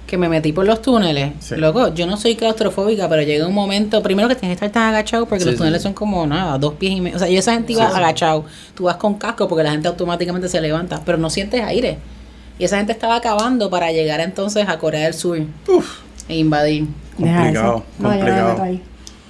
que 0.07 0.17
me 0.17 0.29
metí 0.29 0.51
por 0.53 0.65
los 0.65 0.81
túneles. 0.81 1.31
Sí. 1.39 1.55
Loco, 1.55 1.93
yo 1.93 2.05
no 2.05 2.15
soy 2.17 2.35
claustrofóbica, 2.35 3.09
pero 3.09 3.21
llega 3.23 3.47
un 3.47 3.53
momento, 3.55 4.03
primero 4.03 4.27
que 4.27 4.35
tienes 4.35 4.59
que 4.59 4.65
estar 4.65 4.81
tan 4.83 4.93
agachado 4.93 5.25
porque 5.25 5.43
Sí, 5.43 5.49
los 5.49 5.57
túneles 5.57 5.81
sí. 5.81 5.83
son 5.83 5.93
como 5.93 6.25
nada, 6.27 6.57
dos 6.57 6.73
pies 6.75 6.93
y 6.93 7.01
medio. 7.01 7.15
O 7.15 7.19
sea, 7.19 7.27
yo 7.29 7.39
esa 7.39 7.53
gente 7.53 7.73
iba 7.73 7.85
Sí, 7.87 7.91
sí. 7.91 7.97
agachado. 7.97 8.45
Tú 8.75 8.83
vas 8.83 8.97
con 8.97 9.15
casco 9.15 9.47
porque 9.47 9.63
la 9.63 9.71
gente 9.71 9.87
automáticamente 9.87 10.47
se 10.47 10.61
levanta, 10.61 11.01
pero 11.05 11.17
no 11.17 11.29
sientes 11.29 11.61
aire. 11.63 11.97
Y 12.59 12.63
esa 12.65 12.77
gente 12.77 12.91
estaba 12.93 13.15
acabando 13.15 13.69
para 13.69 13.91
llegar 13.91 14.19
entonces 14.21 14.67
a 14.69 14.77
Corea 14.77 15.01
del 15.05 15.13
Sur 15.13 15.39
Uf, 15.67 15.99
e 16.29 16.37
invadir. 16.37 16.85
Complicado, 17.17 17.49
eso. 17.49 17.83
No, 17.99 18.15
yo 18.15 18.19
no 18.19 18.25
me 18.25 18.31
complicado. 18.31 18.79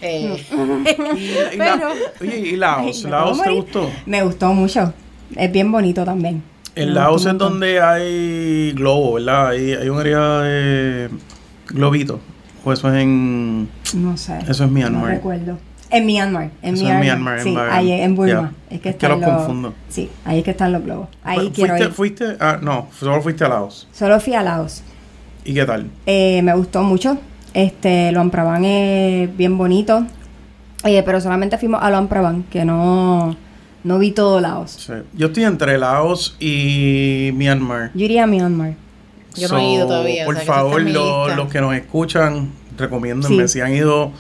Eh, 0.02 0.46
y, 1.52 1.56
y 1.56 1.58
la- 1.58 1.92
oye, 2.22 2.38
¿y 2.38 2.56
Laos? 2.58 3.04
¿Laos 3.06 3.42
te 3.42 3.50
gustó? 3.50 3.90
Me 4.06 4.22
gustó 4.24 4.54
mucho. 4.54 4.94
Es 5.36 5.52
bien 5.52 5.72
bonito 5.72 6.04
también. 6.04 6.44
En 6.76 6.94
Laos 6.94 7.26
gustó 7.26 7.30
es 7.32 7.38
donde 7.38 7.82
hay 7.82 8.72
globo, 8.74 9.14
¿verdad? 9.14 9.50
Hay, 9.50 9.74
hay 9.74 9.90
un 9.90 10.00
área 10.00 10.40
de 10.42 11.10
globito. 11.68 12.20
O 12.64 12.74
eso 12.74 12.94
es 12.94 13.02
en... 13.02 13.70
No 13.94 14.18
sé. 14.18 14.40
Eso 14.48 14.66
es 14.66 14.72
Myanmar. 14.72 15.02
No 15.04 15.08
recuerdo. 15.08 15.58
En 15.92 16.06
Myanmar. 16.06 16.50
En 16.62 16.74
Eso 16.74 16.84
es 16.84 16.90
Myanmar. 16.90 17.04
Myanmar, 17.04 17.38
en 17.38 17.44
sí, 17.44 17.56
Bagan. 17.56 17.74
ahí 17.74 17.92
en 17.92 18.16
Burma. 18.16 18.54
Ya. 18.70 18.76
Es 18.76 18.82
que, 18.82 18.90
Es 18.90 18.96
que 18.96 19.08
los 19.08 19.20
los 19.20 19.30
confundo. 19.30 19.74
Sí, 19.88 20.10
ahí 20.26 20.40
es 20.40 20.44
que 20.44 20.52
están 20.52 20.72
los 20.72 20.84
globos. 20.84 21.08
Ahí 21.24 21.52
quiero 21.54 21.74
¿Fuiste, 21.76 21.88
ir. 21.88 21.94
fuiste? 21.94 22.38
Ah, 22.40 22.58
no, 22.62 22.88
solo 22.98 23.22
fuiste 23.22 23.46
a 23.46 23.50
Laos. 23.50 23.88
Solo 23.94 24.20
fui 24.20 24.34
a 24.34 24.42
Laos. 24.44 24.84
¿Y 25.46 25.54
qué 25.54 25.64
tal? 25.66 25.86
Eh, 26.08 26.42
me 26.42 26.54
gustó 26.56 26.82
mucho. 26.82 27.18
Este, 27.54 28.12
Luang 28.12 28.32
Prabang 28.32 28.66
es 28.66 29.38
bien 29.38 29.58
bonito. 29.58 30.06
Eh, 30.84 31.02
pero 31.06 31.22
solamente 31.22 31.58
fuimos 31.58 31.82
a 31.82 31.90
Luang 31.90 32.08
Prabang, 32.08 32.44
que 32.44 32.66
no, 32.66 33.36
no 33.86 34.00
vi 34.00 34.12
todo 34.12 34.42
Laos. 34.42 34.72
Sí. 34.72 34.94
Yo 35.14 35.28
estoy 35.28 35.44
entre 35.46 35.78
Laos 35.78 36.36
y 36.40 37.32
Myanmar. 37.36 37.92
Yo 37.94 38.04
iría 38.06 38.24
a 38.24 38.28
Myanmar. 38.28 38.74
Yo 39.36 39.48
no 39.50 39.58
he 39.60 39.74
ido 39.74 39.86
todavía, 39.88 40.24
o 40.24 40.26
Por 40.28 40.36
sea, 40.36 40.46
favor, 40.46 40.82
los 40.82 41.50
que 41.52 41.62
nos 41.62 41.74
escuchan, 41.76 42.52
recomiéndenme 42.78 43.48
Sí. 43.48 43.54
si 43.56 43.62
han 43.62 43.74
ido 43.76 44.12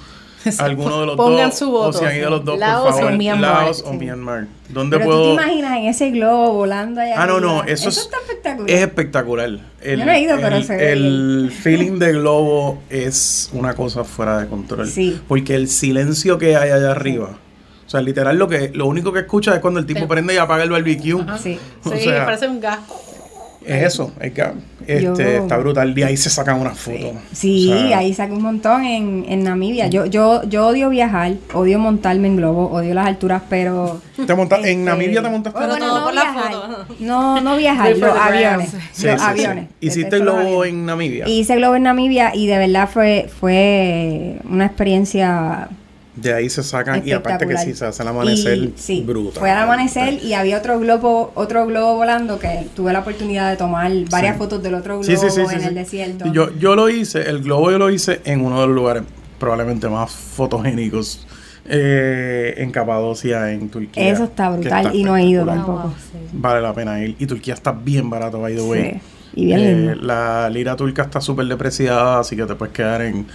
alguno 0.59 0.99
de 1.01 1.05
los 1.07 1.15
Pongan 1.15 1.49
dos. 1.49 1.57
su 1.59 1.71
voto. 1.71 1.89
O 1.89 1.93
si 1.93 2.05
han 2.05 2.15
ido 2.17 2.29
los 2.29 2.45
dos, 2.45 2.59
Laos 2.59 2.83
por 2.83 2.93
o 2.93 2.97
favor. 2.97 3.17
Myanmar. 3.17 3.63
Laos 3.63 3.83
o. 3.85 3.93
Myanmar. 3.93 4.47
¿Dónde 4.69 4.97
Pero 4.97 5.09
tú 5.09 5.17
te 5.17 5.21
puedo...? 5.21 5.33
imaginas 5.33 5.77
en 5.77 5.85
ese 5.85 6.09
globo 6.11 6.53
volando 6.53 6.99
allá. 7.01 7.15
Ah, 7.17 7.27
no, 7.27 7.39
no, 7.39 7.63
eso, 7.63 7.87
es, 7.89 7.97
está 7.97 8.17
espectacular. 8.17 8.69
es 8.69 8.81
espectacular. 8.81 9.49
El, 9.81 9.99
Yo 9.99 10.05
no 10.05 10.11
he 10.11 10.21
ido, 10.21 10.35
pero 10.41 10.55
el- 10.57 10.63
se 10.65 10.75
ve 10.75 10.91
El 10.91 11.51
feeling 11.63 11.97
de 11.97 12.11
globo 12.19 12.79
es 12.89 13.49
una 13.53 13.73
cosa 13.73 14.03
fuera 14.03 14.39
de 14.39 14.47
control. 14.47 14.87
Sí. 14.89 15.19
Porque 15.27 15.55
el 15.55 15.67
silencio 15.69 16.37
que 16.37 16.55
hay 16.57 16.71
allá 16.71 16.91
arriba, 16.91 17.29
o 17.29 17.37
sea, 17.95 18.01
literal, 18.01 18.37
lo 18.37 18.47
que 18.47 18.69
lo 18.73 18.85
único 18.87 19.11
que 19.13 19.19
escucha 19.19 19.53
es 19.55 19.59
cuando 19.59 19.79
el 19.79 19.85
tipo 19.85 20.07
prende 20.07 20.33
y 20.33 20.37
apaga 20.37 20.63
el 20.63 20.69
barbecue. 20.69 21.21
Ajá. 21.21 21.37
Sí. 21.37 21.57
O 21.83 21.89
sí, 21.91 21.99
sea, 22.03 22.25
parece 22.25 22.47
un 22.47 22.59
gas. 22.59 22.79
Es 23.65 23.83
eso, 23.83 24.11
es 24.21 24.31
que 24.31 24.43
este, 24.85 25.01
Yo- 25.01 25.13
está 25.15 25.57
brutal. 25.57 25.95
De 25.95 26.05
ahí 26.05 26.15
se 26.17 26.29
sacan 26.29 26.59
unas 26.61 26.77
fotos. 26.77 27.13
Sí, 27.33 27.71
O 27.73 27.87
sea, 27.87 27.97
ahí 27.97 28.13
saqué 28.13 28.33
un 28.33 28.43
montón 28.43 28.83
en, 28.85 29.25
en 29.27 29.43
Namibia. 29.43 29.87
Yo, 29.87 30.05
yo, 30.05 30.43
yo 30.43 30.67
odio 30.67 30.87
viajar, 30.91 31.33
odio 31.51 31.79
montarme 31.79 32.27
en 32.27 32.35
globo, 32.37 32.69
odio 32.69 32.93
las 32.93 33.07
alturas, 33.07 33.41
pero... 33.49 33.99
¿Te 34.27 34.35
monta- 34.35 34.57
este, 34.57 34.69
en 34.71 34.85
Namibia 34.85 35.23
te 35.23 35.29
montaste. 35.29 35.57
Pero 35.57 35.71
bueno, 35.71 35.97
no 35.97 36.03
por 36.05 36.13
la 36.13 36.21
viajar. 36.21 36.51
foto. 36.51 36.85
No, 36.99 37.41
no 37.41 37.57
viajar, 37.57 37.97
los 37.97 38.15
aviones. 38.15 38.69
Sí, 38.91 39.07
los 39.07 39.19
sí, 39.19 39.19
sí. 39.19 39.23
aviones. 39.31 39.69
¿Hiciste 39.81 40.19
globo 40.19 40.37
aviones. 40.61 40.69
en 40.69 40.85
Namibia? 40.85 41.27
Hice 41.27 41.55
globo 41.55 41.75
en 41.75 41.83
Namibia 41.83 42.35
y 42.35 42.45
de 42.45 42.59
verdad 42.59 42.87
fue, 42.87 43.27
fue 43.39 44.37
una 44.47 44.67
experiencia 44.67 45.69
De 46.15 46.33
ahí 46.33 46.49
se 46.49 46.63
sacan 46.63 47.03
y 47.05 47.11
aparte 47.11 47.45
que 47.45 47.57
sí 47.57 47.73
se 47.73 47.85
hace 47.85 48.01
el 48.01 48.07
amanecer 48.09 48.57
Y, 48.57 48.73
sí, 48.77 49.03
brutal. 49.05 49.39
Fue 49.39 49.51
al 49.51 49.57
amanecer 49.63 50.23
y 50.23 50.33
había 50.33 50.57
otro 50.57 50.79
globo, 50.79 51.31
otro 51.35 51.65
globo 51.67 51.95
volando 51.95 52.39
que 52.39 52.67
tuve 52.75 52.93
la 52.93 52.99
oportunidad 52.99 53.51
de 53.51 53.57
tomar 53.57 53.91
varias 54.09 54.35
Sí. 54.35 54.39
fotos 54.39 54.63
del 54.63 54.75
otro 54.75 54.99
globo 54.99 55.03
Sí, 55.03 55.17
sí, 55.17 55.29
sí, 55.29 55.41
sí, 55.45 55.55
en 55.55 55.61
sí. 55.61 55.67
el 55.67 55.75
desierto. 55.75 56.31
Yo, 56.31 56.53
yo 56.57 56.75
lo 56.75 56.87
hice, 56.89 57.29
el 57.29 57.41
globo 57.43 57.69
yo 57.71 57.77
lo 57.79 57.89
hice 57.89 58.21
en 58.23 58.41
uno 58.45 58.61
de 58.61 58.67
los 58.67 58.75
lugares 58.75 59.03
probablemente 59.39 59.89
más 59.89 60.09
fotogénicos 60.11 61.27
eh, 61.67 62.53
en 62.57 62.71
Capadocia, 62.71 63.51
en 63.51 63.69
Turquía. 63.69 64.07
Eso 64.09 64.25
está 64.25 64.49
brutal 64.51 64.95
y 64.95 65.03
no 65.03 65.17
he 65.17 65.23
ido 65.25 65.45
tampoco. 65.45 65.93
Ah. 65.93 66.17
Vale 66.31 66.61
la 66.61 66.73
pena 66.73 67.03
ir. 67.03 67.15
Y 67.19 67.25
Turquía 67.25 67.55
está 67.55 67.71
bien 67.71 68.09
barato, 68.09 68.39
by 68.39 68.55
the 68.55 68.61
way. 68.61 68.91
Sí, 68.91 69.01
y 69.41 69.45
bien 69.47 69.59
Eh, 69.59 69.73
lindo. 69.75 69.95
La 69.95 70.49
lira 70.49 70.75
turca 70.75 71.01
está 71.03 71.19
súper 71.19 71.45
depreciada, 71.47 72.19
así 72.19 72.35
que 72.35 72.45
te 72.45 72.55
puedes 72.55 72.73
quedar 72.73 73.01
en 73.01 73.25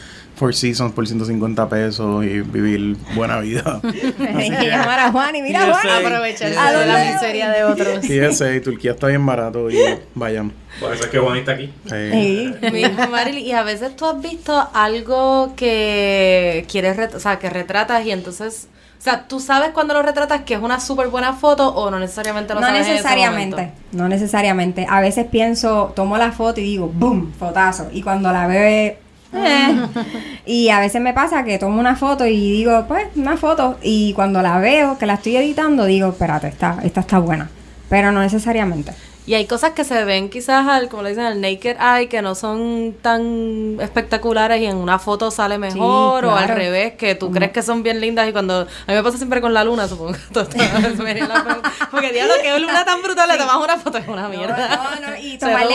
Four 0.40 0.54
Seasons 0.54 0.94
por 0.94 1.06
150 1.06 1.68
pesos 1.68 2.24
y 2.24 2.40
vivir 2.40 2.96
buena 3.14 3.40
vida. 3.40 3.78
Que 3.92 4.66
llamar 4.70 4.98
a 4.98 5.12
Juan 5.12 5.36
y 5.36 5.42
mira 5.42 5.60
Sí, 5.60 5.70
Juan. 5.70 5.82
sí. 5.82 5.88
Aprovecharse 6.06 6.58
¿A 6.58 6.72
de 6.72 6.86
la 6.86 7.12
miseria 7.12 7.50
de 7.50 7.64
otros. 7.64 7.98
Sí, 8.00 8.18
ese, 8.18 8.56
y 8.56 8.60
Turquía 8.62 8.92
está 8.92 9.08
bien 9.08 9.26
barato 9.26 9.70
y 9.70 9.76
vayan. 10.14 10.50
Por 10.80 10.94
eso 10.94 11.04
es 11.04 11.10
que 11.10 11.18
Juan 11.18 11.36
está 11.36 11.52
aquí. 11.52 11.70
Sí. 11.84 12.54
Mira, 12.72 13.06
Maril, 13.08 13.36
y 13.36 13.52
a 13.52 13.62
veces 13.64 13.94
tú 13.96 14.06
has 14.06 14.18
visto 14.22 14.66
algo 14.72 15.52
que 15.56 16.64
quieres, 16.70 17.14
o 17.14 17.20
sea, 17.20 17.38
que 17.38 17.50
retratas 17.50 18.06
y 18.06 18.10
entonces 18.10 18.68
O 18.98 19.02
sea, 19.02 19.28
¿tú 19.28 19.40
sabes 19.40 19.72
cuando 19.72 19.92
lo 19.92 20.00
retratas 20.00 20.42
que 20.44 20.54
es 20.54 20.60
una 20.60 20.80
súper 20.80 21.08
buena 21.08 21.34
foto 21.34 21.68
o 21.68 21.90
no 21.90 21.98
necesariamente 21.98 22.54
lo 22.54 22.60
No 22.60 22.66
sabes 22.66 22.80
en 22.80 22.84
ese 22.86 22.92
necesariamente, 22.94 23.72
no 23.92 24.08
necesariamente. 24.08 24.86
A 24.88 25.02
veces 25.02 25.26
pienso, 25.26 25.92
tomo 25.94 26.16
la 26.16 26.32
foto 26.32 26.60
y 26.60 26.64
digo, 26.64 26.88
¡boom! 26.88 27.30
Fotazo. 27.38 27.90
Y 27.92 28.00
cuando 28.00 28.32
la 28.32 28.46
veo, 28.46 28.94
eh. 29.32 29.86
y 30.46 30.68
a 30.68 30.80
veces 30.80 31.00
me 31.00 31.12
pasa 31.12 31.44
que 31.44 31.58
tomo 31.58 31.80
una 31.80 31.96
foto 31.96 32.26
y 32.26 32.52
digo, 32.52 32.84
pues, 32.88 33.06
una 33.16 33.36
foto. 33.36 33.78
Y 33.82 34.12
cuando 34.14 34.42
la 34.42 34.58
veo, 34.58 34.98
que 34.98 35.06
la 35.06 35.14
estoy 35.14 35.36
editando, 35.36 35.84
digo, 35.84 36.08
espérate, 36.08 36.48
esta, 36.48 36.78
esta 36.82 37.00
está 37.00 37.18
buena. 37.18 37.48
Pero 37.88 38.12
no 38.12 38.20
necesariamente. 38.20 38.92
Y 39.26 39.34
hay 39.34 39.46
cosas 39.46 39.72
que 39.72 39.84
se 39.84 40.04
ven 40.04 40.30
quizás 40.30 40.66
al, 40.66 40.88
como 40.88 41.02
le 41.02 41.10
dicen, 41.10 41.24
al 41.24 41.40
naked 41.40 41.76
eye, 41.78 42.08
que 42.08 42.22
no 42.22 42.34
son 42.34 42.96
tan 43.00 43.76
espectaculares 43.80 44.60
y 44.60 44.66
en 44.66 44.76
una 44.76 44.98
foto 44.98 45.30
sale 45.30 45.58
mejor, 45.58 46.24
o 46.24 46.34
al 46.34 46.48
revés, 46.48 46.94
que 46.94 47.14
tú 47.14 47.30
crees 47.30 47.52
que 47.52 47.62
son 47.62 47.82
bien 47.82 48.00
lindas 48.00 48.28
y 48.28 48.32
cuando... 48.32 48.60
A 48.62 48.64
mí 48.64 48.94
me 48.94 49.02
pasa 49.02 49.18
siempre 49.18 49.40
con 49.40 49.54
la 49.54 49.62
luna, 49.62 49.86
supongo. 49.88 50.16
Porque 51.90 52.12
diablo, 52.12 52.34
que 52.42 52.58
luna 52.58 52.84
tan 52.84 53.02
brutal, 53.02 53.28
le 53.28 53.36
tomas 53.36 53.56
una 53.56 53.76
foto, 53.76 53.98
es 53.98 54.08
una 54.08 54.28
mierda. 54.28 54.98
No, 55.00 55.08
no, 55.08 55.16
y 55.16 55.38
tomarle, 55.38 55.74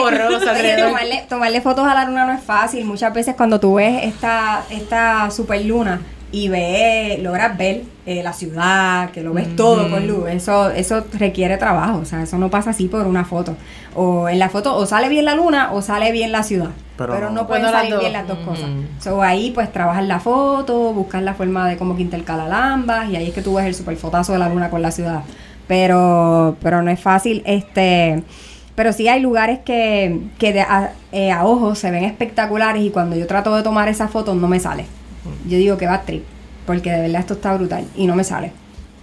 tomarle, 0.78 1.26
tomarle 1.30 1.62
fotos 1.62 1.88
a 1.88 1.94
la 1.94 2.06
luna 2.06 2.26
no 2.26 2.34
es 2.34 2.44
fácil. 2.44 2.84
Muchas 2.86 3.14
veces 3.14 3.36
cuando 3.36 3.60
tú 3.60 3.76
ves 3.76 4.04
esta, 4.04 4.64
esta 4.70 5.30
super 5.32 5.64
luna 5.64 6.02
y 6.36 6.50
ves, 6.50 7.24
logras 7.24 7.58
ver 7.58 7.84
eh, 8.06 8.22
la 8.22 8.34
ciudad, 8.34 9.12
que 9.12 9.24
lo 9.24 9.32
ves 9.32 9.56
todo 9.56 9.90
con 9.90 10.06
luz, 10.06 10.28
eso, 10.28 10.70
eso 10.70 11.06
requiere 11.14 11.56
trabajo. 11.56 12.00
O 12.00 12.04
sea, 12.04 12.24
eso 12.24 12.38
no 12.38 12.50
pasa 12.50 12.72
así 12.72 12.90
por 12.90 13.08
una 13.08 13.24
foto. 13.24 13.56
O 13.96 14.28
en 14.28 14.38
la 14.38 14.50
foto 14.50 14.76
o 14.76 14.86
sale 14.86 15.08
bien 15.08 15.24
la 15.24 15.34
luna 15.34 15.72
o 15.72 15.82
sale 15.82 16.12
bien 16.12 16.34
la 16.34 16.44
ciudad. 16.44 16.72
Pero 16.98 17.14
Pero, 17.14 17.30
no. 17.30 17.44
no, 17.44 17.48
pueden 17.48 17.64
salir 17.68 17.92
dos. 17.92 18.02
bien 18.02 18.12
las 18.12 18.28
dos 18.28 18.40
cosas. 18.40 18.70
So, 19.00 19.22
ahí 19.22 19.52
pues 19.52 19.72
trabajas 19.72 20.06
la 20.06 20.20
foto, 20.20 20.92
buscas 20.92 21.24
la 21.24 21.36
forma 21.36 21.70
de 21.70 21.78
cómo 21.78 21.96
que 21.96 22.02
intercalar 22.02 22.52
ambas 22.52 23.10
y 23.10 23.16
ahí 23.16 23.30
es 23.30 23.34
que 23.34 23.42
tú 23.42 23.54
ves 23.54 23.66
el 23.66 23.74
super 23.74 23.96
fotazo 23.96 24.34
de 24.34 24.40
la 24.40 24.50
luna 24.50 24.70
con 24.70 24.82
la 24.82 24.92
ciudad. 24.92 25.22
Pero, 25.68 26.58
pero 26.62 26.82
no 26.82 26.92
es 26.92 27.00
fácil, 27.00 27.44
este, 27.46 28.24
pero 28.76 28.92
sí 28.92 29.08
hay 29.08 29.22
lugares 29.22 29.60
que, 29.60 30.20
que 30.38 30.52
de 30.52 30.62
a, 30.62 30.92
eh, 31.14 31.32
a 31.32 31.46
ojos 31.46 31.80
se 31.80 31.92
ven 31.92 32.04
espectaculares 32.04 32.84
y 32.84 32.90
cuando 32.90 33.16
yo 33.16 33.26
trato 33.26 33.56
de 33.56 33.64
tomar 33.64 33.88
esa 33.88 34.10
foto 34.10 34.36
no 34.36 34.50
me 34.50 34.60
sale. 34.60 34.86
Yo 35.48 35.58
digo 35.58 35.78
que 35.78 35.88
va 35.88 36.02
trip, 36.02 36.24
porque 36.66 36.92
de 36.92 37.02
verdad 37.02 37.22
esto 37.22 37.34
está 37.36 37.56
brutal 37.56 37.86
y 37.96 38.08
no 38.08 38.16
me 38.16 38.24
sale. 38.24 38.52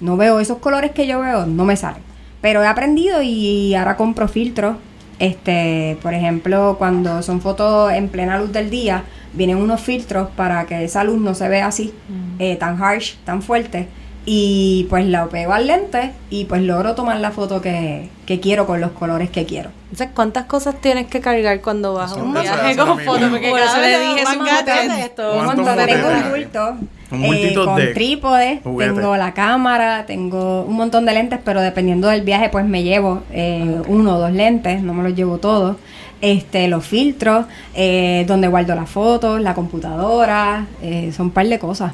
No 0.01 0.17
veo 0.17 0.41
esos 0.41 0.59
colores 0.59 0.93
que 0.93 1.07
yo 1.07 1.21
veo, 1.21 1.47
no 1.47 1.65
me 1.65 1.77
salen. 1.77 2.03
Pero 2.41 2.63
he 2.63 2.67
aprendido 2.67 3.23
y 3.23 3.75
ahora 3.75 3.97
compro 3.97 4.29
filtros. 4.29 4.77
Este, 5.19 5.97
por 6.03 6.15
ejemplo, 6.15 6.77
cuando 6.79 7.23
son 7.23 7.41
fotos 7.41 7.93
en 7.93 8.09
plena 8.09 8.39
luz 8.39 8.53
del 8.53 8.71
día, 8.71 9.05
vienen 9.33 9.59
unos 9.59 9.81
filtros 9.81 10.29
para 10.31 10.67
que 10.67 10.83
esa 10.83 11.05
luz 11.05 11.21
no 11.21 11.35
se 11.35 11.49
vea 11.49 11.67
así, 11.67 11.95
eh, 12.39 12.57
tan 12.57 12.83
harsh, 12.83 13.15
tan 13.25 13.43
fuerte. 13.43 13.89
Y 14.25 14.87
pues 14.89 15.05
la 15.07 15.27
pego 15.27 15.53
al 15.53 15.67
lente 15.67 16.13
y 16.31 16.45
pues 16.45 16.63
logro 16.63 16.95
tomar 16.95 17.19
la 17.19 17.33
foto 17.33 17.61
que, 17.61 18.09
que 18.25 18.39
quiero 18.39 18.67
con 18.67 18.81
los 18.81 18.93
colores 18.93 19.31
que 19.31 19.45
quiero. 19.47 19.71
Entonces, 19.91 20.11
¿cuántas 20.15 20.45
cosas 20.47 20.77
tienes 20.81 21.09
que 21.09 21.21
cargar 21.21 21.61
cuando 21.61 21.95
vas 21.95 22.13
a 22.13 22.17
un 22.23 22.33
viaje 22.33 22.77
con 22.77 23.01
fotos? 23.01 23.31
Porque 23.31 23.51
Por 23.51 23.59
cada 23.59 23.73
eso 23.73 23.81
le 23.81 23.89
vez 23.89 24.09
dije, 24.09 24.21
es 24.23 24.29
un 24.31 24.39
montón. 24.39 24.99
esto. 24.99 25.33
Un 25.33 25.45
¿Cuántos 25.45 25.67
montón. 25.67 25.87
Tengo 25.87 26.09
un 26.09 26.31
bulto 26.31 26.77
Un 27.11 27.25
eh, 27.35 27.55
con 27.55 27.77
de 27.77 27.87
trípode, 27.89 28.61
juguete. 28.63 28.93
tengo 28.95 29.17
la 29.17 29.35
cámara, 29.35 30.07
tengo 30.07 30.63
un 30.63 30.77
montón 30.77 31.05
de 31.05 31.13
lentes, 31.15 31.41
pero 31.45 31.61
dependiendo 31.61 32.07
del 32.09 32.23
viaje 32.23 32.49
pues 32.49 32.65
me 32.65 32.85
llevo 32.85 33.23
eh, 33.33 33.83
uno 33.89 34.17
o 34.17 34.19
dos 34.21 34.33
lentes, 34.33 34.83
no 34.83 34.95
me 34.95 35.03
los 35.03 35.15
llevo 35.17 35.39
todos. 35.39 35.77
Este, 36.21 36.69
los 36.69 36.87
filtros, 36.87 37.47
eh, 37.75 38.25
donde 38.29 38.47
guardo 38.47 38.77
las 38.77 38.89
fotos, 38.89 39.41
la 39.41 39.55
computadora, 39.55 40.67
eh, 40.81 41.11
son 41.15 41.27
un 41.27 41.33
par 41.33 41.49
de 41.49 41.59
cosas 41.59 41.93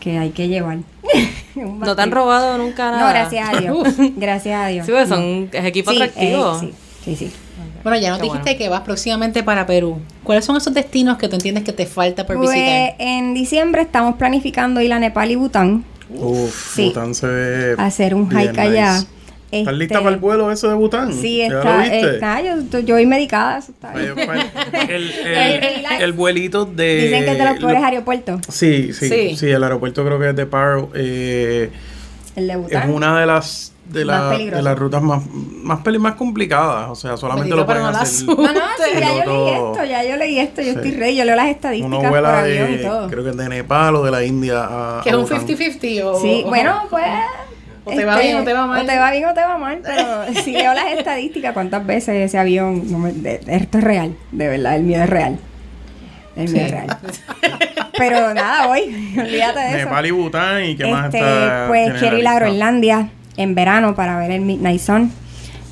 que 0.00 0.16
hay 0.18 0.30
que 0.30 0.48
llevar. 0.48 0.78
Un 1.64 1.80
¿No 1.80 1.96
te 1.96 2.02
han 2.02 2.10
robado 2.10 2.58
nunca 2.58 2.90
nada? 2.90 3.00
No, 3.02 3.08
gracias 3.08 3.48
a 3.48 3.60
Dios. 3.60 3.88
gracias 4.16 4.60
a 4.60 4.66
Dios. 4.68 4.86
Sí, 4.86 4.92
pues 4.92 5.08
No. 5.08 5.16
son 5.16 5.48
es 5.52 5.64
equipo 5.64 5.90
Sí, 5.90 5.96
atractivo. 5.96 6.56
eh, 6.62 6.72
sí, 7.04 7.16
sí, 7.16 7.16
sí. 7.16 7.32
Bueno, 7.82 7.98
ya 7.98 8.10
nos 8.10 8.18
Qué 8.18 8.24
dijiste 8.24 8.42
bueno. 8.50 8.58
que 8.58 8.68
vas 8.68 8.80
próximamente 8.82 9.42
para 9.42 9.64
Perú. 9.66 9.98
¿Cuáles 10.22 10.44
son 10.44 10.56
esos 10.56 10.74
destinos 10.74 11.16
que 11.16 11.28
tú 11.28 11.36
entiendes 11.36 11.64
que 11.64 11.72
te 11.72 11.86
falta 11.86 12.26
por 12.26 12.36
Pues 12.36 12.50
visitar? 12.50 12.94
en 12.98 13.32
diciembre 13.32 13.80
estamos 13.82 14.16
planificando 14.16 14.82
ir 14.82 14.92
a 14.92 14.98
Nepal 14.98 15.30
y 15.30 15.36
Bután. 15.36 15.84
Uf, 16.14 16.74
Sí. 16.74 16.86
Bután 16.88 17.14
se 17.14 17.26
ve. 17.26 17.74
hacer 17.78 18.14
un 18.14 18.28
bien 18.28 18.50
hike 18.50 18.58
allá. 18.58 18.94
nice. 18.98 19.06
¿Estás 19.50 19.74
lista 19.74 19.94
Este, 19.94 20.04
para 20.04 20.14
el 20.14 20.20
vuelo 20.20 20.50
ese 20.52 20.68
de 20.68 20.74
Bután? 20.74 21.12
Sí, 21.12 21.38
¿Ya 21.38 21.46
está, 21.46 21.76
lo 21.76 21.82
viste? 21.82 22.10
está 22.14 22.40
yo, 22.40 22.78
yo 22.80 22.94
voy 22.94 23.06
medicada, 23.06 23.58
eso 23.58 23.72
está 23.72 23.92
bien. 23.94 24.14
pues, 24.14 24.28
el, 24.88 25.10
El- 25.10 25.64
el, 25.64 26.02
el 26.02 26.12
vuelito 26.12 26.64
de. 26.66 26.96
Dicen 27.04 27.24
que 27.24 27.30
es 27.32 27.38
de 27.38 27.44
los 27.44 27.58
peores 27.58 27.80
lo- 27.80 27.86
aeropuertos, 27.86 28.40
Sí, 28.48 28.92
sí, 28.92 29.08
Sí. 29.08 29.36
sí, 29.36 29.46
el 29.50 29.62
aeropuerto 29.64 30.04
creo 30.04 30.18
que 30.20 30.28
es 30.30 30.36
de 30.36 30.46
Paro. 30.46 30.90
eh, 30.94 31.70
el 32.36 32.46
de 32.46 32.52
es 32.52 32.58
Bután. 32.60 32.90
una 32.90 33.18
de 33.18 33.26
las 33.26 33.72
de, 33.86 34.04
la- 34.04 34.28
de 34.30 34.62
las 34.62 34.78
rutas 34.78 35.02
más 35.02 35.20
más 35.32 35.80
peli 35.80 35.98
más 35.98 36.14
complicadas, 36.14 36.88
o 36.88 36.94
sea, 36.94 37.16
solamente 37.16 37.56
lo 37.56 37.66
pueden 37.66 37.82
hacer. 37.86 38.28
No, 38.28 38.36
no, 38.36 38.52
sí, 38.52 39.00
ya 39.00 39.24
yo 39.24 39.32
leí 39.32 39.48
esto, 39.50 39.84
ya 39.84 40.04
yo 40.04 40.16
leí 40.16 40.38
esto, 40.38 40.62
yo 40.62 40.68
Sí. 40.74 40.76
estoy 40.76 40.90
rey, 40.92 41.16
yo 41.16 41.24
leo 41.24 41.34
las 41.34 41.48
estadísticas 41.48 41.88
Uno 41.88 42.00
por 42.02 42.10
vuela 42.10 42.38
avión 42.42 42.72
y 42.72 42.76
de, 42.76 42.84
todo. 42.84 43.08
creo 43.08 43.24
que 43.24 43.30
es 43.30 43.36
de 43.36 43.48
Nepal 43.48 43.96
o 43.96 44.04
de 44.04 44.10
la 44.12 44.24
India 44.24 44.60
a, 44.62 45.00
Que 45.02 45.10
a 45.10 45.12
es 45.14 45.18
un 45.18 45.24
Bután. 45.24 45.44
50-50 45.44 46.04
o... 46.04 46.20
Sí, 46.20 46.42
o- 46.44 46.48
bueno, 46.48 46.82
pues... 46.88 47.02
O 47.84 47.90
te 47.92 48.04
va 48.04 48.18
bien 48.18 48.36
o 48.38 48.44
te 48.44 48.52
va 48.52 48.66
mal. 48.66 48.82
O 48.82 48.86
te 48.86 48.98
va 48.98 49.10
bien 49.10 49.24
o 49.26 49.34
te 49.34 49.40
va 49.40 49.56
mal, 49.58 49.80
pero 49.82 50.34
si 50.44 50.52
leo 50.52 50.74
las 50.74 50.92
estadísticas, 50.98 51.52
cuántas 51.54 51.86
veces 51.86 52.14
ese 52.16 52.38
avión... 52.38 52.90
no 52.90 52.98
me- 52.98 53.12
de- 53.12 53.40
esto 53.48 53.78
es 53.78 53.84
real, 53.84 54.16
de 54.32 54.48
verdad, 54.48 54.76
el 54.76 54.82
miedo 54.82 55.02
es 55.04 55.10
real. 55.10 55.38
El 56.36 56.48
miedo 56.52 56.66
es 56.66 56.70
real. 56.70 56.98
Pero 57.98 58.32
nada, 58.32 58.66
voy, 58.68 58.80
olvídate 59.18 59.58
de 59.60 59.68
eso. 59.68 59.76
Nepal 59.78 60.06
y 60.06 60.10
Bután 60.10 60.64
y 60.64 60.76
qué 60.76 60.86
más 60.86 61.06
Este, 61.06 61.18
está. 61.18 61.64
pues 61.68 61.92
quiero 62.00 62.16
ir 62.18 62.26
a? 62.28 62.34
Groenlandia 62.36 63.08
en 63.36 63.54
verano 63.54 63.94
para 63.94 64.16
ver 64.18 64.30
el 64.30 64.40
Midnight 64.40 64.80
Sun. 64.80 65.12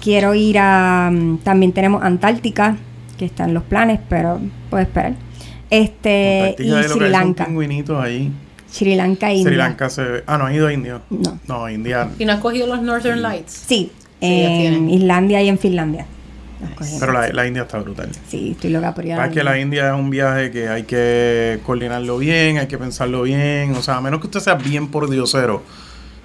Quiero 0.03 0.35
ir 0.35 0.59
a. 0.59 1.09
mm, 1.11 1.39
También 1.39 1.73
tenemos 1.73 2.03
Antártica, 2.03 2.77
que 3.17 3.25
está 3.25 3.45
en 3.45 3.55
los 3.55 3.63
planes, 3.63 4.01
pero 4.11 4.41
puedo 4.69 4.83
esperar. 4.83 5.13
Este. 5.71 6.41
Antártica 6.59 6.81
Y 6.81 6.83
Sri 6.85 7.09
Lanka. 7.09 7.49
ahí. 8.03 8.33
Sri 8.71 8.95
Lanka 8.97 9.31
e 9.31 9.35
India. 9.37 9.49
Sri 9.49 9.57
Lanka 9.57 9.89
se 9.91 10.03
ve. 10.03 10.25
Ah, 10.27 10.39
no, 10.39 10.47
has 10.47 10.55
ido 10.55 10.67
a 10.67 10.73
India. 10.73 11.01
No. 11.11 11.39
No, 11.47 11.69
India. 11.69 12.11
¿Y 12.19 12.25
no 12.25 12.33
has 12.33 12.41
cogido 12.41 12.67
los 12.67 12.83
Northern 12.83 13.23
Lights? 13.23 13.65
Sí, 13.67 13.91
Sí, 14.21 14.27
en. 14.27 14.91
Islandia 14.91 15.41
y 15.43 15.49
en 15.49 15.59
Finlandia. 15.59 16.07
Pero 16.99 17.13
la, 17.13 17.29
la 17.29 17.47
India 17.47 17.63
está 17.63 17.79
brutal. 17.79 18.11
Sí, 18.27 18.51
estoy 18.53 18.71
loca 18.71 18.93
por 18.93 19.05
ir 19.07 19.13
a 19.15 19.29
que 19.31 19.45
la 19.45 19.59
India. 19.61 19.83
India 19.85 19.95
es 19.95 20.01
un 20.01 20.11
viaje 20.11 20.51
que 20.51 20.69
hay 20.69 20.83
que 20.83 21.61
coordinarlo 21.65 22.19
bien, 22.19 22.59
hay 22.59 22.67
que 22.67 22.77
pensarlo 22.79 23.23
bien. 23.23 23.77
O 23.77 23.83
sea, 23.83 23.97
a 23.99 24.01
menos 24.01 24.21
que 24.21 24.27
usted 24.27 24.41
sea 24.41 24.55
bien 24.55 24.89
por 24.89 25.09
diosero, 25.09 25.63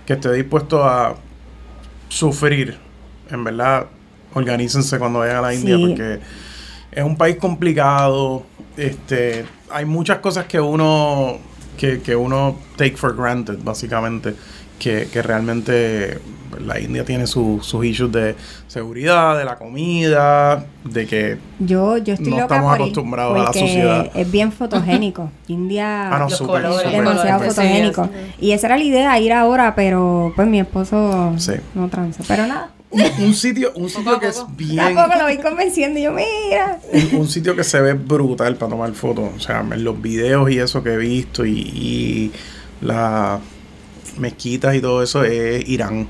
que 0.07 0.13
esté 0.13 0.31
dispuesto 0.33 0.83
a 0.83 1.15
sufrir, 2.09 2.77
en 3.29 3.43
verdad, 3.43 3.85
organícense 4.33 4.97
cuando 4.97 5.19
vayan 5.19 5.37
a 5.37 5.41
la 5.41 5.53
India, 5.53 5.75
Sí. 5.77 5.85
porque 5.87 6.19
es 6.91 7.03
un 7.03 7.15
país 7.15 7.35
complicado. 7.37 8.43
Este, 8.75 9.45
hay 9.69 9.85
muchas 9.85 10.17
cosas 10.17 10.45
que 10.45 10.59
uno, 10.59 11.37
que, 11.77 12.01
que 12.01 12.15
uno 12.15 12.55
take 12.77 12.97
for 12.97 13.15
granted, 13.15 13.57
básicamente, 13.63 14.35
que, 14.79 15.07
que 15.11 15.21
realmente 15.21 16.19
la 16.65 16.79
India 16.79 17.03
tiene 17.03 17.25
su- 17.25 17.59
sus 17.63 17.83
issues 17.85 18.11
de 18.11 18.35
seguridad, 18.67 19.37
de 19.37 19.43
la 19.45 19.55
comida, 19.57 20.65
de 20.83 21.07
que 21.07 21.37
Yo, 21.59 21.97
yo 21.97 22.13
estoy 22.13 22.29
No 22.29 22.41
loca 22.41 22.55
estamos 22.55 22.71
por 22.73 22.81
acostumbrados 22.81 23.35
a 23.39 23.43
la 23.43 23.53
sociedad. 23.53 24.11
Es 24.13 24.31
bien 24.31 24.51
fotogénico. 24.51 25.31
India. 25.47 26.09
Ah, 26.13 26.19
no, 26.19 26.25
Los 26.25 26.37
súper, 26.37 26.61
colores, 26.63 26.83
súper. 26.83 26.99
demasiado 26.99 27.39
colores, 27.39 27.55
fotogénico. 27.55 28.03
sí, 28.05 28.45
y 28.45 28.51
esa 28.51 28.67
era 28.67 28.77
la 28.77 28.83
idea, 28.83 29.19
ir 29.19 29.33
ahora, 29.33 29.73
pero 29.75 30.31
pues 30.35 30.47
mi 30.47 30.59
esposo 30.59 31.33
Sí. 31.37 31.53
no 31.73 31.87
tranza. 31.89 32.23
Pero 32.27 32.45
nada, 32.45 32.69
Un, 32.93 33.25
un 33.25 33.33
sitio, 33.33 33.71
un 33.75 33.89
sitio 33.89 34.19
que 34.19 34.27
es 34.27 34.43
bien. 34.55 34.77
tampoco 34.77 35.17
lo 35.17 35.23
voy 35.25 35.37
convenciendo. 35.39 35.99
Yo, 35.99 36.11
mira. 36.11 36.79
Un, 36.91 37.21
un 37.21 37.27
sitio 37.27 37.55
que 37.55 37.63
se 37.63 37.81
ve 37.81 37.93
brutal 37.93 38.55
para 38.55 38.69
tomar 38.71 38.93
fotos. 38.93 39.29
O 39.35 39.39
sea, 39.39 39.61
en 39.61 39.83
los 39.83 40.01
videos 40.01 40.49
y 40.51 40.59
eso 40.59 40.83
que 40.83 40.93
he 40.93 40.97
visto 40.97 41.45
y, 41.45 41.51
y 41.59 42.31
las 42.81 43.39
mezquitas 44.17 44.75
y 44.75 44.81
todo 44.81 45.01
eso 45.01 45.23
es 45.23 45.67
Irán. 45.67 46.07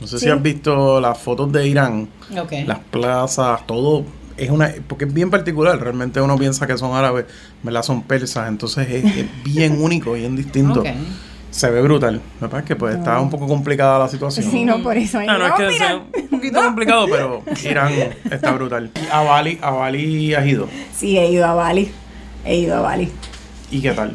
No 0.00 0.06
sé 0.06 0.18
si 0.20 0.28
has 0.28 0.40
visto 0.40 1.00
las 1.00 1.18
fotos 1.18 1.50
de 1.50 1.66
Irán, 1.66 2.08
Ok. 2.38 2.52
las 2.66 2.78
plazas, 2.78 3.66
todo. 3.66 4.04
Es 4.36 4.50
una, 4.50 4.72
porque 4.86 5.06
es 5.06 5.12
bien 5.12 5.30
particular, 5.30 5.80
realmente 5.80 6.20
uno 6.20 6.36
piensa 6.38 6.66
que 6.68 6.78
son 6.78 6.94
árabes, 6.94 7.24
¿verdad? 7.64 7.82
Son 7.82 8.02
persas, 8.02 8.48
entonces 8.48 8.86
es, 8.88 9.04
es 9.16 9.26
bien 9.42 9.82
único, 9.82 10.12
bien 10.12 10.36
distinto. 10.36 10.80
Ok. 10.80 10.86
Se 11.58 11.68
ve 11.70 11.82
brutal. 11.82 12.20
Me 12.40 12.48
parece 12.48 12.68
que 12.68 12.76
pues 12.76 12.94
está 12.94 13.20
un 13.20 13.30
poco 13.30 13.48
complicada 13.48 13.98
la 13.98 14.06
situación. 14.06 14.48
Sí, 14.48 14.64
no, 14.64 14.80
por 14.80 14.96
eso. 14.96 15.20
No, 15.20 15.38
no 15.38 15.46
es 15.48 15.52
que 15.54 15.76
sea 15.76 15.96
un 15.96 16.28
poquito 16.28 16.62
complicado, 16.62 17.06
pero 17.10 17.42
Irán 17.64 17.92
está 18.30 18.52
brutal. 18.52 18.92
Y 18.94 19.08
a 19.10 19.22
Bali, 19.22 19.58
a 19.60 19.70
Bali 19.72 20.34
has 20.34 20.46
ido. 20.46 20.68
Sí, 20.94 21.18
he 21.18 21.32
ido 21.32 21.44
a 21.44 21.54
Bali. 21.54 21.90
He 22.44 22.58
ido 22.58 22.76
a 22.76 22.80
Bali. 22.80 23.10
¿Y 23.72 23.82
qué 23.82 23.90
tal? 23.90 24.12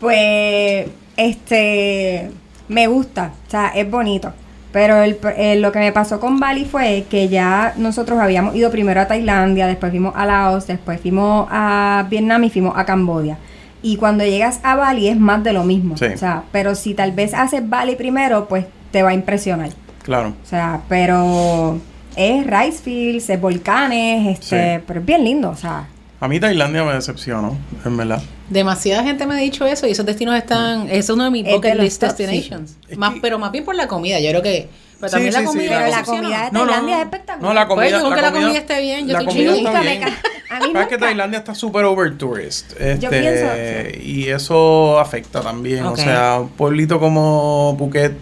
Pues, 0.00 0.88
este, 1.18 2.30
me 2.68 2.86
gusta, 2.86 3.34
o 3.46 3.50
sea, 3.50 3.68
es 3.74 3.90
bonito. 3.90 4.32
Pero 4.72 5.02
el, 5.02 5.18
eh, 5.36 5.56
lo 5.56 5.72
que 5.72 5.80
me 5.80 5.92
pasó 5.92 6.18
con 6.18 6.40
Bali 6.40 6.64
fue 6.64 7.04
que 7.10 7.28
ya 7.28 7.74
nosotros 7.76 8.18
habíamos 8.18 8.56
ido 8.56 8.70
primero 8.70 9.02
a 9.02 9.06
Tailandia, 9.06 9.66
después 9.66 9.90
fuimos 9.90 10.14
a 10.16 10.24
Laos, 10.24 10.66
después 10.66 10.98
fuimos 10.98 11.46
a 11.50 12.06
Vietnam 12.08 12.44
y 12.44 12.48
fuimos 12.48 12.72
a 12.74 12.86
Camboya. 12.86 13.36
Y 13.82 13.96
cuando 13.96 14.24
llegas 14.24 14.60
a 14.62 14.74
Bali 14.76 15.08
es 15.08 15.18
más 15.18 15.42
de 15.42 15.52
lo 15.52 15.64
mismo. 15.64 15.96
Sí. 15.96 16.04
O 16.06 16.18
sea, 16.18 16.42
pero 16.52 16.74
si 16.74 16.94
tal 16.94 17.12
vez 17.12 17.32
haces 17.34 17.66
Bali 17.68 17.96
primero, 17.96 18.46
pues 18.48 18.66
te 18.90 19.02
va 19.02 19.10
a 19.10 19.14
impresionar. 19.14 19.70
Claro. 20.02 20.34
O 20.42 20.46
sea, 20.46 20.80
pero 20.88 21.78
es 22.16 22.46
rice 22.46 22.82
fields, 22.82 23.30
es 23.30 23.40
volcanes, 23.40 24.38
este, 24.38 24.76
Sí. 24.78 24.84
pero 24.86 25.00
es 25.00 25.06
bien 25.06 25.24
lindo, 25.24 25.50
o 25.50 25.56
sea. 25.56 25.86
A 26.20 26.28
mí 26.28 26.38
Tailandia 26.38 26.84
me 26.84 26.92
decepcionó, 26.92 27.56
en 27.84 27.96
verdad. 27.96 28.22
Demasiada 28.50 29.02
gente 29.04 29.26
me 29.26 29.34
ha 29.34 29.36
dicho 29.38 29.64
eso 29.64 29.86
y 29.86 29.92
esos 29.92 30.04
destinos 30.04 30.36
están, 30.36 30.82
ese 30.88 30.98
es 30.98 31.10
uno 31.10 31.24
de 31.24 31.30
mis 31.30 31.44
bucket 31.46 31.76
list 31.76 32.02
sí. 32.02 32.06
destinations. 32.06 32.76
Es 32.88 32.98
Más, 32.98 33.14
que- 33.14 33.20
pero 33.22 33.38
más 33.38 33.52
bien 33.52 33.64
por 33.64 33.74
la 33.74 33.86
comida, 33.88 34.20
yo 34.20 34.28
creo 34.30 34.42
que, 34.42 34.68
pero 35.00 35.08
Sí, 35.08 35.12
también 35.14 35.32
sí, 35.32 35.38
la 35.38 35.40
sí, 35.40 35.46
comida. 35.46 35.68
Pero 35.70 35.84
me 35.84 35.90
la 35.90 36.02
comida 36.04 36.44
de 36.44 36.50
No, 36.52 36.58
no. 36.60 36.66
Tailandia 36.66 36.96
es 36.96 37.02
espectacular. 37.04 37.42
No, 37.48 37.54
la 37.54 37.66
comida, 37.68 37.88
Pues, 37.90 38.02
yo 38.02 38.14
que 38.14 38.22
la 38.22 38.32
comida 38.32 38.58
esté 38.58 38.80
bien, 38.80 39.06
yo 39.08 39.12
la 39.14 39.18
estoy 39.20 39.34
comida 39.46 39.56
está 39.56 39.80
bien. 39.80 40.02
a 40.04 40.60
mí 40.60 40.72
Sabes 40.72 40.88
que 40.88 40.98
Tailandia 40.98 41.38
está 41.38 41.54
súper 41.54 41.84
over 41.86 42.18
tourist. 42.18 42.72
Este, 42.78 43.08
pienso, 43.08 43.98
Y 44.02 44.28
eso 44.28 44.98
afecta 45.00 45.40
también. 45.40 45.84
O 45.86 45.96
sea, 45.96 46.38
un 46.40 46.48
pueblito 46.50 47.00
como 47.00 47.74
Phuket 47.78 48.12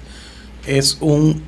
es 0.66 0.98
un 1.00 1.42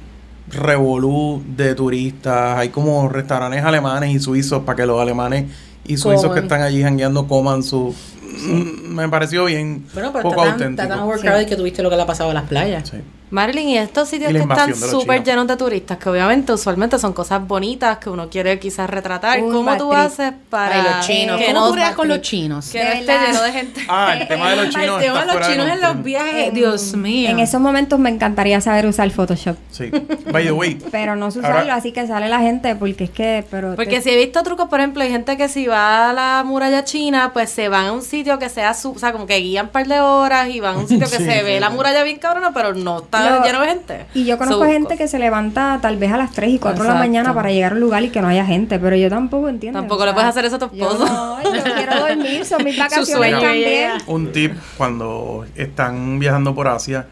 revolú 0.49 1.43
de 1.47 1.75
turistas. 1.75 2.59
Hay 2.59 2.71
como 2.71 3.09
restaurantes 3.09 3.63
alemanes 3.65 4.11
y 4.15 4.19
suizos 4.19 4.63
para 4.65 4.77
que 4.77 4.87
los 4.87 5.01
alemanes 5.01 5.45
y 5.87 5.97
suizos 5.97 6.23
Coman. 6.25 6.35
que 6.35 6.41
están 6.43 6.63
allí 6.63 6.83
jangueando 6.83 7.27
coman 7.27 7.63
su... 7.63 7.95
Mm, 8.23 8.95
Me 8.95 9.09
pareció 9.09 9.45
bien 9.47 9.87
Bueno, 9.95 10.13
pero 10.13 10.23
poco 10.23 10.45
está 10.45 10.45
tan, 10.45 10.53
auténtico. 10.53 10.83
está 10.83 10.95
tan 10.97 11.05
overcrowded 11.05 11.47
que 11.49 11.57
tuviste 11.57 11.83
lo 11.83 11.91
que 11.91 11.97
le 11.97 12.03
ha 12.03 12.07
pasado 12.07 12.31
a 12.31 12.35
las 12.35 12.45
playas. 12.49 12.89
Sí. 12.89 12.99
Marilyn, 13.31 13.69
y 13.69 13.79
estos 13.79 14.09
sitios 14.09 14.31
Y 14.31 14.35
la 14.35 14.41
que 14.45 14.53
están 14.53 14.75
súper 14.75 15.23
llenos 15.25 15.47
de 15.47 15.57
turistas, 15.57 15.99
que 15.99 16.09
obviamente 16.09 16.53
usualmente 16.53 16.99
son 16.99 17.13
cosas 17.13 17.47
bonitas 17.47 17.99
que 17.99 18.11
uno 18.11 18.29
quiere 18.29 18.59
quizás 18.59 18.91
retratar, 18.91 19.41
Un 19.43 19.53
¿cómo 19.53 19.77
tú 19.77 19.93
haces 19.93 20.33
para 20.49 20.77
Ay, 20.77 20.83
los 20.83 21.07
chinos. 21.07 21.39
que 21.41 21.47
¿Cómo 21.53 21.75
no, 21.77 21.95
con 21.97 22.09
los 22.09 22.21
chinos? 22.23 22.69
que 22.71 22.83
no 22.83 22.91
esté 22.91 23.19
lleno 23.19 23.43
de 23.43 23.53
gente? 23.53 23.81
Ah, 23.89 24.17
el 24.19 24.27
tema 24.29 24.51
de 24.51 24.57
los 24.57 24.69
chinos 24.75 24.97
El 25.01 25.07
tema 25.07 25.21
de 25.25 25.27
los 25.35 25.49
chinos 25.49 25.69
en 25.71 25.81
los 25.81 26.03
viajes, 26.03 26.53
Dios 26.55 26.95
mío. 26.95 27.31
En 27.31 27.39
esos 27.39 27.61
momentos 27.61 27.99
me 27.99 28.11
encantaría 28.11 28.61
saber 28.61 28.87
usar 28.87 29.11
Photoshop. 29.11 29.57
Sí. 29.71 29.91
By 30.33 30.45
the 30.45 30.53
way, 30.53 30.79
Pero 30.91 31.17
no 31.17 31.31
sé 31.31 31.39
Ahora- 31.39 31.51
usarlo, 31.57 31.73
así 31.75 31.93
que 31.93 32.07
sale 32.07 32.29
la 32.29 32.41
gente, 32.41 32.75
porque 32.77 33.05
es 33.05 33.11
que, 33.11 33.45
pero... 33.51 33.75
Porque 33.77 33.97
te- 33.97 34.03
si 34.03 34.11
he 34.11 34.17
visto 34.17 34.43
trucos, 34.43 34.69
por 34.69 34.81
ejemplo, 34.81 35.03
hay 35.03 35.11
gente 35.11 35.37
que 35.37 35.49
si 35.49 35.67
va 35.67 36.11
a 36.11 36.13
la 36.13 36.43
muralla 36.45 36.85
china, 36.85 37.31
pues 37.33 37.51
se 37.51 37.69
van 37.69 37.87
a 37.87 37.93
un 37.93 38.03
sitio 38.03 38.39
que 38.39 38.49
sea, 38.49 38.75
su, 38.75 38.93
o 38.93 38.99
sea, 38.99 39.13
como 39.13 39.27
que 39.27 39.37
guían 39.37 39.67
un 39.67 39.73
par 39.73 39.87
de 39.87 40.01
horas 40.01 40.49
y 40.49 40.61
van 40.61 40.77
a 40.77 40.79
un 40.79 40.89
sitio 40.89 41.09
que 41.09 41.17
Sí, 41.21 41.25
se 41.25 41.39
sí, 41.39 41.45
ve 41.45 41.61
la 41.61 41.69
sí. 41.69 41.75
muralla 41.75 42.03
bien 42.03 42.19
cabrona, 42.19 42.53
pero 42.53 42.75
no 42.75 42.99
está 43.01 43.20
Lo- 43.29 43.45
lleno 43.45 43.61
de 43.61 43.67
gente. 43.69 44.07
Y 44.15 44.25
yo 44.25 44.39
conozco 44.39 44.65
So, 44.65 44.71
gente 44.71 44.97
que 44.97 45.09
se 45.09 45.19
levanta 45.19 45.79
tal 45.83 45.97
vez 45.97 46.13
a 46.13 46.17
las 46.17 46.33
3 46.33 46.51
y 46.51 46.59
4 46.59 46.83
de 46.85 46.89
la 46.89 46.95
mañana 46.95 47.35
para 47.35 47.51
llegar 47.51 47.73
a 47.73 47.75
un 47.75 47.81
lugar 47.81 48.03
y 48.05 48.11
que 48.11 48.21
no 48.23 48.29
haya 48.29 48.45
gente, 48.47 48.79
pero 48.79 48.97
yo 48.97 49.09
tampoco 49.11 49.49
entiendo. 49.49 49.79
Tampoco 49.81 50.07
le 50.07 50.13
puedes 50.13 50.29
hacer 50.29 50.45
eso 50.45 50.57
a 50.57 50.59
tu 50.59 50.71
yo 50.75 50.91
esposo. 50.91 51.07
No, 51.13 51.43
yo 51.43 51.63
quiero 51.75 51.99
dormir, 52.09 52.45
son 52.45 52.65
mis 52.65 52.79
vacaciones 52.79 53.09
sueño, 53.17 53.41
también. 53.41 53.91
un 54.07 54.33
tip 54.33 54.55
cuando 54.77 55.45
están 55.57 56.19
viajando 56.19 56.55
por 56.55 56.69
Asia, 56.69 57.07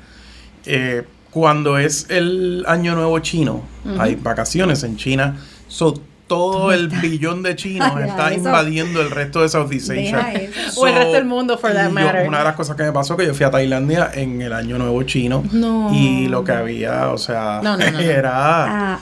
eh, 0.67 1.05
cuando 1.31 1.79
es 1.79 2.07
el 2.09 2.65
año 2.67 2.95
nuevo 2.95 3.19
chino, 3.21 3.63
hay 3.99 4.15
vacaciones 4.17 4.83
en 4.83 4.97
China, 4.97 5.37
so, 5.69 5.95
todo 6.29 6.73
el 6.73 6.89
billón 6.89 7.43
de 7.43 7.57
chinos 7.57 7.93
Deja 7.97 8.07
está 8.09 8.29
eso. 8.29 8.37
invadiendo 8.37 9.01
el 9.01 9.11
resto 9.11 9.43
de 9.43 9.49
Southeast 9.49 9.91
Asia. 9.91 10.33
O 10.77 10.87
el 10.87 10.95
resto 10.95 11.13
del 11.15 11.25
mundo, 11.25 11.59
for 11.59 11.73
that 11.73 11.85
yo- 11.89 11.91
matter. 11.91 12.29
Una 12.29 12.39
de 12.39 12.45
las 12.45 12.55
cosas 12.55 12.77
que 12.77 12.85
me 12.85 12.93
pasó 12.93 13.17
que 13.17 13.27
yo 13.27 13.35
fui 13.35 13.45
a 13.47 13.51
Tailandia 13.51 14.11
en 14.15 14.41
el 14.43 14.53
año 14.53 14.79
nuevo 14.79 15.03
chino 15.03 15.43
No. 15.51 15.91
y 15.93 16.29
lo 16.29 16.45
que 16.45 16.53
había, 16.53 17.09
o 17.09 17.19
sea, 17.19 17.61
No, 17.63 17.77
era 17.99 18.29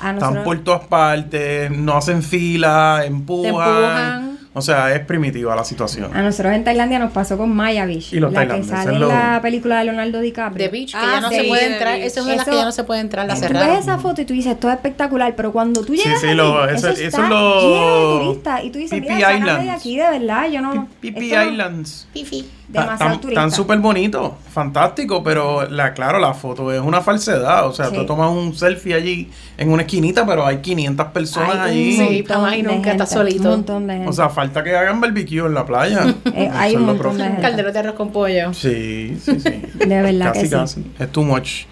Ah, 0.01 0.12
están 0.14 0.43
por 0.45 0.59
todas 0.61 0.87
partes, 0.87 1.70
no 1.70 1.97
hacen 1.97 2.22
fila, 2.22 3.03
empujan. 3.05 3.47
empujan. 3.51 4.26
O 4.59 4.63
sea, 4.63 4.95
es 4.95 5.01
primitiva 5.01 5.55
la 5.55 5.65
situación. 5.65 6.17
A 6.17 6.23
nosotros 6.23 6.55
en 6.55 6.65
Tailandia 6.65 6.99
nos 6.99 7.13
pasó 7.13 7.37
con 7.37 7.55
Maya 7.55 7.85
Beach. 7.85 8.13
Y 8.15 8.21
los 8.21 8.33
la 8.33 8.41
que 8.41 8.47
tailandeses 8.47 8.79
sale 8.85 8.95
en 8.95 9.01
lo- 9.01 9.09
la 9.09 9.41
película 9.43 9.79
de 9.81 9.85
Leonardo 9.85 10.21
DiCaprio. 10.21 10.65
The 10.65 10.73
Beach, 10.73 10.93
que 10.93 10.97
Ah, 10.99 11.11
ya 11.17 11.21
no 11.21 11.29
sí, 11.29 11.35
se 11.37 11.45
puede 11.45 11.73
entrar. 11.75 11.99
Esa 12.01 12.21
es 12.21 12.25
una 12.25 12.31
de 12.33 12.37
las 12.39 12.47
que 12.49 12.57
ya 12.57 12.65
no 12.65 12.73
se 12.73 12.85
puede 12.85 13.01
entrar, 13.01 13.27
la 13.27 13.35
Tú 13.35 13.41
cerraron. 13.41 13.69
ves 13.69 13.81
esa 13.81 13.99
foto 13.99 14.23
y 14.23 14.25
tú 14.25 14.33
dices, 14.33 14.53
esto 14.53 14.69
es 14.71 14.75
espectacular, 14.77 15.35
pero 15.37 15.53
cuando 15.53 15.83
tú 15.85 15.95
Sí, 15.95 16.03
llegas 16.05 16.21
sí, 16.23 16.29
allí, 16.29 16.37
lo- 16.37 16.65
eso, 16.69 16.89
eso- 16.89 17.03
está 17.03 17.23
es 17.25 17.29
lo- 17.29 17.61
lleno 17.61 18.19
de 18.19 18.25
turistas 18.25 18.65
y 18.65 18.71
tú 18.71 18.79
dices, 18.79 18.99
Phi-Phi 18.99 19.15
mira, 19.15 19.29
sácame 19.29 19.45
de 19.45 19.51
Islands. 19.65 19.81
aquí, 19.81 19.97
de 19.99 20.11
verdad, 20.11 20.49
yo 20.51 20.61
no... 20.63 20.89
Pipi 21.01 21.27
Islands. 21.35 22.09
Fifi. 22.15 22.47
Demasiado 22.69 23.21
turista. 23.21 23.43
Tan 23.43 23.53
súper 23.53 23.79
bonito, 23.79 24.39
fantástico, 24.53 25.23
pero 25.23 25.69
la, 25.71 25.95
claro, 25.95 26.19
la 26.19 26.35
foto 26.35 26.73
es 26.73 26.81
una 26.81 27.01
falsedad. 27.01 27.65
O 27.69 27.73
sea, 27.73 27.87
Sí. 27.91 27.95
tú 27.95 28.05
tomas 28.07 28.29
un 28.33 28.57
selfie 28.57 28.93
allí 28.95 29.31
en 29.57 29.71
una 29.71 29.83
esquinita, 29.83 30.27
pero 30.27 30.45
hay 30.45 30.57
500 30.59 31.07
personas 31.13 31.59
allí. 31.59 31.93
Sí, 31.97 32.25
y 32.25 32.63
nunca 32.65 32.91
estás 32.91 33.11
gente, 33.11 33.25
solito. 33.31 33.43
Un 33.45 33.49
montón 33.51 33.87
de 33.87 33.93
gente. 33.95 34.09
O 34.11 34.13
sea, 34.13 34.31
falta 34.47 34.64
que 34.64 34.76
hagan 34.76 35.01
barbecue 35.01 35.38
en 35.47 35.55
la 35.55 35.64
playa. 35.66 36.14
Eh, 36.34 36.51
hay 36.53 36.76
un 36.76 36.84
montón 36.84 37.18
de. 37.18 37.36
Caldero 37.40 37.72
de 37.72 37.78
arroz 37.78 37.94
con 37.94 38.11
pollo. 38.11 38.53
Sí, 38.55 39.16
sí, 39.22 39.38
sí. 39.40 39.62
De 39.86 40.03
verdad 40.03 40.32
casi, 40.32 40.40
que 40.40 40.47
sí. 40.47 40.53
casi. 40.55 40.86
Es 40.99 41.12
too 41.12 41.22
much. 41.22 41.64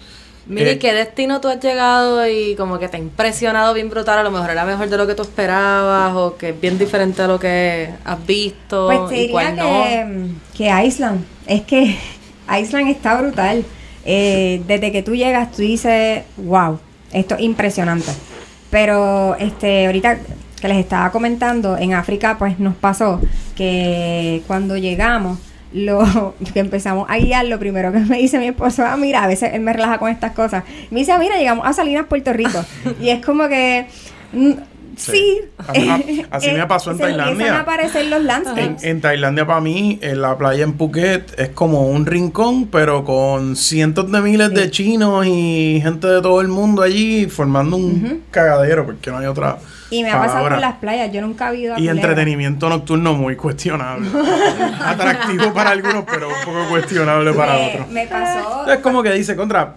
Mire, 0.47 0.73
Eh, 0.73 0.77
¿qué 0.79 0.93
destino 0.93 1.41
tú 1.41 1.47
has 1.47 1.59
llegado 1.59 2.27
y 2.29 2.55
como 2.55 2.77
que 2.77 2.87
te 2.87 2.97
ha 2.97 2.99
impresionado 2.99 3.73
bien 3.73 3.89
brutal? 3.89 4.19
A 4.19 4.23
lo 4.23 4.29
mejor 4.29 4.51
era 4.51 4.63
mejor 4.63 4.87
de 4.89 4.97
lo 4.97 5.07
que 5.07 5.15
tú 5.15 5.23
esperabas 5.23 6.13
o 6.15 6.37
que 6.37 6.49
es 6.49 6.61
bien 6.61 6.77
diferente 6.77 7.23
a 7.23 7.27
lo 7.27 7.39
que 7.39 7.89
has 8.03 8.25
visto. 8.27 8.85
Pues 8.85 9.09
te 9.09 9.15
y 9.15 9.19
diría 9.21 9.31
cuál 9.31 9.55
que, 9.55 10.05
mm, 10.05 10.35
que 10.55 10.85
Island. 10.85 11.25
Es 11.47 11.61
que 11.63 11.97
Island 12.61 12.89
está 12.89 13.19
brutal. 13.19 13.65
Eh, 14.05 14.61
desde 14.67 14.91
que 14.91 15.01
tú 15.01 15.15
llegas, 15.15 15.51
tú 15.51 15.63
dices, 15.63 16.21
wow, 16.37 16.79
esto 17.11 17.33
es 17.35 17.41
impresionante. 17.41 18.11
Pero 18.69 19.35
este, 19.39 19.87
ahorita 19.87 20.19
que 20.61 20.67
les 20.67 20.77
estaba 20.77 21.11
comentando, 21.11 21.77
en 21.77 21.93
África 21.93 22.37
pues 22.39 22.59
nos 22.59 22.75
pasó 22.75 23.21
que 23.55 24.41
cuando 24.47 24.77
llegamos, 24.77 25.37
lo 25.73 26.33
que 26.53 26.59
empezamos 26.59 27.07
a 27.09 27.17
guiar, 27.17 27.45
lo 27.45 27.59
primero 27.59 27.91
que 27.91 27.99
me 27.99 28.17
dice 28.17 28.39
mi 28.39 28.47
esposo, 28.47 28.83
ah, 28.85 28.95
mira, 28.97 29.23
a 29.23 29.27
veces 29.27 29.51
él 29.53 29.61
me 29.61 29.73
relaja 29.73 29.97
con 29.97 30.09
estas 30.09 30.31
cosas. 30.33 30.63
Me 30.91 30.99
dice, 30.99 31.11
ah, 31.11 31.17
mira, 31.19 31.37
llegamos 31.37 31.65
a 31.67 31.73
Salinas, 31.73 32.05
Puerto 32.07 32.31
Rico. 32.33 32.63
y 33.01 33.09
es 33.09 33.23
como 33.25 33.47
que, 33.49 33.87
mm, 34.33 34.51
sí. 34.95 35.11
Sí. 35.11 35.41
A- 35.57 35.95
a- 35.95 36.01
así 36.37 36.51
me 36.51 36.65
pasó 36.67 36.91
en 36.91 36.97
se 36.97 37.03
Tailandia. 37.03 37.31
empiezan 37.33 37.55
a 37.57 37.59
aparecer 37.61 38.05
los 38.05 38.19
En, 38.21 38.27
landscapes. 38.27 38.83
en 38.85 39.01
Tailandia, 39.01 39.45
para 39.45 39.59
mí, 39.59 39.99
en 40.01 40.21
la 40.21 40.37
playa 40.37 40.63
en 40.63 40.73
Phuket 40.73 41.37
es 41.37 41.49
como 41.49 41.87
un 41.89 42.05
rincón, 42.05 42.67
pero 42.67 43.03
con 43.03 43.57
cientos 43.57 44.09
de 44.09 44.21
miles 44.21 44.51
de 44.53 44.71
chinos 44.71 45.25
y 45.27 45.79
gente 45.83 46.07
de 46.07 46.21
todo 46.21 46.39
el 46.39 46.47
mundo 46.47 46.81
allí 46.81 47.25
formando 47.25 47.75
un 47.75 48.21
cagadero, 48.31 48.85
porque 48.85 49.11
no 49.11 49.17
hay 49.17 49.25
otra. 49.25 49.57
Y 49.91 50.01
me 50.03 50.11
ha 50.11 50.17
pasado 50.19 50.49
con 50.49 50.59
las 50.61 50.75
playas. 50.77 51.11
Yo 51.11 51.21
nunca 51.21 51.51
he 51.51 51.57
ido 51.59 51.75
a 51.75 51.77
Y 51.77 51.81
Culebra. 51.87 52.01
entretenimiento 52.01 52.69
nocturno 52.69 53.13
muy 53.13 53.35
cuestionable. 53.35 54.09
Atractivo 54.83 55.53
para 55.53 55.71
algunos, 55.71 56.03
pero 56.05 56.27
un 56.29 56.33
poco 56.43 56.67
cuestionable 56.69 57.31
para 57.33 57.53
me, 57.53 57.69
otros. 57.73 57.89
me 57.89 58.07
pasó. 58.07 58.71
Es 58.71 58.79
como 58.79 59.03
que 59.03 59.11
dice, 59.11 59.35
contra, 59.35 59.75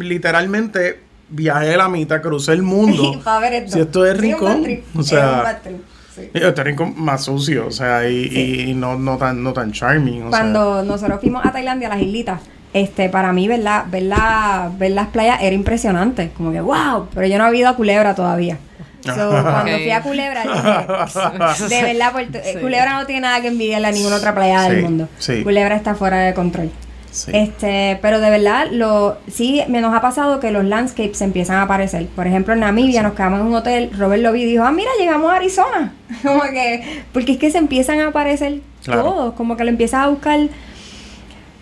literalmente 0.00 1.00
viajé 1.28 1.76
la 1.76 1.88
mitad, 1.88 2.20
crucé 2.22 2.52
el 2.52 2.62
mundo. 2.62 3.12
Esto. 3.52 3.72
Si 3.72 3.80
esto 3.80 4.06
es 4.06 4.14
Sí, 4.14 4.20
rincón, 4.20 4.62
trip. 4.62 4.84
o 4.96 5.00
Es 5.00 5.06
sea, 5.08 5.60
trip, 5.62 5.76
sí. 6.14 6.30
Este 6.32 6.64
rincón 6.64 6.94
más 6.96 7.24
sucio, 7.24 7.66
o 7.66 7.70
sea, 7.70 8.08
y, 8.08 8.68
y 8.70 8.74
no, 8.74 8.96
no 8.96 9.16
tan, 9.16 9.42
no 9.42 9.52
tan 9.52 9.72
charming. 9.72 10.18
O 10.24 10.30
sea. 10.30 10.30
Cuando 10.30 10.82
nosotros 10.82 11.20
fuimos 11.20 11.44
a 11.44 11.50
Tailandia, 11.52 11.88
a 11.88 11.94
las 11.94 12.02
islitas, 12.02 12.40
este, 12.72 13.08
para 13.08 13.32
mí, 13.32 13.48
ver, 13.48 13.60
la- 13.60 13.84
ver, 13.88 14.02
la- 14.04 14.70
ver 14.78 14.92
las 14.92 15.08
playas 15.08 15.40
era 15.42 15.54
impresionante. 15.54 16.30
Como 16.36 16.52
que, 16.52 16.60
wow, 16.60 17.08
pero 17.14 17.26
yo 17.26 17.38
no 17.38 17.44
había 17.44 17.60
ido 17.60 17.68
a 17.70 17.76
Culebra 17.76 18.14
todavía. 18.14 18.58
So, 19.04 19.30
cuando 19.30 19.72
fui 19.72 19.90
a 19.90 20.02
Culebra, 20.02 20.42
dije, 20.42 21.68
de 21.68 21.82
verdad, 21.82 22.12
Puerto- 22.12 22.38
eh, 22.42 22.58
Culebra 22.60 22.94
no 22.94 23.06
tiene 23.06 23.22
nada 23.22 23.40
que 23.40 23.48
envidiarle 23.48 23.88
a 23.88 23.92
ninguna 23.92 24.16
otra 24.16 24.34
playa 24.34 24.62
del 24.62 24.76
Sí, 24.78 24.82
mundo. 24.82 25.08
sí. 25.18 25.42
Culebra 25.42 25.76
está 25.76 25.94
fuera 25.94 26.18
de 26.18 26.34
control. 26.34 26.70
Sí. 27.10 27.30
Este, 27.32 27.98
pero 28.02 28.18
de 28.20 28.28
verdad, 28.28 28.66
lo, 28.72 29.18
sí 29.30 29.62
me 29.68 29.80
nos 29.80 29.94
ha 29.94 30.00
pasado 30.00 30.40
que 30.40 30.50
los 30.50 30.64
landscapes 30.64 31.18
se 31.18 31.24
empiezan 31.24 31.56
a 31.58 31.62
aparecer. 31.62 32.06
Por 32.08 32.26
ejemplo, 32.26 32.54
en 32.54 32.60
Namibia 32.60 33.02
nos 33.04 33.12
quedamos 33.12 33.40
en 33.40 33.46
un 33.46 33.54
hotel, 33.54 33.90
Robert 33.96 34.20
lo 34.20 34.32
vi 34.32 34.42
y 34.42 34.46
dijo, 34.46 34.64
ah, 34.64 34.72
mira, 34.72 34.90
llegamos 34.98 35.30
a 35.32 35.36
Arizona. 35.36 35.92
como 36.24 36.42
que, 36.42 37.02
porque 37.12 37.32
es 37.32 37.38
que 37.38 37.50
se 37.52 37.58
empiezan 37.58 38.00
a 38.00 38.08
aparecer 38.08 38.60
Claro. 38.84 39.02
todos, 39.04 39.34
como 39.34 39.56
que 39.56 39.62
lo 39.64 39.70
empiezas 39.70 40.00
a 40.00 40.08
buscar 40.08 40.40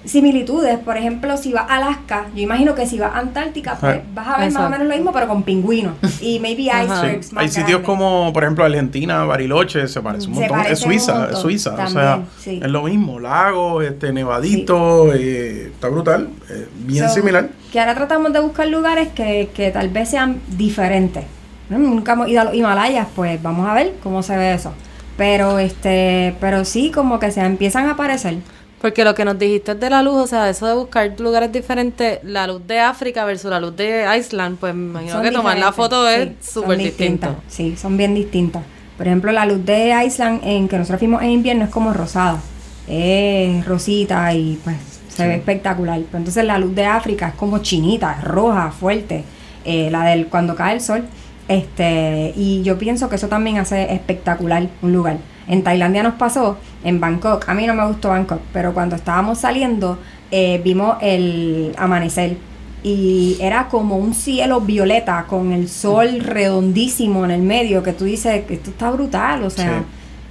similitudes. 0.04 0.78
Por 0.78 0.96
ejemplo, 0.96 1.36
si 1.36 1.52
vas 1.52 1.64
a 1.68 1.76
Alaska, 1.76 2.26
yo 2.34 2.42
imagino 2.42 2.74
que 2.74 2.86
si 2.86 2.98
vas 2.98 3.14
a 3.14 3.18
Antártica, 3.18 3.76
pues 3.80 3.96
Ah. 3.98 4.02
vas 4.14 4.28
a 4.28 4.38
ver 4.40 4.52
más 4.52 4.62
o 4.64 4.68
menos 4.70 4.86
lo 4.88 4.94
mismo, 4.94 5.12
pero 5.12 5.28
con 5.28 5.42
pingüinos. 5.42 5.94
Y 6.20 6.38
maybe 6.40 6.62
icebergs 6.64 7.26
Sí. 7.28 7.34
más 7.34 7.42
Hay 7.42 7.48
sitios 7.48 7.66
grandes. 7.80 7.86
como, 7.86 8.32
por 8.32 8.42
ejemplo, 8.44 8.64
Argentina, 8.64 9.24
Bariloche, 9.24 9.86
se 9.88 10.00
parece 10.00 10.28
un 10.28 10.34
Se 10.34 10.40
montón. 10.48 10.60
Es 10.72 10.78
Suiza, 10.80 11.12
montón 11.14 11.32
es 11.34 11.38
Suiza. 11.40 11.74
o 11.84 11.88
sea, 11.88 12.20
sí. 12.38 12.60
es 12.62 12.70
lo 12.70 12.82
mismo. 12.84 13.18
Lagos, 13.20 13.84
este, 13.84 14.12
nevadito, 14.12 15.12
eh, 15.14 15.70
está 15.72 15.88
brutal. 15.88 16.28
eh, 16.50 16.68
bien 16.86 17.08
So, 17.08 17.14
similar. 17.14 17.48
Que 17.72 17.80
ahora 17.80 17.94
tratamos 17.94 18.32
de 18.32 18.40
buscar 18.40 18.66
lugares 18.68 19.08
que, 19.08 19.50
que 19.54 19.70
tal 19.70 19.88
vez 19.88 20.08
sean 20.10 20.40
diferentes. 20.48 21.24
¿no? 21.70 21.78
Nunca 21.78 22.12
hemos 22.12 22.28
ido 22.28 22.40
a 22.42 22.44
los 22.44 22.54
Himalayas, 22.54 23.06
pues 23.14 23.42
vamos 23.42 23.68
a 23.68 23.72
ver 23.74 23.94
cómo 24.02 24.22
se 24.22 24.36
ve 24.36 24.52
eso. 24.54 24.72
Pero 25.16 25.58
este, 25.58 26.34
pero 26.40 26.64
sí, 26.64 26.90
como 26.90 27.18
que 27.18 27.30
se 27.30 27.40
empiezan 27.40 27.86
a 27.86 27.92
aparecer. 27.92 28.38
Porque 28.82 29.04
lo 29.04 29.14
que 29.14 29.24
nos 29.24 29.38
dijiste 29.38 29.76
de 29.76 29.90
la 29.90 30.02
luz, 30.02 30.16
o 30.16 30.26
sea, 30.26 30.50
eso 30.50 30.66
de 30.66 30.74
buscar 30.74 31.14
lugares 31.20 31.52
diferentes, 31.52 32.18
la 32.24 32.48
luz 32.48 32.66
de 32.66 32.80
África 32.80 33.24
versus 33.24 33.48
la 33.48 33.60
luz 33.60 33.76
de 33.76 34.04
Island, 34.18 34.58
pues 34.58 34.74
me 34.74 34.90
imagino 34.90 35.12
Son 35.12 35.22
que 35.22 35.30
tomar 35.30 35.56
la 35.56 35.72
foto 35.72 36.08
es 36.08 36.30
sí, 36.40 36.50
súper 36.54 36.78
distinto. 36.78 37.36
Sí, 37.46 37.76
son 37.76 37.96
bien 37.96 38.12
distintas. 38.12 38.64
Por 38.98 39.06
ejemplo, 39.06 39.30
la 39.30 39.46
luz 39.46 39.64
de 39.64 39.94
Island 40.04 40.40
en 40.42 40.66
que 40.66 40.78
nosotros 40.78 40.98
fuimos 40.98 41.22
en 41.22 41.30
invierno 41.30 41.64
es 41.64 41.70
como 41.70 41.92
rosada. 41.92 42.40
es 42.88 43.64
rosita 43.64 44.34
y 44.34 44.58
pues 44.64 44.76
se 45.14 45.28
ve 45.28 45.36
espectacular. 45.36 46.00
Pero 46.00 46.18
entonces 46.18 46.44
la 46.44 46.58
luz 46.58 46.74
de 46.74 46.84
África 46.84 47.28
es 47.28 47.34
como 47.34 47.58
chinita, 47.58 48.20
roja, 48.20 48.72
fuerte, 48.72 49.22
eh, 49.64 49.90
la 49.92 50.06
del 50.06 50.26
cuando 50.26 50.56
cae 50.56 50.74
el 50.74 50.80
sol. 50.80 51.04
Este, 51.46 52.32
y 52.34 52.62
yo 52.62 52.78
pienso 52.78 53.08
que 53.08 53.14
eso 53.14 53.28
también 53.28 53.58
hace 53.58 53.94
espectacular 53.94 54.66
un 54.82 54.92
lugar. 54.92 55.18
En 55.48 55.62
Tailandia 55.62 56.02
nos 56.02 56.14
pasó, 56.14 56.58
en 56.84 57.00
Bangkok, 57.00 57.48
a 57.48 57.54
mí 57.54 57.66
no 57.66 57.74
me 57.74 57.86
gustó 57.86 58.10
Bangkok, 58.10 58.40
pero 58.52 58.72
cuando 58.72 58.96
estábamos 58.96 59.38
saliendo 59.38 59.98
eh, 60.30 60.60
vimos 60.64 60.96
el 61.00 61.74
amanecer 61.76 62.36
y 62.82 63.36
era 63.40 63.68
como 63.68 63.96
un 63.96 64.14
cielo 64.14 64.60
violeta 64.60 65.26
con 65.28 65.52
el 65.52 65.68
sol 65.68 66.20
redondísimo 66.20 67.24
en 67.24 67.30
el 67.30 67.42
medio 67.42 67.82
que 67.82 67.92
tú 67.92 68.04
dices 68.04 68.42
esto 68.48 68.70
está 68.70 68.90
brutal, 68.90 69.44
o 69.44 69.50
sea. 69.50 69.84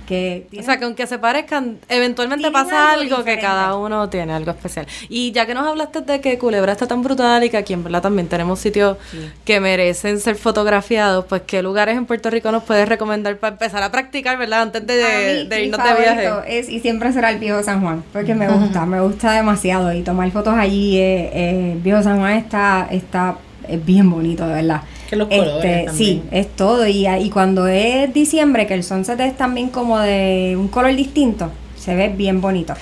Que 0.06 0.47
O 0.58 0.64
sea, 0.64 0.78
que 0.78 0.86
aunque 0.86 1.08
se 1.08 1.18
parezcan, 1.18 1.80
eventualmente 1.89 2.52
pasa 2.52 2.93
algo 2.93 3.16
algo, 3.16 3.26
que 3.26 3.39
cada 3.39 3.76
uno 3.76 4.10
tiene 4.10 4.34
algo 4.34 4.52
especial. 4.52 4.86
Y 5.10 5.32
ya 5.32 5.45
que 5.45 5.54
nos 5.54 5.68
hablaste 5.68 6.02
de 6.02 6.22
que 6.22 6.38
Culebra 6.38 6.72
está 6.74 6.88
tan 6.88 7.02
brutal 7.04 7.43
y 7.43 7.49
que 7.49 7.58
aquí 7.58 7.74
en 7.74 7.84
verdad 7.84 8.02
también 8.02 8.28
tenemos 8.28 8.60
sitios 8.60 8.97
que 9.45 9.60
merecen 9.60 10.20
ser 10.20 10.36
fotografiados, 10.36 11.26
pues 11.26 11.43
¿qué 11.45 11.62
lugares 11.62 11.97
en 11.97 12.06
Puerto 12.06 12.30
Rico 12.30 12.52
nos 12.52 12.64
puedes 12.64 12.88
recomendar 12.88 13.38
para 13.38 13.54
empezar 13.54 13.84
a 13.84 13.91
practicar, 13.91 14.38
verdad? 14.38 14.64
Antes 14.64 14.86
de, 14.86 15.47
mí, 15.49 15.56
irnos 15.66 15.84
de 15.84 16.02
viaje. 16.02 16.60
Es, 16.60 16.70
y 16.70 16.80
siempre 16.80 17.12
será 17.14 17.32
el 17.32 17.39
Viejo 17.39 17.62
San 17.64 17.82
Juan, 17.82 18.04
porque 18.14 18.36
me 18.36 18.47
gusta, 18.47 18.86
me 18.86 19.02
gusta 19.02 19.34
demasiado. 19.34 19.93
Y 19.93 20.02
tomar 20.02 20.30
fotos 20.32 20.54
allí, 20.56 20.97
eh, 20.97 21.32
eh, 21.34 21.72
el 21.74 21.80
Viejo 21.80 22.02
San 22.04 22.20
Juan 22.20 22.34
está, 22.34 22.88
está 22.91 23.38
es 23.68 23.86
bien 23.86 24.10
bonito, 24.10 24.47
de 24.47 24.56
verdad. 24.56 24.82
Que 25.12 25.18
los 25.18 25.30
Este, 25.30 25.38
colores 25.38 25.86
también. 25.86 26.24
sí, 26.24 26.24
es 26.32 26.55
todo. 26.55 26.88
Y, 26.88 27.07
y 27.07 27.30
cuando 27.30 27.68
es 27.68 28.14
diciembre, 28.14 28.66
que 28.66 28.74
el 28.76 28.84
sunset 28.84 29.20
es 29.20 29.38
también 29.38 29.70
como 29.70 29.99
de 29.99 30.55
un 30.57 30.70
color 30.70 30.95
distinto, 30.95 31.51
se 31.78 31.95
ve 31.95 32.09
bien 32.09 32.41
bonito. 32.41 32.74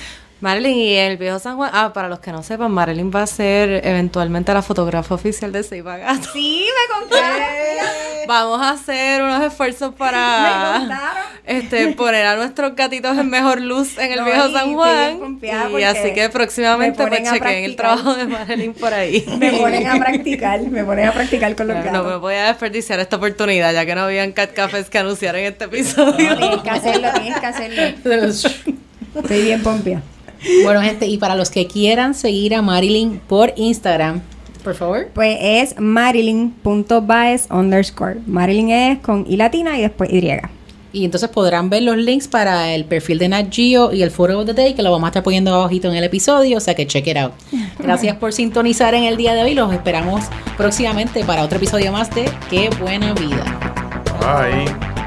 Marilyn 0.41 0.77
y 0.77 0.95
el 0.95 1.17
viejo 1.17 1.37
San 1.37 1.57
Juan. 1.57 1.69
Ah, 1.73 1.91
para 1.91 2.07
los 2.07 2.19
que 2.19 2.31
no 2.31 2.43
sepan, 2.43 2.71
Marilyn 2.71 3.11
va 3.13 3.23
a 3.23 3.27
ser 3.27 3.85
eventualmente 3.85 4.53
la 4.53 4.61
fotógrafa 4.61 5.15
oficial 5.15 5.51
de 5.51 5.63
Seiba 5.63 5.97
Gato. 5.97 6.29
Sí, 6.31 6.65
me 6.65 6.95
contaron. 7.01 7.39
Vamos 8.27 8.61
a 8.61 8.71
hacer 8.71 9.21
unos 9.21 9.43
esfuerzos 9.43 9.93
para 9.95 11.27
este 11.45 11.87
poner 11.93 12.25
a 12.27 12.35
nuestros 12.35 12.75
gatitos 12.75 13.17
en 13.17 13.29
mejor 13.29 13.59
luz 13.59 13.97
en 13.97 14.11
el 14.11 14.19
No, 14.19 14.25
viejo 14.25 14.51
San 14.51 14.73
Juan. 14.75 15.39
Y 15.41 15.83
así 15.83 16.13
que 16.13 16.29
próximamente 16.29 17.03
me 17.03 17.09
pues 17.09 17.31
chequen 17.31 17.63
el 17.65 17.75
trabajo 17.75 18.15
de 18.15 18.25
Marilyn 18.27 18.73
por 18.75 18.93
ahí. 18.93 19.25
Me 19.39 19.51
ponen 19.53 19.87
a 19.87 19.97
practicar, 19.97 20.61
me 20.61 20.83
ponen 20.83 21.07
a 21.07 21.11
practicar 21.11 21.55
con 21.55 21.67
los 21.67 21.77
no 21.77 21.83
gatos. 21.83 22.05
me 22.05 22.15
voy 22.17 22.35
a 22.35 22.47
desperdiciar 22.47 22.99
esta 22.99 23.15
oportunidad, 23.15 23.73
ya 23.73 23.85
que 23.85 23.95
no 23.95 24.01
habían 24.01 24.31
cat 24.31 24.53
cafés 24.53 24.89
que 24.89 24.99
anunciar 24.99 25.35
en 25.35 25.45
este 25.45 25.65
episodio. 25.65 26.37
Tienes 26.37 26.61
que 26.61 26.69
hacerlo, 26.69 27.07
tienes 27.19 27.39
que 27.39 27.45
hacerlo. 27.45 28.27
Estoy 29.15 29.41
bien 29.41 29.63
pompia. 29.63 30.01
Bueno, 30.63 30.81
gente, 30.81 31.07
y 31.07 31.17
para 31.17 31.35
los 31.35 31.49
que 31.49 31.67
quieran 31.67 32.13
seguir 32.13 32.55
a 32.55 32.61
Marilyn 32.61 33.19
por 33.27 33.53
Instagram, 33.55 34.21
por 34.63 34.75
favor. 34.75 35.07
Pues 35.13 35.37
es 35.41 35.79
marilyn.baez 35.79 37.47
underscore. 37.49 38.17
Marilyn 38.27 38.69
es 38.69 38.99
con 38.99 39.25
I 39.27 39.37
latina 39.37 39.77
y 39.77 39.81
después 39.81 40.11
Y. 40.11 40.29
Y 40.91 41.05
entonces 41.05 41.29
podrán 41.29 41.69
ver 41.69 41.83
los 41.83 41.97
links 41.97 42.27
para 42.27 42.73
el 42.73 42.85
perfil 42.85 43.19
de 43.19 43.29
Nat 43.29 43.47
Geo 43.51 43.93
y 43.93 44.01
el 44.01 44.09
Photo 44.09 44.39
of 44.39 44.45
the 44.47 44.53
Day, 44.53 44.73
que 44.73 44.81
lo 44.81 44.91
vamos 44.91 45.07
a 45.07 45.09
estar 45.09 45.23
poniendo 45.23 45.53
abajito 45.53 45.87
en 45.87 45.95
el 45.95 46.03
episodio, 46.03 46.57
o 46.57 46.59
sea 46.59 46.73
que 46.73 46.87
check 46.87 47.05
it 47.07 47.17
out. 47.17 47.33
Gracias 47.79 48.17
por 48.17 48.33
sintonizar 48.33 48.95
en 48.95 49.03
el 49.03 49.15
día 49.15 49.35
de 49.35 49.43
hoy. 49.43 49.53
Los 49.53 49.71
esperamos 49.71 50.25
próximamente 50.57 51.23
para 51.23 51.43
otro 51.43 51.57
episodio 51.57 51.91
más 51.91 52.13
de 52.15 52.29
Qué 52.49 52.69
Buena 52.79 53.13
Vida. 53.13 53.43
Bye. 54.19 54.98